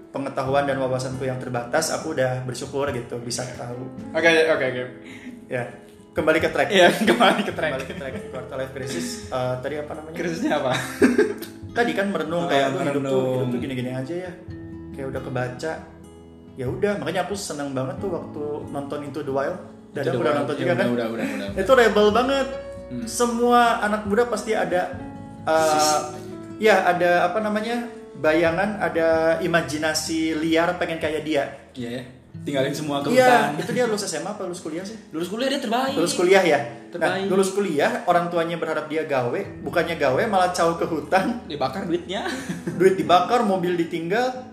pengetahuan 0.09 0.65
dan 0.65 0.77
wawasanku 0.77 1.25
yang 1.25 1.41
terbatas, 1.41 1.89
aku 1.89 2.13
udah 2.13 2.45
bersyukur 2.45 2.85
gitu 2.89 3.17
bisa 3.17 3.41
tahu. 3.57 3.89
Oke, 4.13 4.29
oke, 4.45 4.65
oke. 4.69 4.83
Ya, 5.49 5.65
kembali 6.13 6.37
ke 6.37 6.53
track. 6.53 6.69
Iya, 6.69 6.93
kembali 7.01 7.41
ke 7.41 7.49
track. 7.49 7.71
Kembali 7.73 7.85
ke 7.89 7.95
track 7.97 8.13
quarter 8.29 8.55
life 8.55 8.73
crisis. 8.73 9.25
Eh, 9.33 9.53
tadi 9.57 9.81
apa 9.81 9.97
namanya? 9.97 10.13
Krisisnya 10.13 10.61
apa? 10.61 10.71
tadi 11.73 11.91
kan 11.97 12.13
merenung 12.13 12.45
Oh, 12.45 12.49
kayak 12.49 12.69
aduh 12.69 12.79
hidup 12.79 12.93
tuh 12.93 13.01
merenung. 13.01 13.33
hidup 13.33 13.49
tuh 13.49 13.59
gini-gini 13.59 13.91
aja 13.91 14.15
ya 14.29 14.31
kayak 14.93 15.07
udah 15.09 15.21
kebaca 15.25 15.73
ya 16.53 16.65
udah 16.65 16.97
makanya 16.97 17.23
aku 17.23 17.33
seneng 17.33 17.71
banget 17.71 17.97
tuh 17.97 18.09
waktu 18.09 18.41
nonton 18.69 18.99
Into 19.01 19.21
the 19.21 19.29
Wild 19.29 19.57
dan 19.91 20.03
Itu 20.03 20.15
udah 20.15 20.21
udah, 20.23 20.33
nonton 20.39 20.55
ya, 20.55 20.59
juga 20.59 20.73
kan 20.73 20.85
Udah, 20.85 20.93
udah, 20.93 21.07
udah, 21.09 21.27
udah. 21.49 21.49
itu 21.57 21.71
rebel 21.73 22.07
banget 22.11 22.47
Hmm. 22.83 23.07
semua 23.07 23.81
anak 23.81 24.05
muda 24.05 24.27
pasti 24.27 24.53
ada 24.53 24.93
uh, 25.43 26.13
ya 26.59 26.85
ada 26.85 27.25
apa 27.25 27.39
namanya 27.39 27.89
bayangan 28.15 28.77
ada 28.77 29.07
imajinasi 29.39 30.35
liar 30.35 30.77
pengen 30.77 30.97
kayak 30.97 31.23
dia 31.23 31.43
Iya 31.73 31.89
ya. 31.91 32.03
Tinggalin 32.35 32.69
semua 32.69 33.01
ke 33.01 33.09
iya 33.09 33.49
itu 33.55 33.71
dia 33.71 33.85
lulus 33.85 34.03
SMA 34.03 34.25
apa 34.27 34.43
lulus 34.43 34.59
kuliah 34.59 34.81
sih 34.81 34.99
Lulus 35.09 35.25
kuliah 35.25 35.47
dia 35.47 35.57
terbaik. 35.59 35.95
lulus 35.95 36.13
kuliah 36.13 36.43
ya 36.43 36.59
nah 36.91 36.91
Terbaik. 36.91 37.25
lulus 37.29 37.49
kuliah 37.49 37.91
orang 38.03 38.25
tuanya 38.27 38.57
berharap 38.57 38.85
dia 38.85 39.05
gawe 39.05 39.41
bukannya 39.63 39.95
gawe 39.95 40.21
malah 40.27 40.51
caw 40.51 40.75
ke 40.75 40.85
hutan 40.85 41.41
Dibakar 41.45 41.85
duitnya. 41.85 42.29
duit 42.73 42.93
dibakar, 42.93 43.41
mobil 43.41 43.73
ditinggal, 43.75 44.52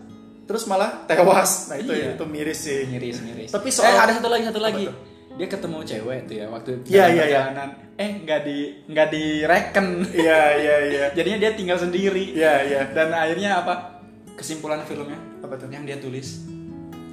terus 0.50 0.66
malah 0.66 1.06
tewas. 1.06 1.70
Nah 1.70 1.78
itu 1.78 1.94
Iya. 1.94 2.18
itu 2.18 2.24
miris 2.26 2.58
sih. 2.58 2.82
Miris, 2.84 3.22
miris. 3.22 3.48
Tapi 3.48 3.68
eh, 3.68 3.72
soal- 3.72 3.94
ada 3.96 4.12
satu 4.12 4.26
lagi, 4.26 4.44
satu 4.44 4.58
lagi. 4.58 4.84
tuh? 4.84 4.96
Dia 5.30 5.46
ketemu 5.46 5.78
cewek 5.80 6.18
tuh 6.26 6.34
ya 6.36 6.46
waktu 6.50 6.70
Iya, 6.82 6.98
dalam 7.00 7.06
iya, 7.06 7.06
iya. 7.06 7.22
perjalanan. 7.38 7.68
Eh, 7.94 8.10
nggak 8.20 8.40
di 8.42 8.56
nggak 8.84 9.08
direken. 9.08 9.86
Iya 10.12 10.40
iya 10.56 10.76
iya. 10.84 11.04
Jadinya 11.16 11.38
dia 11.38 11.50
tinggal 11.54 11.78
sendiri. 11.78 12.34
Iya 12.34 12.54
iya. 12.66 12.82
Dan 12.90 13.14
akhirnya 13.14 13.50
apa? 13.56 13.74
Kesimpulan 14.34 14.82
filmnya 14.82 15.20
Apa 15.38 15.54
tuh? 15.54 15.68
yang 15.68 15.84
dia 15.84 15.96
tulis. 15.96 16.42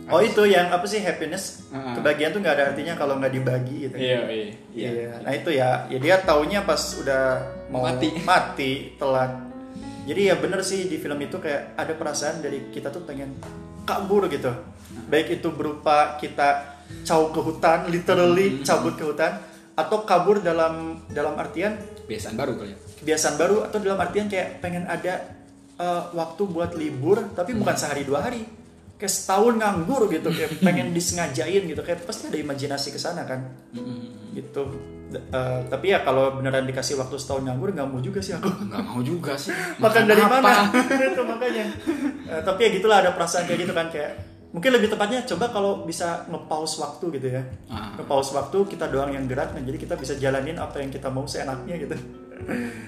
Oh 0.07 0.17
itu 0.17 0.39
yang 0.43 0.71
apa 0.71 0.87
sih 0.87 0.97
happiness? 0.97 1.67
Heeh. 1.67 1.93
Kebahagiaan 1.93 2.31
tuh 2.31 2.39
nggak 2.39 2.55
ada 2.55 2.65
artinya 2.71 2.93
kalau 2.95 3.19
nggak 3.19 3.27
dibagi 3.29 3.75
gitu. 3.85 3.95
Iya, 3.95 4.19
iya. 4.25 4.47
Iya. 4.73 5.13
Nah 5.19 5.31
itu 5.31 5.49
ya, 5.51 5.83
ya 5.85 5.99
dia 5.99 6.15
taunya 6.19 6.63
pas 6.63 6.79
udah 6.95 7.23
mau 7.67 7.83
Mati. 7.83 8.15
mati 8.23 8.71
telat. 8.95 9.35
Jadi 10.07 10.31
ya 10.31 10.39
bener 10.39 10.63
sih 10.63 10.87
di 10.87 10.95
film 10.95 11.19
itu 11.19 11.35
kayak 11.37 11.75
ada 11.75 11.91
perasaan 11.91 12.39
dari 12.39 12.71
kita 12.71 12.87
tuh 12.87 13.03
pengen 13.03 13.35
kabur 13.83 14.31
gitu. 14.31 14.49
Baik 15.11 15.43
itu 15.43 15.51
berupa 15.51 16.15
kita 16.15 16.79
caw 17.03 17.27
ke 17.35 17.39
hutan, 17.43 17.91
literally 17.91 18.63
cabut 18.63 18.95
ke 18.95 19.03
hutan, 19.03 19.43
atau 19.77 20.07
kabur 20.07 20.39
dalam 20.41 21.05
dalam 21.11 21.37
artian 21.37 21.77
Kebiasaan 22.07 22.33
baru 22.33 22.55
kali 22.55 22.71
ya. 22.71 22.77
kebiasaan 23.03 23.35
baru 23.37 23.55
atau 23.67 23.77
dalam 23.83 23.99
artian 24.01 24.25
kayak 24.25 24.63
pengen 24.63 24.87
ada 24.89 25.37
uh, 25.77 26.09
waktu 26.17 26.49
buat 26.49 26.73
libur 26.73 27.21
tapi 27.37 27.53
bukan 27.53 27.75
sehari 27.77 28.01
dua 28.07 28.25
hari 28.25 28.41
kayak 28.97 29.13
setahun 29.13 29.59
nganggur 29.61 30.09
gitu 30.09 30.33
kayak 30.33 30.57
pengen 30.65 30.95
disengajain 30.97 31.67
gitu 31.67 31.77
kayak 31.85 32.01
pasti 32.09 32.33
ada 32.33 32.39
imajinasi 32.41 32.89
ke 32.89 32.97
sana 32.97 33.21
kan 33.27 33.45
Mm-mm. 33.75 34.33
gitu 34.33 34.65
D- 34.65 34.81
uh, 35.13 35.59
tapi 35.71 35.95
ya 35.95 36.03
kalau 36.03 36.39
beneran 36.39 36.67
dikasih 36.67 36.99
waktu 36.99 37.15
setahun 37.15 37.47
nganggur 37.47 37.71
nggak 37.71 37.87
mau 37.87 37.99
juga 38.03 38.19
sih 38.19 38.35
aku. 38.35 38.49
Nggak 38.69 38.83
mau 38.83 38.99
juga 39.03 39.33
sih. 39.39 39.53
makan 39.79 40.03
dari 40.03 40.21
apa? 40.21 40.37
mana? 40.43 40.63
Itu 41.13 41.23
makanya. 41.23 41.65
Uh, 42.27 42.41
tapi 42.43 42.59
ya 42.67 42.69
gitulah 42.75 42.97
ada 43.05 43.11
perasaan 43.15 43.47
kayak 43.47 43.59
gitu 43.67 43.73
kan 43.73 43.87
kayak 43.87 44.11
mungkin 44.51 44.71
lebih 44.73 44.89
tepatnya 44.89 45.27
coba 45.27 45.51
kalau 45.51 45.83
bisa 45.83 46.25
nge-pause 46.27 46.75
waktu 46.81 47.05
gitu 47.19 47.27
ya. 47.39 47.43
Ah. 47.67 47.93
nge-pause 47.99 48.31
waktu 48.35 48.57
kita 48.67 48.87
doang 48.89 49.11
yang 49.11 49.27
gerak 49.27 49.51
nah 49.53 49.61
jadi 49.61 49.77
kita 49.77 49.95
bisa 49.99 50.15
jalanin 50.15 50.55
apa 50.57 50.79
yang 50.79 50.91
kita 50.91 51.07
mau 51.11 51.27
seenaknya 51.27 51.75
gitu. 51.77 51.95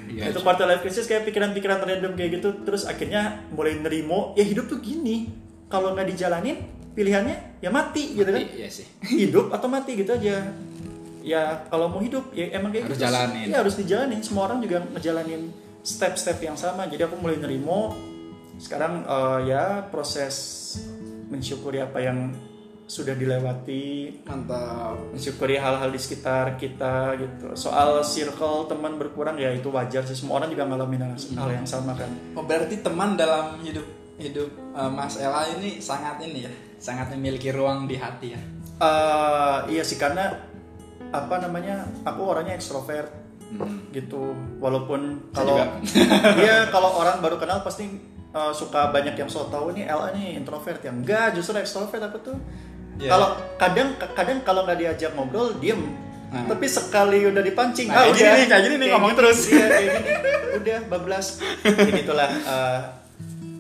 Iya, 0.08 0.30
itu 0.30 0.40
quarter 0.46 0.70
life 0.70 0.86
crisis 0.86 1.10
kayak 1.10 1.26
pikiran-pikiran 1.26 1.82
random 1.82 2.14
kayak 2.14 2.40
gitu 2.40 2.64
terus 2.64 2.86
akhirnya 2.86 3.44
mulai 3.52 3.76
nerimo 3.76 4.34
ya 4.36 4.44
hidup 4.44 4.68
tuh 4.72 4.80
gini. 4.80 5.30
Kalau 5.70 5.94
nggak 5.94 6.10
dijalanin 6.10 6.58
pilihannya 6.98 7.62
ya 7.62 7.70
mati 7.70 8.18
gitu 8.18 8.30
kan? 8.30 8.42
Iya 8.42 8.70
sih. 8.72 8.86
hidup 9.06 9.54
atau 9.54 9.70
mati 9.70 9.94
gitu 10.00 10.10
aja 10.16 10.50
ya 11.22 11.68
kalau 11.68 11.92
mau 11.92 12.00
hidup 12.00 12.32
ya 12.32 12.54
emang 12.56 12.72
kayak 12.72 12.90
Harus 12.90 12.98
gitu 12.98 13.06
jalanin. 13.06 13.46
ya 13.52 13.58
harus 13.60 13.76
dijalanin 13.76 14.22
semua 14.24 14.44
orang 14.48 14.60
juga 14.64 14.78
ngejalanin 14.96 15.42
step-step 15.84 16.38
yang 16.40 16.56
sama 16.56 16.88
jadi 16.88 17.08
aku 17.08 17.16
mulai 17.20 17.40
nerimo 17.40 17.96
sekarang 18.60 19.04
eh, 19.08 19.40
ya 19.52 19.84
proses 19.88 20.36
mensyukuri 21.30 21.80
apa 21.80 22.00
yang 22.04 22.32
sudah 22.90 23.14
dilewati 23.14 24.18
Mantap. 24.26 24.98
mensyukuri 25.14 25.62
hal-hal 25.62 25.94
di 25.94 26.02
sekitar 26.02 26.58
kita 26.58 27.14
gitu. 27.22 27.54
Soal 27.54 28.02
circle 28.02 28.66
teman 28.66 28.98
berkurang 28.98 29.38
ya 29.38 29.54
itu 29.54 29.70
wajar 29.70 30.02
sih 30.10 30.18
semua 30.18 30.42
orang 30.42 30.50
juga 30.50 30.66
ngalamin 30.66 31.06
hal, 31.06 31.14
hal 31.14 31.50
yang 31.54 31.70
sama 31.70 31.94
kan. 31.94 32.10
Oh, 32.34 32.42
berarti 32.42 32.82
teman 32.82 33.14
dalam 33.14 33.62
hidup 33.62 33.86
hidup 34.18 34.50
eh, 34.74 34.90
Mas 34.90 35.22
Ella 35.22 35.46
ini 35.54 35.78
sangat 35.80 36.18
ini 36.26 36.50
ya, 36.50 36.52
sangat 36.82 37.14
memiliki 37.14 37.54
ruang 37.54 37.86
di 37.86 37.94
hati 37.94 38.34
ya. 38.34 38.42
Eh, 38.82 39.58
iya 39.70 39.86
sih 39.86 40.02
karena 40.02 40.49
apa 41.10 41.36
namanya 41.40 41.76
aku 42.04 42.22
orangnya 42.26 42.54
ekstrovert 42.54 43.10
Hmm. 43.50 43.82
gitu. 43.90 44.38
Walaupun 44.62 45.34
kalau 45.34 45.58
dia 46.38 46.70
kalau 46.76 47.02
orang 47.02 47.18
baru 47.18 47.42
kenal 47.42 47.66
pasti 47.66 47.90
eh, 48.30 48.52
suka 48.54 48.94
banyak 48.94 49.18
yang 49.18 49.26
so 49.26 49.50
tahu 49.50 49.74
nih 49.74 49.90
Ella 49.90 50.14
nih 50.14 50.38
introvert 50.38 50.78
ya. 50.80 50.94
Enggak, 50.94 51.34
justru 51.34 51.58
ekstrovert 51.58 51.98
aku 51.98 52.18
tuh. 52.22 52.38
Iya. 53.02 53.10
Kalau 53.10 53.28
kadang 53.58 53.98
kadang 54.14 54.46
kalau 54.46 54.70
nggak 54.70 54.78
diajak 54.78 55.18
ngobrol 55.18 55.58
diem. 55.58 55.82
Nah. 56.30 56.46
Tapi 56.46 56.70
sekali 56.70 57.26
udah 57.26 57.42
dipancing, 57.42 57.90
Nah, 57.90 58.06
kayak 58.06 58.14
gini 58.14 58.30
nih, 58.30 58.46
kayak 58.46 58.64
gini 58.70 58.76
nih, 58.78 58.88
ngomong 58.94 59.14
terus. 59.18 59.50
Iya, 59.50 59.66
kayak 59.66 59.90
gini. 59.98 60.12
Udah 60.62 60.80
bablas. 60.86 61.28
Ya 61.66 61.90
gitulah. 61.90 62.30
eh, 62.30 62.80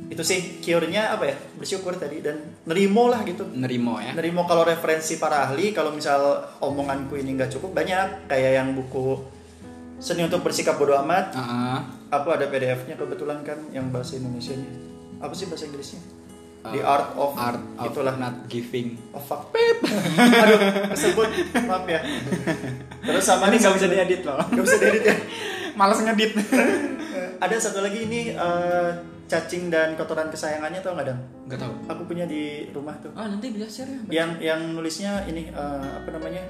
itu 0.09 0.21
sih 0.25 0.57
cure-nya 0.59 1.13
apa 1.13 1.29
ya? 1.29 1.35
Bersyukur 1.55 1.93
tadi 1.95 2.19
dan 2.19 2.41
nerimo 2.65 3.07
lah 3.07 3.21
gitu. 3.23 3.45
Nerimo 3.45 4.01
ya. 4.01 4.17
Nerimo 4.17 4.43
kalau 4.43 4.65
referensi 4.65 5.21
para 5.21 5.45
ahli, 5.45 5.69
kalau 5.69 5.93
misal 5.93 6.49
omonganku 6.59 7.13
ini 7.15 7.37
nggak 7.37 7.53
cukup 7.53 7.77
banyak 7.77 8.25
kayak 8.25 8.51
yang 8.57 8.73
buku 8.73 9.21
Seni 9.99 10.23
untuk 10.23 10.39
bersikap 10.47 10.79
bodoh 10.79 10.95
amat. 11.03 11.35
Ah, 11.35 11.83
Aku 12.07 12.31
ada 12.31 12.47
PDF-nya 12.47 12.95
kebetulan 12.95 13.43
kan 13.43 13.59
yang 13.75 13.91
bahasa 13.91 14.15
Indonesianya. 14.15 14.71
Apa 15.19 15.35
sih 15.35 15.51
bahasa 15.51 15.67
Inggrisnya? 15.67 15.99
The 16.59 16.79
Uh, 16.79 16.91
Art 16.91 17.09
of 17.15 17.31
art 17.39 17.63
of 17.79 17.87
itulah. 17.87 18.15
not 18.15 18.47
giving. 18.47 18.95
Oh 19.11 19.19
fuck 19.19 19.51
pip. 19.51 19.79
Aduh, 20.43 20.59
kesebut. 20.91 21.27
Maaf 21.67 21.87
ya. 21.87 21.99
Terus 22.99 23.23
sama 23.23 23.47
Ini 23.47 23.59
nggak 23.59 23.75
bisa 23.75 23.87
diedit 23.87 24.21
loh. 24.23 24.39
Nggak 24.39 24.63
bisa 24.67 24.77
diedit 24.79 25.03
ya. 25.07 25.15
Males 25.79 25.99
ngedit. 25.99 26.31
Ada 27.39 27.55
satu 27.59 27.79
lagi 27.79 28.07
ini 28.07 28.35
eh, 28.35 28.89
cacing 29.29 29.69
dan 29.69 29.93
kotoran 29.93 30.33
kesayangannya 30.33 30.81
tau 30.81 30.97
nggak 30.97 31.07
dong? 31.07 31.21
Nggak 31.45 31.59
tahu. 31.61 31.73
Aku 31.85 32.01
punya 32.09 32.25
di 32.25 32.67
rumah 32.73 32.97
tuh. 32.97 33.13
Ah 33.13 33.29
nanti 33.29 33.53
bisa 33.53 33.69
share 33.69 33.89
ya. 34.09 34.25
Yang 34.25 34.29
yang 34.41 34.61
nulisnya 34.73 35.23
ini 35.29 35.53
eh, 35.53 35.89
apa 36.01 36.09
namanya? 36.09 36.41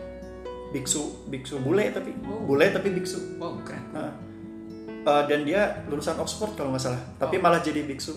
Biksu, 0.72 1.28
biksu 1.28 1.60
bule 1.60 1.92
tapi 1.92 2.16
Oh. 2.24 2.46
bule 2.48 2.72
tapi 2.72 2.94
biksu. 2.96 3.36
Wow 3.42 3.60
keren. 3.68 3.84
Nah, 3.92 4.14
uh, 5.06 5.24
dan 5.28 5.46
dia 5.48 5.84
lulusan 5.88 6.18
Oxford 6.20 6.56
kalau 6.56 6.74
nggak 6.74 6.84
salah 6.84 7.02
tapi 7.18 7.40
Oh. 7.40 7.42
malah 7.44 7.62
jadi 7.64 7.84
biksu 7.86 8.16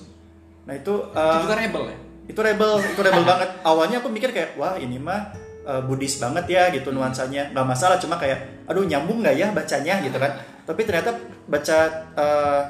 nah 0.63 0.75
itu 0.79 0.95
uh, 0.95 1.43
itu 1.43 1.49
kan 1.51 1.59
rebel 1.59 1.85
ya 1.91 1.97
itu 2.31 2.41
rebel 2.41 2.73
itu 2.79 3.01
rebel 3.03 3.25
banget 3.27 3.51
awalnya 3.67 3.99
aku 3.99 4.09
mikir 4.11 4.31
kayak 4.31 4.55
wah 4.55 4.79
ini 4.79 4.95
mah 4.95 5.35
uh, 5.67 5.83
Buddhis 5.83 6.23
banget 6.23 6.47
ya 6.47 6.71
gitu 6.71 6.95
nuansanya 6.95 7.51
nggak 7.51 7.67
masalah 7.67 7.99
cuma 7.99 8.15
kayak 8.15 8.63
aduh 8.71 8.87
nyambung 8.87 9.27
nggak 9.27 9.35
ya 9.35 9.51
bacanya 9.51 9.99
gitu 10.07 10.15
kan 10.23 10.39
tapi 10.63 10.87
ternyata 10.87 11.11
baca 11.51 11.79
uh, 12.15 12.63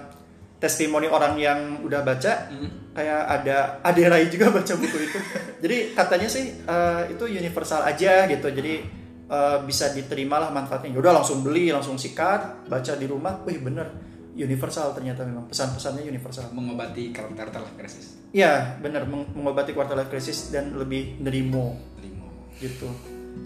testimoni 0.62 1.10
orang 1.10 1.34
yang 1.34 1.58
udah 1.82 2.00
baca 2.00 2.46
Hmm. 2.46 2.70
kayak 2.94 3.22
ada 3.26 3.82
Ade 3.82 4.06
Rai 4.06 4.30
juga 4.30 4.46
baca 4.48 4.72
buku 4.72 4.96
itu. 5.02 5.18
Jadi 5.62 5.76
katanya 5.90 6.28
sih 6.30 6.62
uh, 6.62 7.02
itu 7.04 7.26
universal 7.26 7.82
aja 7.82 8.30
gitu. 8.30 8.46
Jadi 8.46 8.78
uh, 9.26 9.58
bisa 9.62 9.90
diterima 9.90 10.38
lah 10.38 10.54
manfaatnya 10.54 10.94
udah 10.94 11.18
langsung 11.18 11.42
beli 11.42 11.68
langsung 11.68 11.98
sikat 11.98 12.70
baca 12.70 12.92
di 12.94 13.06
rumah. 13.06 13.42
Wih 13.42 13.58
bener. 13.58 13.90
Universal 14.32 14.94
ternyata 14.94 15.26
memang. 15.26 15.50
Pesan-pesannya 15.50 16.06
universal. 16.06 16.54
Mengobati 16.54 17.10
karakter 17.10 17.58
life 17.58 17.76
crisis. 17.76 18.16
Iya, 18.30 18.78
benar 18.78 19.04
meng- 19.04 19.28
mengobati 19.34 19.74
quarter 19.74 19.92
life 19.92 20.08
crisis 20.08 20.48
dan 20.48 20.72
lebih 20.72 21.18
nerimo. 21.18 21.76
Limo. 22.00 22.30
gitu. 22.56 22.88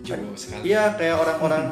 Jauh 0.04 0.36
sekali. 0.36 0.70
Iya, 0.70 0.94
kayak 0.94 1.16
orang-orang 1.16 1.64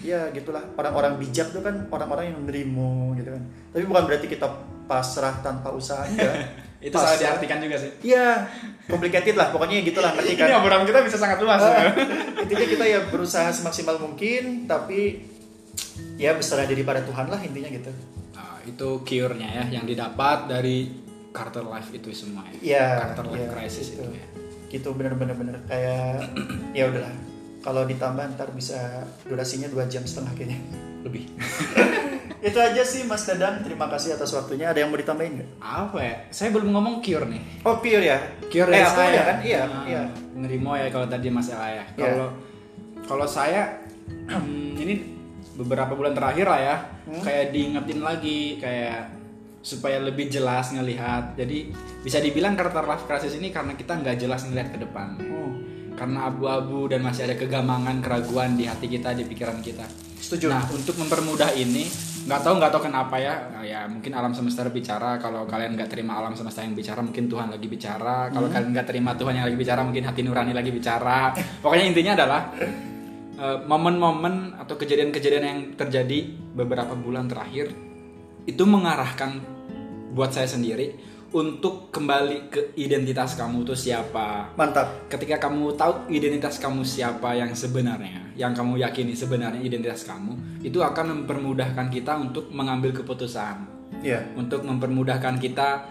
ya 0.00 0.28
gitulah, 0.30 0.60
orang-orang 0.76 1.16
bijak 1.16 1.48
tuh 1.48 1.60
kan 1.60 1.88
orang-orang 1.88 2.32
yang 2.32 2.40
nerimo 2.44 3.12
gitu 3.16 3.32
kan. 3.32 3.42
Tapi 3.72 3.84
bukan 3.84 4.02
berarti 4.04 4.26
kita 4.28 4.46
pasrah 4.84 5.40
tanpa 5.40 5.72
usaha 5.72 6.04
enggak. 6.06 6.34
itu 6.84 6.92
salah 6.92 7.16
diartikan 7.16 7.64
juga 7.64 7.80
sih 7.80 7.90
Iya, 8.04 8.44
complicated 8.84 9.40
lah 9.40 9.48
pokoknya 9.48 9.80
gitulah 9.80 10.12
ngerti 10.12 10.36
ini 10.36 10.44
kan. 10.44 10.60
obrolan 10.60 10.84
kita 10.84 11.00
bisa 11.00 11.16
sangat 11.16 11.40
luas 11.40 11.64
ya. 11.64 11.96
intinya 12.44 12.66
kita 12.68 12.84
ya 12.84 13.00
berusaha 13.08 13.48
semaksimal 13.56 13.96
mungkin 13.96 14.68
tapi 14.68 15.24
ya 16.20 16.36
berserah 16.36 16.68
diri 16.68 16.84
pada 16.84 17.00
Tuhan 17.00 17.32
lah 17.32 17.40
intinya 17.40 17.72
gitu. 17.72 17.88
Nah, 18.36 18.60
itu 18.68 18.88
cure-nya 19.00 19.48
ya 19.48 19.80
yang 19.80 19.88
didapat 19.88 20.52
dari 20.52 20.92
Carter 21.32 21.64
Life 21.64 21.88
itu 21.96 22.12
semua 22.12 22.44
ya. 22.52 22.60
Iya, 22.60 22.86
Carter 23.00 23.24
Life 23.32 23.40
iya, 23.40 23.48
Crisis 23.56 23.86
gitu. 23.88 24.04
itu 24.04 24.20
ya. 24.20 24.26
gitu 24.74 24.88
bener-bener 24.92 25.38
bener 25.38 25.56
kayak 25.70 26.26
ya 26.76 26.90
udahlah 26.90 27.14
kalau 27.64 27.88
ditambah 27.88 28.36
ntar 28.36 28.52
bisa 28.52 29.08
durasinya 29.24 29.70
dua 29.72 29.88
jam 29.88 30.04
setengah 30.04 30.34
kayaknya 30.36 30.60
Lebih. 31.04 31.24
itu 32.44 32.58
aja 32.58 32.82
sih 32.82 33.04
Mas 33.04 33.24
Dadang 33.24 33.60
terima 33.60 33.88
kasih 33.88 34.16
atas 34.16 34.32
waktunya 34.32 34.68
ada 34.68 34.76
yang 34.76 34.88
mau 34.88 34.96
ditambahin 34.96 35.32
nggak 35.36 35.50
Apa 35.58 35.96
ya? 35.96 36.14
Saya 36.28 36.52
belum 36.52 36.72
ngomong 36.72 37.00
cure 37.00 37.24
nih. 37.24 37.40
oh 37.62 37.76
pure 37.78 38.04
ya 38.04 38.18
Cure 38.48 38.68
eh, 38.68 38.84
saya 38.84 39.08
ya 39.10 39.22
kan 39.22 39.36
iya 39.40 39.60
Nah, 39.64 39.84
iya 39.84 40.02
Nerimo 40.34 40.72
ya 40.72 40.88
kalau 40.88 41.04
tadi 41.04 41.28
masalah 41.28 41.68
ya. 41.70 41.84
Iya. 41.94 42.04
Kalau 42.04 42.28
kalau 43.04 43.26
saya 43.26 43.80
ini 44.82 44.94
beberapa 45.54 45.92
bulan 45.94 46.12
terakhir 46.12 46.46
lah 46.46 46.60
ya, 46.60 46.76
Hmm. 47.04 47.20
kayak 47.20 47.52
diingetin 47.52 48.00
lagi 48.00 48.56
kayak 48.56 49.12
supaya 49.60 50.00
lebih 50.00 50.28
jelas 50.28 50.72
ngelihat. 50.72 51.36
Jadi 51.36 51.68
bisa 52.00 52.16
dibilang 52.16 52.52
Carter 52.54 52.80
Life 52.82 53.04
Crisis 53.04 53.32
ini 53.34 53.48
karena 53.48 53.72
kita 53.72 53.92
nggak 53.94 54.16
jelas 54.18 54.44
ngelihat 54.44 54.68
ke 54.70 54.78
depan. 54.80 55.16
Hmm, 55.16 55.52
Karena 55.94 56.26
abu-abu 56.26 56.88
dan 56.88 57.00
masih 57.00 57.24
ada 57.24 57.36
kegamangan, 57.36 58.00
keraguan 58.00 58.56
di 58.56 58.64
hati 58.64 58.88
kita, 58.88 59.12
di 59.12 59.22
pikiran 59.22 59.60
kita. 59.60 59.84
Setuju 60.24 60.48
Nah, 60.48 60.64
untuk 60.72 60.96
mempermudah 60.96 61.52
ini, 61.52 61.84
nggak 62.24 62.40
tahu 62.40 62.56
nggak 62.56 62.72
tahu 62.72 62.82
kenapa 62.88 63.20
ya, 63.20 63.34
Nah, 63.52 63.60
ya 63.60 63.84
mungkin 63.84 64.16
alam 64.16 64.32
semesta 64.32 64.64
bicara. 64.72 65.20
Kalau 65.20 65.44
kalian 65.44 65.76
nggak 65.76 65.92
terima 65.92 66.16
alam 66.16 66.32
semesta 66.32 66.64
yang 66.64 66.72
bicara, 66.72 67.04
mungkin 67.04 67.28
Tuhan 67.28 67.52
lagi 67.52 67.68
bicara. 67.68 68.32
Kalau 68.32 68.48
kalian 68.48 68.72
nggak 68.72 68.88
terima 68.88 69.12
Tuhan 69.12 69.36
yang 69.36 69.46
lagi 69.46 69.58
bicara, 69.60 69.84
mungkin 69.84 70.04
hati 70.08 70.20
nurani 70.24 70.56
lagi 70.56 70.72
bicara. 70.72 71.36
Pokoknya 71.60 71.84
intinya 71.84 72.12
adalah 72.16 72.40
eh, 73.36 73.58
momen-momen 73.68 74.56
atau 74.56 74.74
kejadian-kejadian 74.80 75.44
yang 75.44 75.60
terjadi 75.76 76.32
beberapa 76.56 76.96
bulan 76.96 77.28
terakhir 77.28 77.72
itu 78.44 78.62
mengarahkan 78.64 79.40
buat 80.14 80.30
saya 80.30 80.46
sendiri 80.46 81.13
untuk 81.34 81.90
kembali 81.90 82.46
ke 82.46 82.60
identitas 82.78 83.34
kamu 83.34 83.66
tuh 83.66 83.74
siapa, 83.74 84.54
mantap 84.54 85.10
ketika 85.10 85.42
kamu 85.42 85.74
tahu 85.74 86.06
identitas 86.14 86.62
kamu 86.62 86.86
siapa 86.86 87.34
yang 87.34 87.50
sebenarnya, 87.50 88.38
yang 88.38 88.54
kamu 88.54 88.78
yakini 88.78 89.18
sebenarnya 89.18 89.58
identitas 89.58 90.06
kamu, 90.06 90.62
itu 90.62 90.78
akan 90.78 91.26
mempermudahkan 91.26 91.90
kita 91.90 92.14
untuk 92.22 92.54
mengambil 92.54 92.94
keputusan, 92.94 93.66
iya 93.98 94.22
untuk 94.38 94.62
mempermudahkan 94.62 95.34
kita 95.42 95.82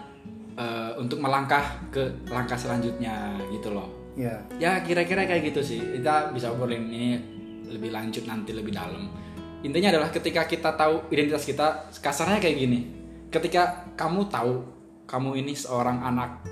eh, 0.56 0.92
untuk 0.96 1.20
melangkah 1.20 1.92
ke 1.92 2.24
langkah 2.32 2.56
selanjutnya 2.56 3.36
gitu 3.52 3.68
loh. 3.68 3.92
iya 4.16 4.40
Ya 4.56 4.80
kira-kira 4.80 5.28
kayak 5.28 5.52
gitu 5.52 5.60
sih. 5.60 5.80
Kita 6.00 6.32
bisa 6.32 6.56
obrolin 6.56 6.88
ini 6.88 7.20
lebih 7.68 7.92
lanjut 7.92 8.24
nanti 8.24 8.56
lebih 8.56 8.72
dalam. 8.72 9.12
Intinya 9.60 9.92
adalah 9.92 10.08
ketika 10.08 10.48
kita 10.48 10.72
tahu 10.72 11.12
identitas 11.12 11.44
kita, 11.44 11.92
kasarnya 12.00 12.40
kayak 12.40 12.56
gini. 12.56 12.80
Ketika 13.28 13.92
kamu 13.98 14.30
tahu 14.30 14.83
kamu 15.04 15.36
ini 15.36 15.52
seorang 15.52 16.00
anak 16.00 16.44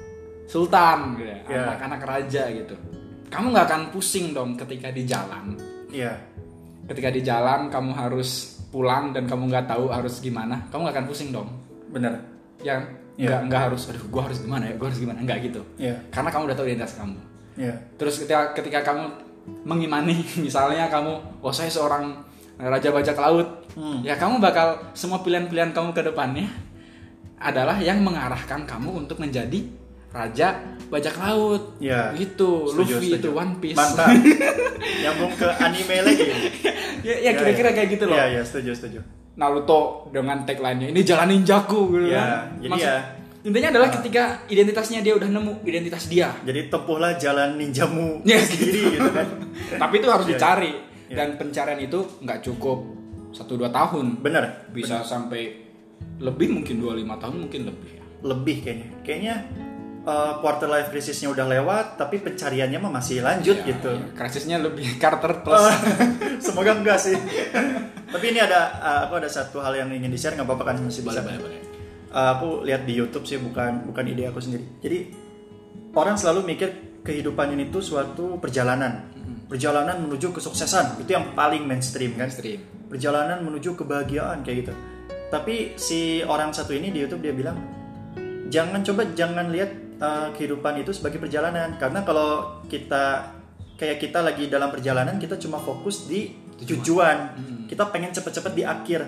sultan, 0.44 1.16
gitu 1.16 1.24
ya, 1.24 1.38
Ya. 1.48 1.62
anak-anak 1.66 2.00
raja 2.03 2.42
gitu. 2.48 2.74
Kamu 3.26 3.50
nggak 3.50 3.66
akan 3.66 3.82
pusing 3.88 4.32
dong 4.32 4.55
ketika 4.55 4.88
di 4.88 5.03
jalan. 5.03 5.57
iya 5.88 6.12
Ketika 6.82 7.09
di 7.09 7.20
jalan 7.20 7.68
kamu 7.68 7.92
harus 7.92 8.59
pulang 8.68 9.12
dan 9.12 9.24
kamu 9.24 9.48
nggak 9.48 9.64
tahu 9.66 9.88
harus 9.88 10.18
gimana, 10.18 10.61
kamu 10.68 10.84
nggak 10.84 10.96
akan 10.98 11.07
pusing 11.07 11.30
dong. 11.30 11.48
Yang 12.61 12.80
Ya. 13.12 13.28
nggak 13.28 13.40
nggak 13.48 13.62
harus, 13.68 13.82
aduh, 13.88 14.05
gua 14.09 14.24
harus 14.24 14.40
gimana 14.40 14.64
ya, 14.66 14.74
gua 14.76 14.88
harus 14.88 14.98
gimana, 14.98 15.20
nggak 15.20 15.38
gitu. 15.42 15.61
iya 15.76 15.92
Karena 16.09 16.28
kamu 16.28 16.48
udah 16.48 16.57
tahu 16.57 16.66
identitas 16.66 16.96
kamu. 16.96 17.16
iya 17.55 17.74
Terus 17.96 18.14
ketika 18.18 18.53
ketika 18.53 18.80
kamu 18.82 19.05
mengimani, 19.62 20.16
misalnya 20.46 20.88
kamu, 20.88 21.12
oh 21.40 21.53
saya 21.53 21.68
seorang 21.68 22.12
raja 22.57 22.88
bajak 22.88 23.16
laut, 23.16 23.48
Hmm. 23.72 24.00
ya 24.00 24.12
kamu 24.14 24.36
bakal 24.36 24.76
semua 24.92 25.20
pilihan-pilihan 25.20 25.72
kamu 25.72 25.92
ke 25.92 26.03
depannya 26.03 26.44
adalah 27.43 27.76
yang 27.76 28.01
mengarahkan 28.01 28.62
kamu 28.62 29.03
untuk 29.03 29.18
menjadi 29.18 29.61
raja 30.09 30.61
bajak 30.86 31.16
laut. 31.16 31.76
Iya. 31.78 32.12
Gitu, 32.12 32.68
Setuju, 32.68 32.93
Luffy 32.95 33.09
setuju. 33.11 33.18
itu 33.18 33.28
One 33.32 33.55
Piece. 33.59 33.76
mantap 33.76 34.12
nyambung 35.03 35.32
ke 35.34 35.49
anime 35.51 35.97
lagi 36.01 36.24
ya, 37.07 37.14
ya 37.20 37.30
kira-kira 37.32 37.70
kayak 37.72 37.88
gitu 37.90 38.05
loh. 38.05 38.14
iya 38.14 38.26
iya 38.30 38.43
setuju 38.43 38.70
setuju 38.72 39.01
Naruto 39.32 39.80
dengan 40.09 40.45
tagline-nya 40.45 40.88
ini 40.88 41.01
jalan 41.03 41.32
ninjaku 41.32 41.88
gitu 41.90 42.07
Iya, 42.07 42.20
kan. 42.20 42.30
jadi 42.59 42.70
Maksud- 42.70 42.86
ya. 42.88 43.01
Intinya 43.43 43.68
adalah 43.72 43.90
ketika 43.90 44.24
identitasnya 44.47 45.01
dia 45.01 45.12
udah 45.12 45.26
nemu 45.26 45.64
identitas 45.64 46.07
dia. 46.07 46.30
jadi 46.43 46.68
tempuhlah 46.68 47.16
jalan 47.16 47.57
ninjamu 47.57 48.20
Ya. 48.28 48.38
sendiri 48.38 48.93
gitu 48.93 49.11
kan 49.11 49.26
Tapi 49.74 49.95
itu 49.97 50.07
harus 50.07 50.26
Iya. 50.26 50.32
dicari 50.32 50.72
Iya. 51.09 51.16
dan 51.16 51.28
pencarian 51.34 51.80
itu 51.80 51.99
nggak 52.20 52.38
cukup 52.43 52.78
satu 53.30 53.57
dua 53.57 53.68
tahun. 53.68 54.20
benar 54.20 54.68
bisa 54.68 55.01
sampai 55.03 55.71
lebih 56.22 56.48
mungkin 56.55 56.78
25 56.78 57.22
tahun 57.22 57.36
mungkin 57.36 57.61
lebih 57.68 57.90
ya. 57.98 58.03
lebih 58.22 58.57
kayaknya. 58.62 58.88
Kayaknya 59.03 59.34
uh, 60.07 60.32
quarter 60.38 60.68
life 60.70 60.88
crisisnya 60.90 61.30
udah 61.30 61.46
lewat 61.46 61.98
tapi 61.98 62.22
pencariannya 62.22 62.78
mah 62.78 62.92
masih 62.94 63.22
lanjut 63.22 63.57
Ya, 63.62 63.68
gitu. 63.74 63.90
ya, 63.90 64.07
krisisnya 64.14 64.57
lebih 64.62 64.86
Carter 65.03 65.42
plus. 65.42 65.66
Semoga 66.46 66.74
enggak 66.78 66.98
sih. 66.98 67.16
Tapi 68.12 68.24
ini 68.28 68.44
ada 68.44 68.76
uh, 68.76 69.00
aku 69.09 69.24
ada 69.24 69.30
satu 69.30 69.64
hal 69.64 69.72
yang 69.72 69.88
ingin 69.88 70.12
di 70.12 70.18
share 70.20 70.36
nggak 70.36 70.44
apa-apa 70.44 70.74
kan? 70.74 70.76
Masih 70.84 71.00
bisa. 71.00 71.24
Boleh 71.24 71.38
boleh 71.38 71.38
boleh. 71.40 71.61
Uh, 72.12 72.28
aku 72.36 72.48
lihat 72.68 72.84
di 72.84 72.92
YouTube 72.92 73.24
sih 73.24 73.40
bukan 73.40 73.88
bukan 73.88 74.05
ide 74.05 74.28
aku 74.28 74.36
sendiri. 74.42 74.68
Jadi 74.84 74.98
orang 75.96 76.20
selalu 76.20 76.44
mikir 76.44 76.68
kehidupan 77.03 77.57
ini 77.57 77.72
tuh 77.72 77.80
suatu 77.80 78.36
perjalanan. 78.36 79.09
Perjalanan 79.48 79.96
menuju 80.05 80.32
kesuksesan. 80.32 81.00
Itu 81.00 81.12
yang 81.16 81.32
paling 81.32 81.64
mainstream 81.64 82.14
kan? 82.16 82.28
Mainstream. 82.28 82.61
perjalanan 82.92 83.40
menuju 83.40 83.72
kebahagiaan 83.72 84.44
kayak 84.44 84.68
gitu. 84.68 84.72
Tapi 85.33 85.80
si 85.80 86.20
orang 86.20 86.53
satu 86.53 86.76
ini 86.76 86.93
di 86.93 87.01
YouTube 87.01 87.24
dia 87.24 87.33
bilang 87.33 87.57
jangan 88.53 88.85
coba 88.85 89.09
jangan 89.16 89.49
lihat 89.49 89.97
uh, 89.97 90.28
kehidupan 90.37 90.85
itu 90.85 90.93
sebagai 90.93 91.16
perjalanan. 91.16 91.80
Karena 91.80 92.05
kalau 92.05 92.61
kita 92.68 93.33
kayak 93.80 93.97
kita 93.97 94.20
lagi 94.20 94.53
dalam 94.53 94.68
perjalanan 94.68 95.16
kita 95.16 95.41
cuma 95.41 95.57
fokus 95.57 96.05
di 96.05 96.43
tujuan. 96.68 97.16
Kita 97.66 97.89
pengen 97.89 98.12
cepet-cepet 98.12 98.53
di 98.53 98.62
akhir. 98.68 99.01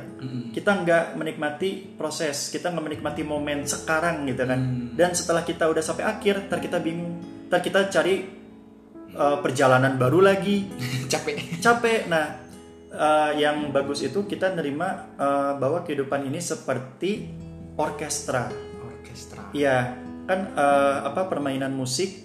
Kita 0.50 0.80
nggak 0.80 1.04
menikmati 1.20 1.94
proses, 1.94 2.48
kita 2.48 2.72
nggak 2.72 2.84
menikmati 2.88 3.22
momen 3.22 3.68
sekarang 3.68 4.24
gitu 4.24 4.48
kan. 4.48 4.60
Dan 4.96 5.12
setelah 5.12 5.44
kita 5.44 5.68
udah 5.68 5.84
sampai 5.84 6.08
akhir, 6.08 6.48
ntar 6.48 6.64
kita 6.64 6.80
bingung, 6.80 7.20
ntar 7.52 7.60
kita 7.60 7.92
cari 7.92 8.24
uh, 9.14 9.38
perjalanan 9.44 10.00
baru 10.00 10.24
lagi. 10.24 10.64
Capek. 11.12 11.60
Capek. 11.60 12.08
Nah, 12.08 12.43
eh, 12.96 13.32
yang 13.36 13.68
bagus 13.68 14.00
itu 14.00 14.22
kita 14.22 14.50
nerima 14.50 14.88
eh, 15.12 15.52
bahwa 15.54 15.82
kehidupan 15.82 16.24
ini 16.24 16.38
seperti 16.38 17.28
orkestra. 17.74 18.48
orkestra 18.80 19.50
Iya, 19.50 19.98
kan 20.24 20.40
eh, 20.50 20.96
apa 21.04 21.26
permainan 21.26 21.70
musik 21.70 22.22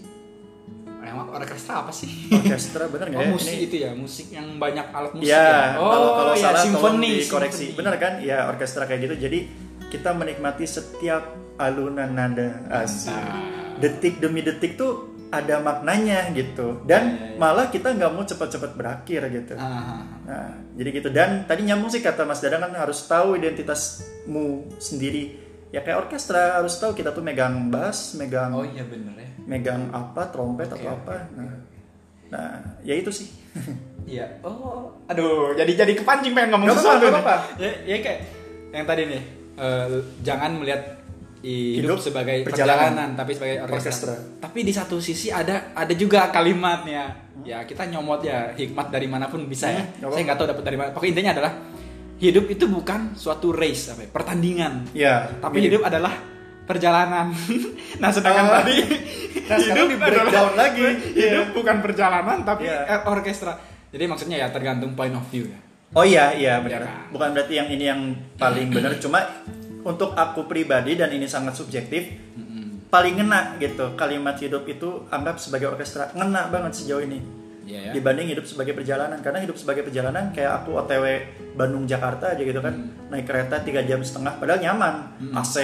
emang 1.02 1.34
orkestra 1.34 1.82
apa 1.82 1.90
sih 1.90 2.06
orkestra 2.30 2.86
bener 2.86 3.10
nggak 3.10 3.18
oh 3.24 3.26
ya? 3.26 3.34
musik 3.34 3.50
Ini- 3.52 3.66
itu 3.66 3.76
ya 3.80 3.92
musik 3.92 4.30
yang 4.30 4.46
banyak 4.56 4.88
alat 4.88 5.12
musik 5.12 5.26
Ya, 5.28 5.42
ya 5.42 5.66
oh 5.76 5.90
kalau 5.90 6.10
kalau 6.14 6.34
ya, 6.34 6.42
salah 6.44 6.54
tolong 6.60 6.66
simfoni 6.70 7.10
dikoreksi. 7.18 7.58
simfoni. 7.66 7.78
Bener 7.78 7.94
kan? 7.98 8.14
Ya, 8.22 8.38
orkestra 8.46 8.86
kayak 8.86 9.02
gitu. 9.04 9.16
Jadi 9.20 9.40
kita 9.90 10.14
menikmati 10.14 10.66
setiap 10.66 11.24
alunan 11.58 12.14
nada 12.14 12.62
asik. 12.70 13.10
Mantap. 13.10 13.82
Detik 13.82 14.14
demi 14.20 14.42
detik 14.42 14.78
tuh 14.78 15.18
ada 15.30 15.56
maknanya 15.60 16.30
gitu 16.32 16.82
dan 16.84 17.04
Iya, 17.12 17.26
iya. 17.28 17.38
malah 17.38 17.68
kita 17.68 17.92
nggak 17.92 18.12
mau 18.12 18.24
cepat-cepat 18.24 18.72
berakhir 18.74 19.22
gitu 19.30 19.54
Ah, 19.56 20.02
nah 20.24 20.50
jadi 20.74 20.90
gitu 20.92 21.10
dan 21.10 21.44
tadi 21.44 21.64
nyambung 21.64 21.88
sih 21.88 22.00
kata 22.00 22.24
Mas 22.24 22.40
Dadang 22.40 22.62
kan 22.62 22.74
harus 22.76 23.04
tahu 23.04 23.38
identitasmu 23.38 24.46
sendiri 24.76 25.38
ya 25.70 25.80
kayak 25.80 26.02
orkestra 26.04 26.58
harus 26.58 26.76
tahu 26.76 26.94
kita 26.94 27.12
tuh 27.12 27.22
megang 27.22 27.70
bass 27.70 28.14
megang 28.14 28.50
oh 28.52 28.66
iya 28.66 28.82
bener 28.82 29.14
ya 29.16 29.30
megang 29.44 29.90
apa 29.90 30.26
trompet 30.28 30.66
Oke, 30.68 30.82
atau 30.82 30.90
apa 30.92 31.16
nah 31.32 31.54
nah 32.28 32.50
ya 32.82 32.94
itu 32.96 33.10
sih 33.12 33.30
Iya. 34.10 34.26
Oh, 34.42 34.90
aduh, 35.06 35.54
jadi 35.54 35.86
jadi 35.86 35.94
kepancing 35.94 36.34
pengen 36.34 36.50
ngomong 36.50 36.74
Gak 36.74 36.82
sesuatu. 36.82 36.98
gak 36.98 37.14
nih. 37.14 37.22
apa-apa. 37.22 37.36
Ya, 37.62 37.70
ya 37.86 37.98
kayak 38.02 38.20
yang 38.72 38.86
tadi 38.90 39.02
nih, 39.06 39.22
eh, 39.54 39.88
jangan 40.26 40.52
melihat 40.58 40.82
hidup, 41.42 41.96
Hidup 41.96 42.00
sebagai 42.02 42.38
perjalanan. 42.44 42.92
perjalanan, 42.92 43.10
tapi 43.14 43.32
sebagai 43.34 43.58
orkestra. 43.62 44.12
Orkestra. 44.12 44.14
Tapi 44.40 44.60
di 44.62 44.74
satu 44.74 44.96
sisi 44.98 45.28
ada 45.28 45.72
ada 45.72 45.94
juga 45.94 46.28
kalimatnya. 46.28 47.04
Ya 47.42 47.64
kita 47.64 47.88
nyomot 47.88 48.20
ya 48.20 48.52
hikmat 48.52 48.90
dari 48.90 49.06
mana 49.06 49.26
pun 49.26 49.46
bisa 49.46 49.68
ya. 49.68 49.80
Hmm, 49.80 50.04
gak 50.04 50.12
Saya 50.12 50.24
nggak 50.26 50.38
tahu 50.38 50.48
dapat 50.50 50.64
dari 50.64 50.76
mana. 50.76 50.90
Pokoknya 50.92 51.12
intinya 51.14 51.32
adalah 51.34 51.52
hidup 52.18 52.46
itu 52.48 52.66
bukan 52.66 53.16
suatu 53.16 53.50
race 53.50 53.90
apa 53.90 54.02
ya, 54.02 54.10
pertandingan. 54.10 54.74
ya 54.92 55.14
Tapi 55.40 55.56
mirip. 55.56 55.68
hidup 55.72 55.82
adalah 55.86 56.14
perjalanan. 56.66 57.32
nah, 58.04 58.10
sedangkan 58.10 58.46
Oh. 58.46 58.54
tadi 58.60 58.76
Nah, 59.50 59.58
sekarang 59.58 59.90
di 59.90 59.98
breakdown 59.98 60.54
lagi. 60.54 60.86
Hidup 61.10 61.48
Iya. 61.48 61.56
bukan 61.56 61.78
perjalanan 61.80 62.38
tapi 62.44 62.68
Iya. 62.68 62.86
eh, 62.86 63.02
orkestra. 63.04 63.58
Jadi 63.90 64.04
maksudnya 64.06 64.38
ya 64.38 64.48
tergantung 64.50 64.94
point 64.94 65.10
of 65.12 65.26
view 65.26 65.48
ya. 65.48 65.58
Oh 65.90 66.04
iya 66.04 66.30
iya 66.32 66.60
benar. 66.60 66.84
Iya 66.84 66.86
kan? 66.86 67.10
Bukan 67.10 67.30
berarti 67.34 67.54
yang 67.56 67.68
ini 67.68 67.86
yang 67.88 68.02
paling 68.36 68.70
benar 68.70 68.94
cuma 69.00 69.26
untuk 69.82 70.12
aku 70.12 70.44
pribadi 70.44 70.94
dan 70.94 71.10
ini 71.10 71.26
sangat 71.26 71.54
subjektif 71.54 72.10
paling 72.88 73.16
ngena 73.16 73.56
gitu 73.58 73.94
kalimat 73.94 74.34
hidup 74.36 74.66
itu 74.66 75.06
anggap 75.08 75.38
sebagai 75.38 75.70
orkestra 75.70 76.10
ngena 76.12 76.48
banget 76.48 76.74
sejauh 76.76 77.02
ini 77.02 77.22
Iya 77.62 77.80
ya. 77.84 77.92
dibanding 77.94 78.28
hidup 78.28 78.44
sebagai 78.44 78.74
perjalanan 78.74 79.22
karena 79.22 79.40
hidup 79.40 79.54
sebagai 79.54 79.86
perjalanan 79.86 80.34
kayak 80.34 80.52
aku 80.60 80.74
OTW 80.76 81.06
Bandung 81.54 81.86
Jakarta 81.86 82.34
aja 82.34 82.42
gitu 82.42 82.58
kan 82.58 82.74
Hmm. 82.74 83.14
naik 83.14 83.24
kereta 83.24 83.62
tiga 83.62 83.86
jam 83.86 84.02
setengah 84.02 84.34
padahal 84.36 84.58
nyaman 84.60 84.96
AC 85.32 85.56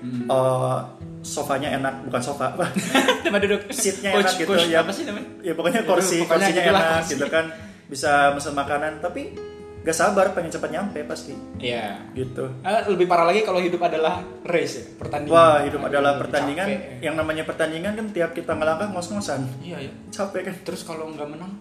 Hmm. 0.00 0.24
eh, 0.24 0.78
sofanya 1.20 1.68
enak 1.70 2.00
bukan 2.02 2.22
sofa 2.22 2.56
Tempat 3.20 3.40
duduk. 3.44 3.60
Seatnya 3.68 4.08
Coach- 4.10 4.24
enak 4.24 4.40
gitu, 4.40 4.50
coach 4.50 4.66
ya. 4.66 4.80
Apa 4.80 4.88
sih 4.90 5.04
namanya? 5.04 5.28
ya 5.38 5.52
pokoknya 5.52 5.80
kursi 5.84 6.16
pokoknya 6.18 6.48
kursinya 6.48 6.62
enak 6.64 6.84
kursi. 6.96 7.10
gitu 7.12 7.26
kan 7.28 7.44
bisa 7.86 8.10
pesan 8.32 8.54
makanan 8.54 8.92
tapi 8.98 9.22
gak 9.80 9.92
sabar 9.92 10.30
pengen 10.30 10.50
cepat 10.50 10.70
nyampe 10.70 11.00
pasti 11.02 11.32
Iya. 11.56 11.96
gitu 12.12 12.52
Eh, 12.60 12.82
lebih 12.86 13.04
parah 13.04 13.24
lagi 13.24 13.40
kalau 13.40 13.58
hidup 13.58 13.80
adalah 13.80 14.20
race 14.42 14.74
ya, 14.74 14.84
pertandingan. 14.94 15.32
wah 15.32 15.58
hidup 15.60 15.80
Aduh, 15.80 15.90
adalah 15.90 16.12
pertandingan 16.16 16.66
capek, 16.66 16.76
ya. 16.76 16.96
yang 17.02 17.14
namanya 17.14 17.42
pertandingan 17.42 17.92
kan 17.94 18.06
tiap 18.10 18.30
kita 18.30 18.52
ngelangkah 18.52 18.88
ngos-ngosan 18.90 19.40
Iya 19.58 19.78
ya. 19.80 19.92
capek 20.10 20.42
kan 20.44 20.54
Terus 20.62 20.82
kalau 20.82 21.08
nggak 21.08 21.28
menang? 21.28 21.52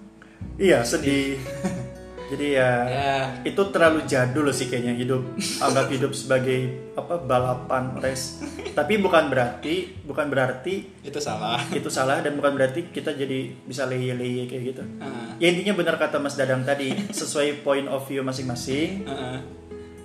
iya 0.55 0.83
sedih 0.83 1.39
jadi 2.29 2.47
ya 2.53 2.71
Ya. 2.85 3.15
itu 3.43 3.61
terlalu 3.67 4.05
jadul 4.05 4.45
sih 4.49 4.65
kayaknya 4.65 4.93
hidup 4.95 5.25
anggap 5.59 5.89
hidup 5.89 6.11
sebagai 6.11 6.59
apa 6.93 7.17
balapan 7.17 7.97
race 7.97 8.37
tapi 8.71 8.97
bukan 8.97 9.27
berarti 9.27 9.97
bukan 10.03 10.27
berarti 10.27 11.01
Itu 11.01 11.17
salah. 11.17 11.57
itu 11.71 11.89
salah 11.89 12.19
dan 12.19 12.33
bukan 12.33 12.53
berarti 12.53 12.87
kita 12.87 13.11
jadi 13.11 13.49
bisa 13.59 13.83
leye-leye 13.83 14.45
kayak 14.45 14.63
gitu 14.69 14.83
Heeh. 14.83 15.27
ya 15.37 15.47
intinya 15.47 15.73
benar 15.75 15.95
kata 15.95 16.17
Mas 16.17 16.33
Dadang 16.33 16.61
tadi 16.61 16.93
sesuai 17.09 17.59
point 17.59 17.87
of 17.87 18.05
view 18.05 18.21
masing-masing 18.21 19.03
Heeh. 19.03 19.37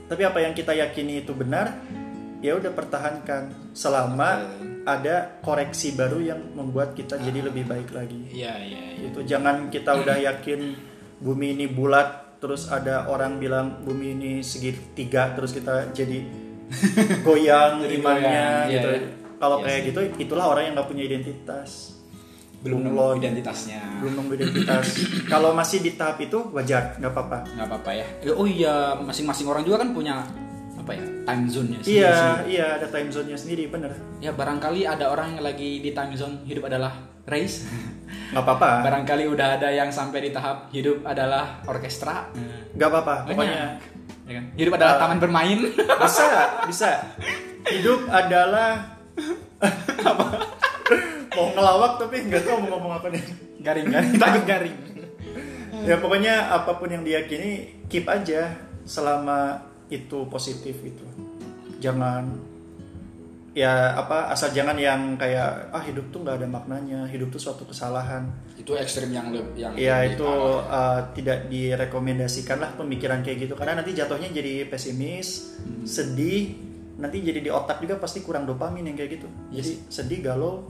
tapi 0.07 0.23
apa 0.23 0.39
yang 0.39 0.53
kita 0.53 0.73
yakini 0.73 1.21
itu 1.21 1.33
benar 1.33 1.77
ya 2.41 2.53
udah 2.53 2.71
pertahankan 2.71 3.73
selama 3.73 4.45
ada 4.85 5.41
koreksi 5.41 5.93
baru 5.93 6.21
yang 6.21 6.41
membuat 6.53 6.93
kita 6.93 7.17
jadi 7.17 7.41
lebih 7.43 7.65
baik 7.65 7.89
lagi 7.91 8.21
Iya 8.31 8.53
iya 8.59 8.83
iya. 8.95 9.09
itu 9.09 9.21
jangan 9.23 9.69
kita 9.69 9.93
udah 9.95 10.17
yakin 10.23 10.61
bumi 11.19 11.53
ini 11.53 11.67
bulat 11.67 12.39
terus 12.39 12.69
ada 12.69 13.07
orang 13.07 13.37
bilang 13.37 13.81
bumi 13.81 14.13
ini 14.13 14.33
segitiga 14.41 15.33
terus 15.33 15.51
kita 15.51 15.91
jadi 15.91 16.21
goyang 17.27 17.81
Jadi 17.81 17.95
imannya 17.95 18.25
goyang, 18.25 18.67
iya, 18.67 18.73
gitu 18.73 18.89
iya. 18.91 19.01
kalau 19.37 19.57
Iya 19.59 19.65
kayak 19.65 19.79
sih. 19.79 19.87
gitu 19.89 20.01
itulah 20.19 20.45
orang 20.49 20.63
yang 20.65 20.75
nggak 20.75 20.89
punya 20.89 21.05
identitas 21.05 21.71
Belum 22.59 22.81
nemu 22.81 23.21
identitasnya. 23.21 23.81
belum 24.01 24.13
nemu 24.17 24.31
identitas 24.35 24.87
kalau 25.33 25.53
masih 25.53 25.79
di 25.79 25.93
tahap 25.93 26.17
itu 26.19 26.41
wajar 26.51 26.97
nggak 26.97 27.13
apa-apa 27.13 27.39
nggak 27.51 27.67
apa-apa 27.67 27.91
ya. 27.93 28.07
Oh 28.33 28.49
iya, 28.49 28.97
masing-masing 28.99 29.45
orang 29.45 29.63
juga 29.63 29.85
kan 29.85 29.93
punya 29.93 30.25
apa 30.75 30.93
ya 30.93 31.05
time 31.25 31.45
zone-nya 31.47 31.81
iya 31.85 32.17
iya 32.45 32.67
ada 32.77 32.89
time 32.89 33.09
zone-nya 33.09 33.37
sendiri 33.37 33.69
bener 33.69 33.93
Ya 34.17 34.33
barangkali 34.33 34.85
ada 34.85 35.09
orang 35.09 35.33
yang 35.33 35.41
lagi 35.43 35.81
di 35.81 35.93
time 35.93 36.13
zone 36.13 36.41
hidup 36.45 36.65
adalah 36.67 36.93
race. 37.25 37.65
nggak 38.35 38.43
apa-apa. 38.43 38.71
Barangkali 38.83 39.25
udah 39.31 39.61
ada 39.61 39.71
yang 39.71 39.95
sampai 39.95 40.27
di 40.27 40.31
tahap 40.35 40.67
hidup 40.75 41.07
adalah 41.07 41.63
orkestra. 41.71 42.35
nggak 42.75 42.89
apa-apa 42.91 43.15
pokoknya. 43.31 43.79
Ya 44.25 44.33
kan? 44.41 44.45
Hidup 44.57 44.73
adalah 44.75 44.95
Uh, 44.97 45.01
taman 45.05 45.19
bermain. 45.21 45.59
bisa 46.03 46.29
bisa. 46.67 46.91
Hidup 47.69 48.09
adalah 48.09 48.97
mau 51.35 51.47
ngelawak 51.55 51.93
tapi 52.01 52.17
nggak 52.27 52.43
tahu 52.43 52.57
mau 52.65 52.69
ngomong 52.77 52.93
apa 52.99 53.07
nih. 53.13 53.25
Garing 53.61 53.87
garing. 53.91 54.13
Takut 54.23 54.45
garing. 54.45 54.77
ya 55.85 56.01
pokoknya 56.01 56.49
apa 56.49 56.81
pun 56.81 56.89
yang 56.89 57.05
diyakini 57.05 57.85
keep 57.93 58.09
aja 58.09 58.57
selama 58.89 59.69
itu 59.93 60.25
positif 60.33 60.81
gitu. 60.81 61.05
Jangan 61.85 62.54
ya 63.55 63.95
apa 63.95 64.35
asal 64.35 64.51
jangan 64.51 64.75
yang 64.75 65.15
kayak 65.15 65.71
ah 65.71 65.79
hidup 65.79 66.11
tuh 66.11 66.27
nggak 66.27 66.43
ada 66.43 66.49
maknanya 66.51 67.07
hidup 67.07 67.31
tuh 67.31 67.39
suatu 67.39 67.63
kesalahan. 67.63 68.27
Itu 68.59 68.75
ekstrim 68.75 69.15
yang 69.15 69.31
lebih 69.31 69.55
yang 69.55 69.73
ya 69.79 70.03
lebih 70.03 70.19
itu 70.19 70.31
uh, 70.67 71.01
tidak 71.15 71.47
direkomendasikan 71.47 72.59
lah 72.59 72.75
pemikiran 72.75 73.23
kayak 73.23 73.47
gitu. 73.47 73.55
Karena 73.55 73.79
nanti 73.79 73.95
jatuhnya 73.95 74.29
jadi 74.35 74.67
pesimis 74.67 75.57
Hmm. 75.65 75.87
sedih 75.87 76.59
nanti 76.99 77.23
jadi 77.23 77.41
di 77.41 77.51
otak 77.51 77.81
juga 77.81 77.97
pasti 77.97 78.21
kurang 78.27 78.45
dopamin 78.45 78.91
yang 78.91 78.99
kayak 78.99 79.23
gitu. 79.23 79.29
Iya 79.55 79.63
jadi 79.63 79.73
sedih 79.87 80.21
galau 80.21 80.67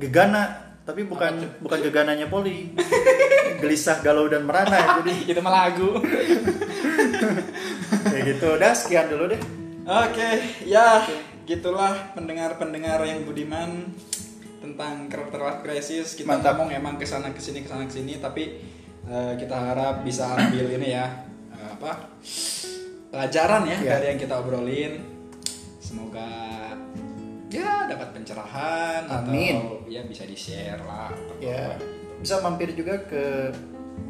gegana. 0.00 0.72
Tapi 0.84 1.04
bukan 1.08 1.32
Apa 1.44 1.60
bukan 1.64 1.78
gegananya 1.80 2.28
poli. 2.28 2.72
Gelisah 3.62 4.00
galau 4.00 4.28
dan 4.28 4.44
merana. 4.48 5.00
Jadi 5.00 5.12
itu 5.32 5.40
mah 5.44 5.52
lagu. 5.64 5.96
kayak 8.12 8.24
gitu. 8.32 8.46
Udah 8.56 8.72
sekian 8.76 9.08
dulu 9.12 9.28
deh. 9.32 9.40
Oke, 9.84 10.28
ya 10.64 11.04
gitulah 11.44 12.12
pendengar-pendengar 12.12 13.04
yang 13.04 13.22
budiman 13.22 13.92
tentang 14.58 15.06
karakter 15.06 15.38
life 15.38 15.60
crisis. 15.60 16.14
Kita 16.14 16.28
Mantap. 16.30 16.56
ngomong 16.56 16.72
emang 16.72 16.94
ke 16.96 17.04
sana 17.04 17.30
ke 17.30 17.38
sini 17.38 17.60
ke 17.60 17.68
sana 17.68 17.84
ke 17.84 17.92
sini, 17.92 18.16
tapi 18.16 18.56
eh, 19.04 19.32
kita 19.36 19.52
harap 19.54 20.00
bisa 20.00 20.32
ambil 20.32 20.66
ini 20.70 20.88
ya 20.90 21.06
eh, 21.50 21.68
apa 21.70 22.16
pelajaran 23.10 23.62
ya 23.66 23.76
Ya. 23.78 23.90
dari 23.94 24.06
yang 24.10 24.18
kita 24.18 24.34
obrolin. 24.36 24.94
Semoga 25.78 26.26
ya 27.48 27.86
dapat 27.86 28.08
pencerahan 28.12 29.06
Amin. 29.06 29.54
atau 29.54 29.86
ya 29.86 30.02
bisa 30.02 30.24
di 30.24 30.34
share 30.34 30.80
lah. 30.80 31.12
atau 31.12 31.34
ya 31.38 31.70
apa. 31.70 31.84
bisa 32.18 32.40
mampir 32.40 32.72
juga 32.72 32.98
ke 32.98 33.52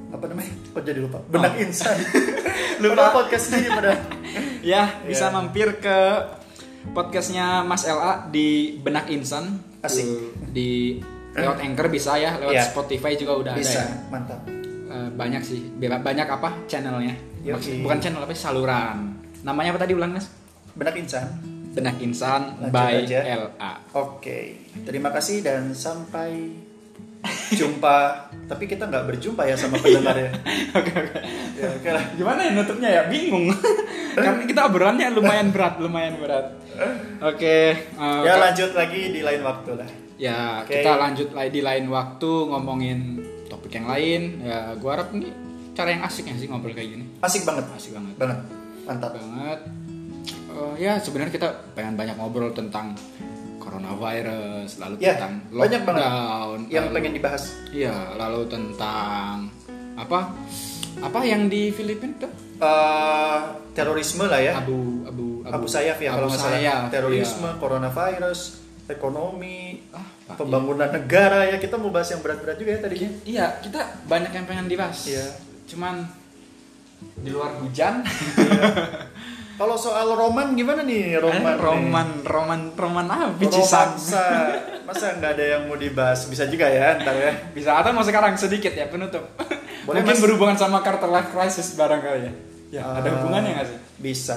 apa 0.08 0.24
namanya 0.24 0.54
kok 0.70 0.80
jadi 0.80 1.02
lupa 1.02 1.18
benak 1.26 1.52
Oh. 1.52 1.60
insan 1.60 1.98
Lupa. 2.80 3.10
podcast 3.12 3.52
ini 3.52 3.68
pada 3.68 3.98
Ya, 4.64 4.96
bisa 5.04 5.28
Ya. 5.28 5.34
mampir 5.34 5.76
ke 5.76 5.98
podcastnya 6.90 7.62
Mas 7.62 7.84
LA 7.84 8.28
di 8.28 8.48
Benak 8.78 9.08
Insan. 9.08 9.62
Asik. 9.80 10.04
Di 10.50 11.00
lewat 11.32 11.60
Anchor 11.60 11.88
bisa 11.88 12.14
ya, 12.14 12.36
lewat 12.36 12.52
Ya. 12.52 12.62
Spotify 12.62 13.14
juga 13.14 13.36
udah 13.36 13.52
bisa 13.54 13.80
ada 13.80 13.90
ya. 13.90 13.96
mantap 14.08 14.40
Eh, 14.86 15.10
banyak 15.10 15.42
sih, 15.42 15.60
banyak 15.98 16.22
apa 16.24 16.54
channelnya? 16.64 17.18
Maksud- 17.42 17.82
Bukan 17.82 17.98
channel 17.98 18.22
apa 18.22 18.30
saluran. 18.32 19.18
Namanya 19.42 19.74
apa 19.74 19.80
tadi 19.80 19.92
ulang 19.92 20.12
Mas? 20.12 20.28
benak 20.72 20.94
insan 20.96 21.26
Benak 21.70 21.98
Insan 21.98 22.54
Lanjut 22.60 22.70
by 22.70 23.02
aja. 23.02 23.20
LA. 23.50 23.72
Oke, 23.92 24.62
terima 24.82 25.10
kasih 25.10 25.42
dan 25.42 25.74
sampai 25.74 26.54
jumpa. 27.50 27.98
Tapi 28.44 28.64
kita 28.68 28.84
nggak 28.86 29.04
berjumpa 29.08 29.42
ya 29.44 29.56
sama 29.56 29.80
pendengar 29.80 30.12
ya. 30.14 30.30
Oke 30.78 30.92
oke. 30.92 31.18
Ya, 31.56 31.90
lah. 31.96 32.04
Gimana 32.12 32.40
ya 32.44 32.50
nutupnya 32.52 32.88
ya? 32.92 33.02
Bingung. 33.08 33.48
Karena 34.16 34.44
kita 34.44 34.68
obrolannya 34.68 35.08
lumayan 35.10 35.48
berat, 35.48 35.80
lumayan 35.80 36.20
berat. 36.20 36.52
Oke. 37.24 37.56
eh, 37.72 38.20
Ya 38.26 38.36
lanjut 38.36 38.76
lagi 38.76 39.10
di 39.10 39.24
lain 39.24 39.40
waktu 39.40 39.70
lah. 39.80 39.88
Ya, 40.14 40.62
Oke. 40.62 40.78
kita 40.78 40.94
lanjut 40.94 41.28
lagi 41.34 41.50
di 41.50 41.62
lain 41.64 41.90
waktu 41.90 42.30
ngomongin 42.52 42.98
topik 43.48 43.74
yang 43.74 43.88
lain. 43.88 44.44
Ya, 44.44 44.76
gua 44.78 45.00
harap 45.00 45.10
ini 45.10 45.32
cara 45.74 45.90
yang 45.90 46.02
asik 46.06 46.30
ya 46.30 46.36
sih 46.38 46.46
ngobrol 46.46 46.70
kayak 46.70 46.94
gini. 46.94 47.04
Asik 47.18 47.42
banget, 47.42 47.66
Asik 47.74 47.96
banget. 47.96 48.14
banget, 48.14 48.38
mantap. 48.86 49.10
Banget. 49.16 49.60
Eh, 50.54 50.74
ya, 50.78 51.00
sebenarnya 51.02 51.32
kita 51.34 51.48
pengen 51.74 51.98
banyak 51.98 52.14
ngobrol 52.14 52.54
tentang 52.54 52.94
coronavirus, 53.74 54.70
lalu 54.78 54.94
Ya, 54.98 55.18
tentang 55.18 55.34
banyak 55.50 55.82
banget 55.82 56.02
lockdown, 56.02 56.58
Yang 56.70 56.84
lalu- 56.86 56.94
pengen 56.94 57.12
dibahas. 57.12 57.42
Iya, 57.70 57.94
lalu 58.14 58.40
tentang 58.46 59.34
apa? 59.94 60.18
Apa 61.02 61.20
yang 61.26 61.50
di 61.50 61.74
Filipina 61.74 62.14
tuh? 62.22 62.30
Eh, 62.54 63.38
terorisme 63.74 64.30
lah 64.30 64.38
ya. 64.38 64.52
Abu 64.62 65.02
Abu 65.04 65.42
Abu 65.42 65.66
Sayyaf 65.66 65.98
ya 65.98 66.14
Abu 66.14 66.16
kalau 66.16 66.28
nggak 66.30 66.40
salah. 66.40 66.86
Terorisme, 66.88 67.48
iya. 67.50 67.58
coronavirus, 67.58 68.40
ekonomi, 68.86 69.82
Ah, 70.24 70.40
pembangunan 70.40 70.88
negara 70.88 71.44
ya 71.44 71.60
kita 71.60 71.76
mau 71.76 71.92
bahas 71.92 72.08
yang 72.08 72.24
berat-berat 72.24 72.56
juga 72.56 72.70
ya 72.72 72.80
tadinya. 72.80 73.10
Iya, 73.28 73.46
kita 73.60 73.80
banyak 74.08 74.32
yang 74.32 74.46
pengen 74.48 74.66
dibahas. 74.70 75.04
Iya. 75.04 75.26
Cuman 75.68 76.06
di 77.20 77.28
luar 77.28 77.60
hujan. 77.60 78.00
Kalau 79.54 79.78
soal 79.78 80.10
roman 80.10 80.52
gimana 80.52 80.82
nih 80.82 81.14
roman? 81.16 81.54
Eh, 81.54 81.56
roman, 81.56 82.08
nih? 82.10 82.26
roman, 82.26 82.60
roman 82.74 83.06
apa? 83.06 83.38
Romansa. 83.38 84.26
Masa 84.82 85.14
nggak 85.14 85.30
ada 85.32 85.44
yang 85.48 85.62
mau 85.70 85.78
dibahas? 85.78 86.26
Bisa 86.26 86.50
juga 86.50 86.66
ya 86.66 86.98
ntar 86.98 87.14
ya. 87.14 87.32
Bisa 87.54 87.78
atau 87.78 87.94
mau 87.94 88.02
sekarang 88.02 88.34
sedikit 88.34 88.74
ya 88.74 88.90
penutup. 88.90 89.22
Boleh, 89.86 90.02
Mungkin 90.02 90.10
Mas. 90.10 90.22
berhubungan 90.22 90.56
sama 90.56 90.82
quarter 90.82 91.06
life 91.06 91.30
crisis 91.30 91.72
barangkali 91.72 92.20
ya. 92.20 92.32
Ya, 92.72 92.82
ada 92.82 93.06
Eh, 93.06 93.12
hubungannya 93.14 93.50
nggak 93.54 93.68
sih? 93.70 93.78
Bisa. 93.96 94.34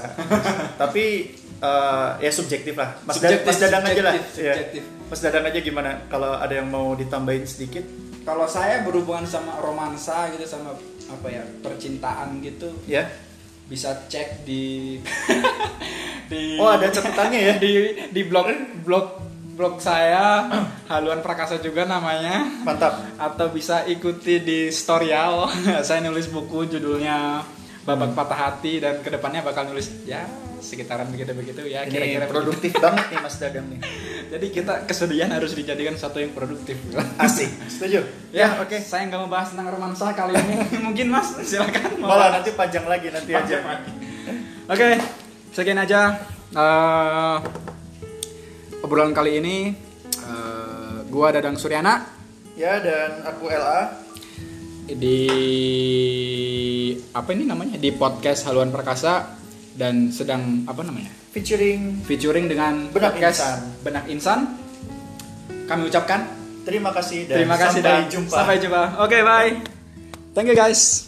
Tapi 0.78 1.34
eh, 1.57 2.09
ya 2.22 2.30
subjektif 2.30 2.78
lah. 2.78 2.93
Mas, 3.01 3.18
Subjektif, 3.18 3.47
Mas 3.47 3.57
Dadang 3.57 3.84
aja 3.84 4.01
lah. 4.03 4.13
subjektif, 4.13 4.38
subjektif. 4.38 4.84
Mas 5.07 5.20
Dadang 5.20 5.43
aja 5.43 5.59
gimana? 5.59 5.89
Kalau 6.05 6.32
ada 6.32 6.53
yang 6.53 6.70
mau 6.70 6.93
ditambahin 6.93 7.43
sedikit? 7.43 7.82
Kalau 8.22 8.45
saya 8.45 8.86
berhubungan 8.86 9.26
sama 9.26 9.57
romansa 9.57 10.30
gitu 10.30 10.45
sama 10.45 10.78
apa 11.07 11.28
ya 11.32 11.41
percintaan 11.63 12.43
gitu 12.43 12.68
Ya. 12.84 13.07
Bisa 13.68 14.07
cek 14.07 14.47
di 14.47 14.97
di 16.32 16.55
Oh 16.55 16.72
ada 16.72 16.88
catatannya 16.88 17.39
ya? 17.39 17.53
di 17.63 17.72
di 18.11 18.22
blog 18.24 18.47
blog 18.84 19.07
blog 19.57 19.82
saya 19.82 20.45
haluan 20.86 21.26
prakasa 21.26 21.57
juga 21.57 21.84
namanya 21.84 22.45
Mantap. 22.61 23.18
atau 23.18 23.49
bisa 23.49 23.84
ikuti 23.89 24.38
di 24.39 24.70
storyal 24.70 25.49
saya 25.88 25.99
nulis 26.05 26.30
buku 26.30 26.70
judulnya 26.70 27.41
babak 27.88 28.11
patah 28.11 28.51
hati 28.51 28.83
dan 28.83 28.99
ke 28.99 29.07
depannya 29.07 29.39
bakal 29.39 29.63
nulis 29.63 29.88
ya 30.03 30.27
sekitaran 30.59 31.07
begitu 31.07 31.31
begitu 31.31 31.63
ya 31.63 31.88
Ini 31.88 31.91
kira-kira 31.93 32.25
produktif 32.27 32.75
banget 32.75 33.05
nih 33.07 33.19
Mas 33.21 33.35
Dadang 33.39 33.65
nih. 33.71 33.79
jadi 34.35 34.45
kita 34.51 34.73
kesedihan 34.83 35.31
harus 35.31 35.55
dijadikan 35.55 35.95
satu 35.95 36.19
yang 36.19 36.35
produktif 36.35 36.75
Asik. 37.23 37.47
Setuju? 37.65 38.03
ya 38.29 38.59
oke. 38.59 38.75
saya 38.77 39.07
nggak 39.07 39.23
mau 39.23 39.31
bahas 39.31 39.55
tentang 39.55 39.71
romansa 39.71 40.11
kali 40.11 40.35
ini 40.35 40.55
mungkin 40.85 41.07
mas 41.07 41.31
silakan 41.39 41.95
mau 41.97 42.11
Malah 42.11 42.38
nanti 42.38 42.51
panjang 42.51 42.83
lagi 42.83 43.07
nanti 43.07 43.31
aja. 43.31 43.39
Panjang 43.39 43.63
lagi. 43.63 43.91
oke 44.67 44.89
sekian 45.55 45.79
aja 45.79 46.01
Eh, 46.47 47.38
obrolan 48.79 49.11
kali 49.11 49.38
ini 49.38 49.75
eh, 50.17 50.97
gua 51.05 51.27
Dadang 51.29 51.55
Suryana 51.55 52.07
Ya 52.55 52.79
dan 52.79 53.21
aku 53.21 53.51
LA. 53.51 54.07
Di 54.88 55.19
apa 57.11 57.29
ini 57.35 57.43
namanya? 57.43 57.75
Di 57.75 57.91
podcast 57.91 58.47
Haluan 58.47 58.71
Perkasa 58.71 59.35
dan 59.75 60.13
sedang 60.15 60.63
apa 60.63 60.81
namanya? 60.85 61.11
Featuring 61.35 62.07
featuring 62.07 62.47
dengan 62.47 62.88
Benak 62.89 63.19
podcast 63.19 63.39
Insan. 63.43 63.59
Benak 63.83 64.05
Insan. 64.07 64.39
Kami 65.67 65.81
ucapkan 65.83 66.23
terima 66.63 66.95
kasih 66.95 67.27
dan 67.27 67.35
terima 67.43 67.55
kasih 67.59 67.81
sampai 67.83 67.91
dan 67.91 68.01
jumpa. 68.07 68.35
sampai 68.35 68.55
jumpa. 68.63 68.83
Oke 69.03 69.17
bye. 69.23 69.51
Thank 70.31 70.53
you 70.53 70.57
guys 70.57 71.07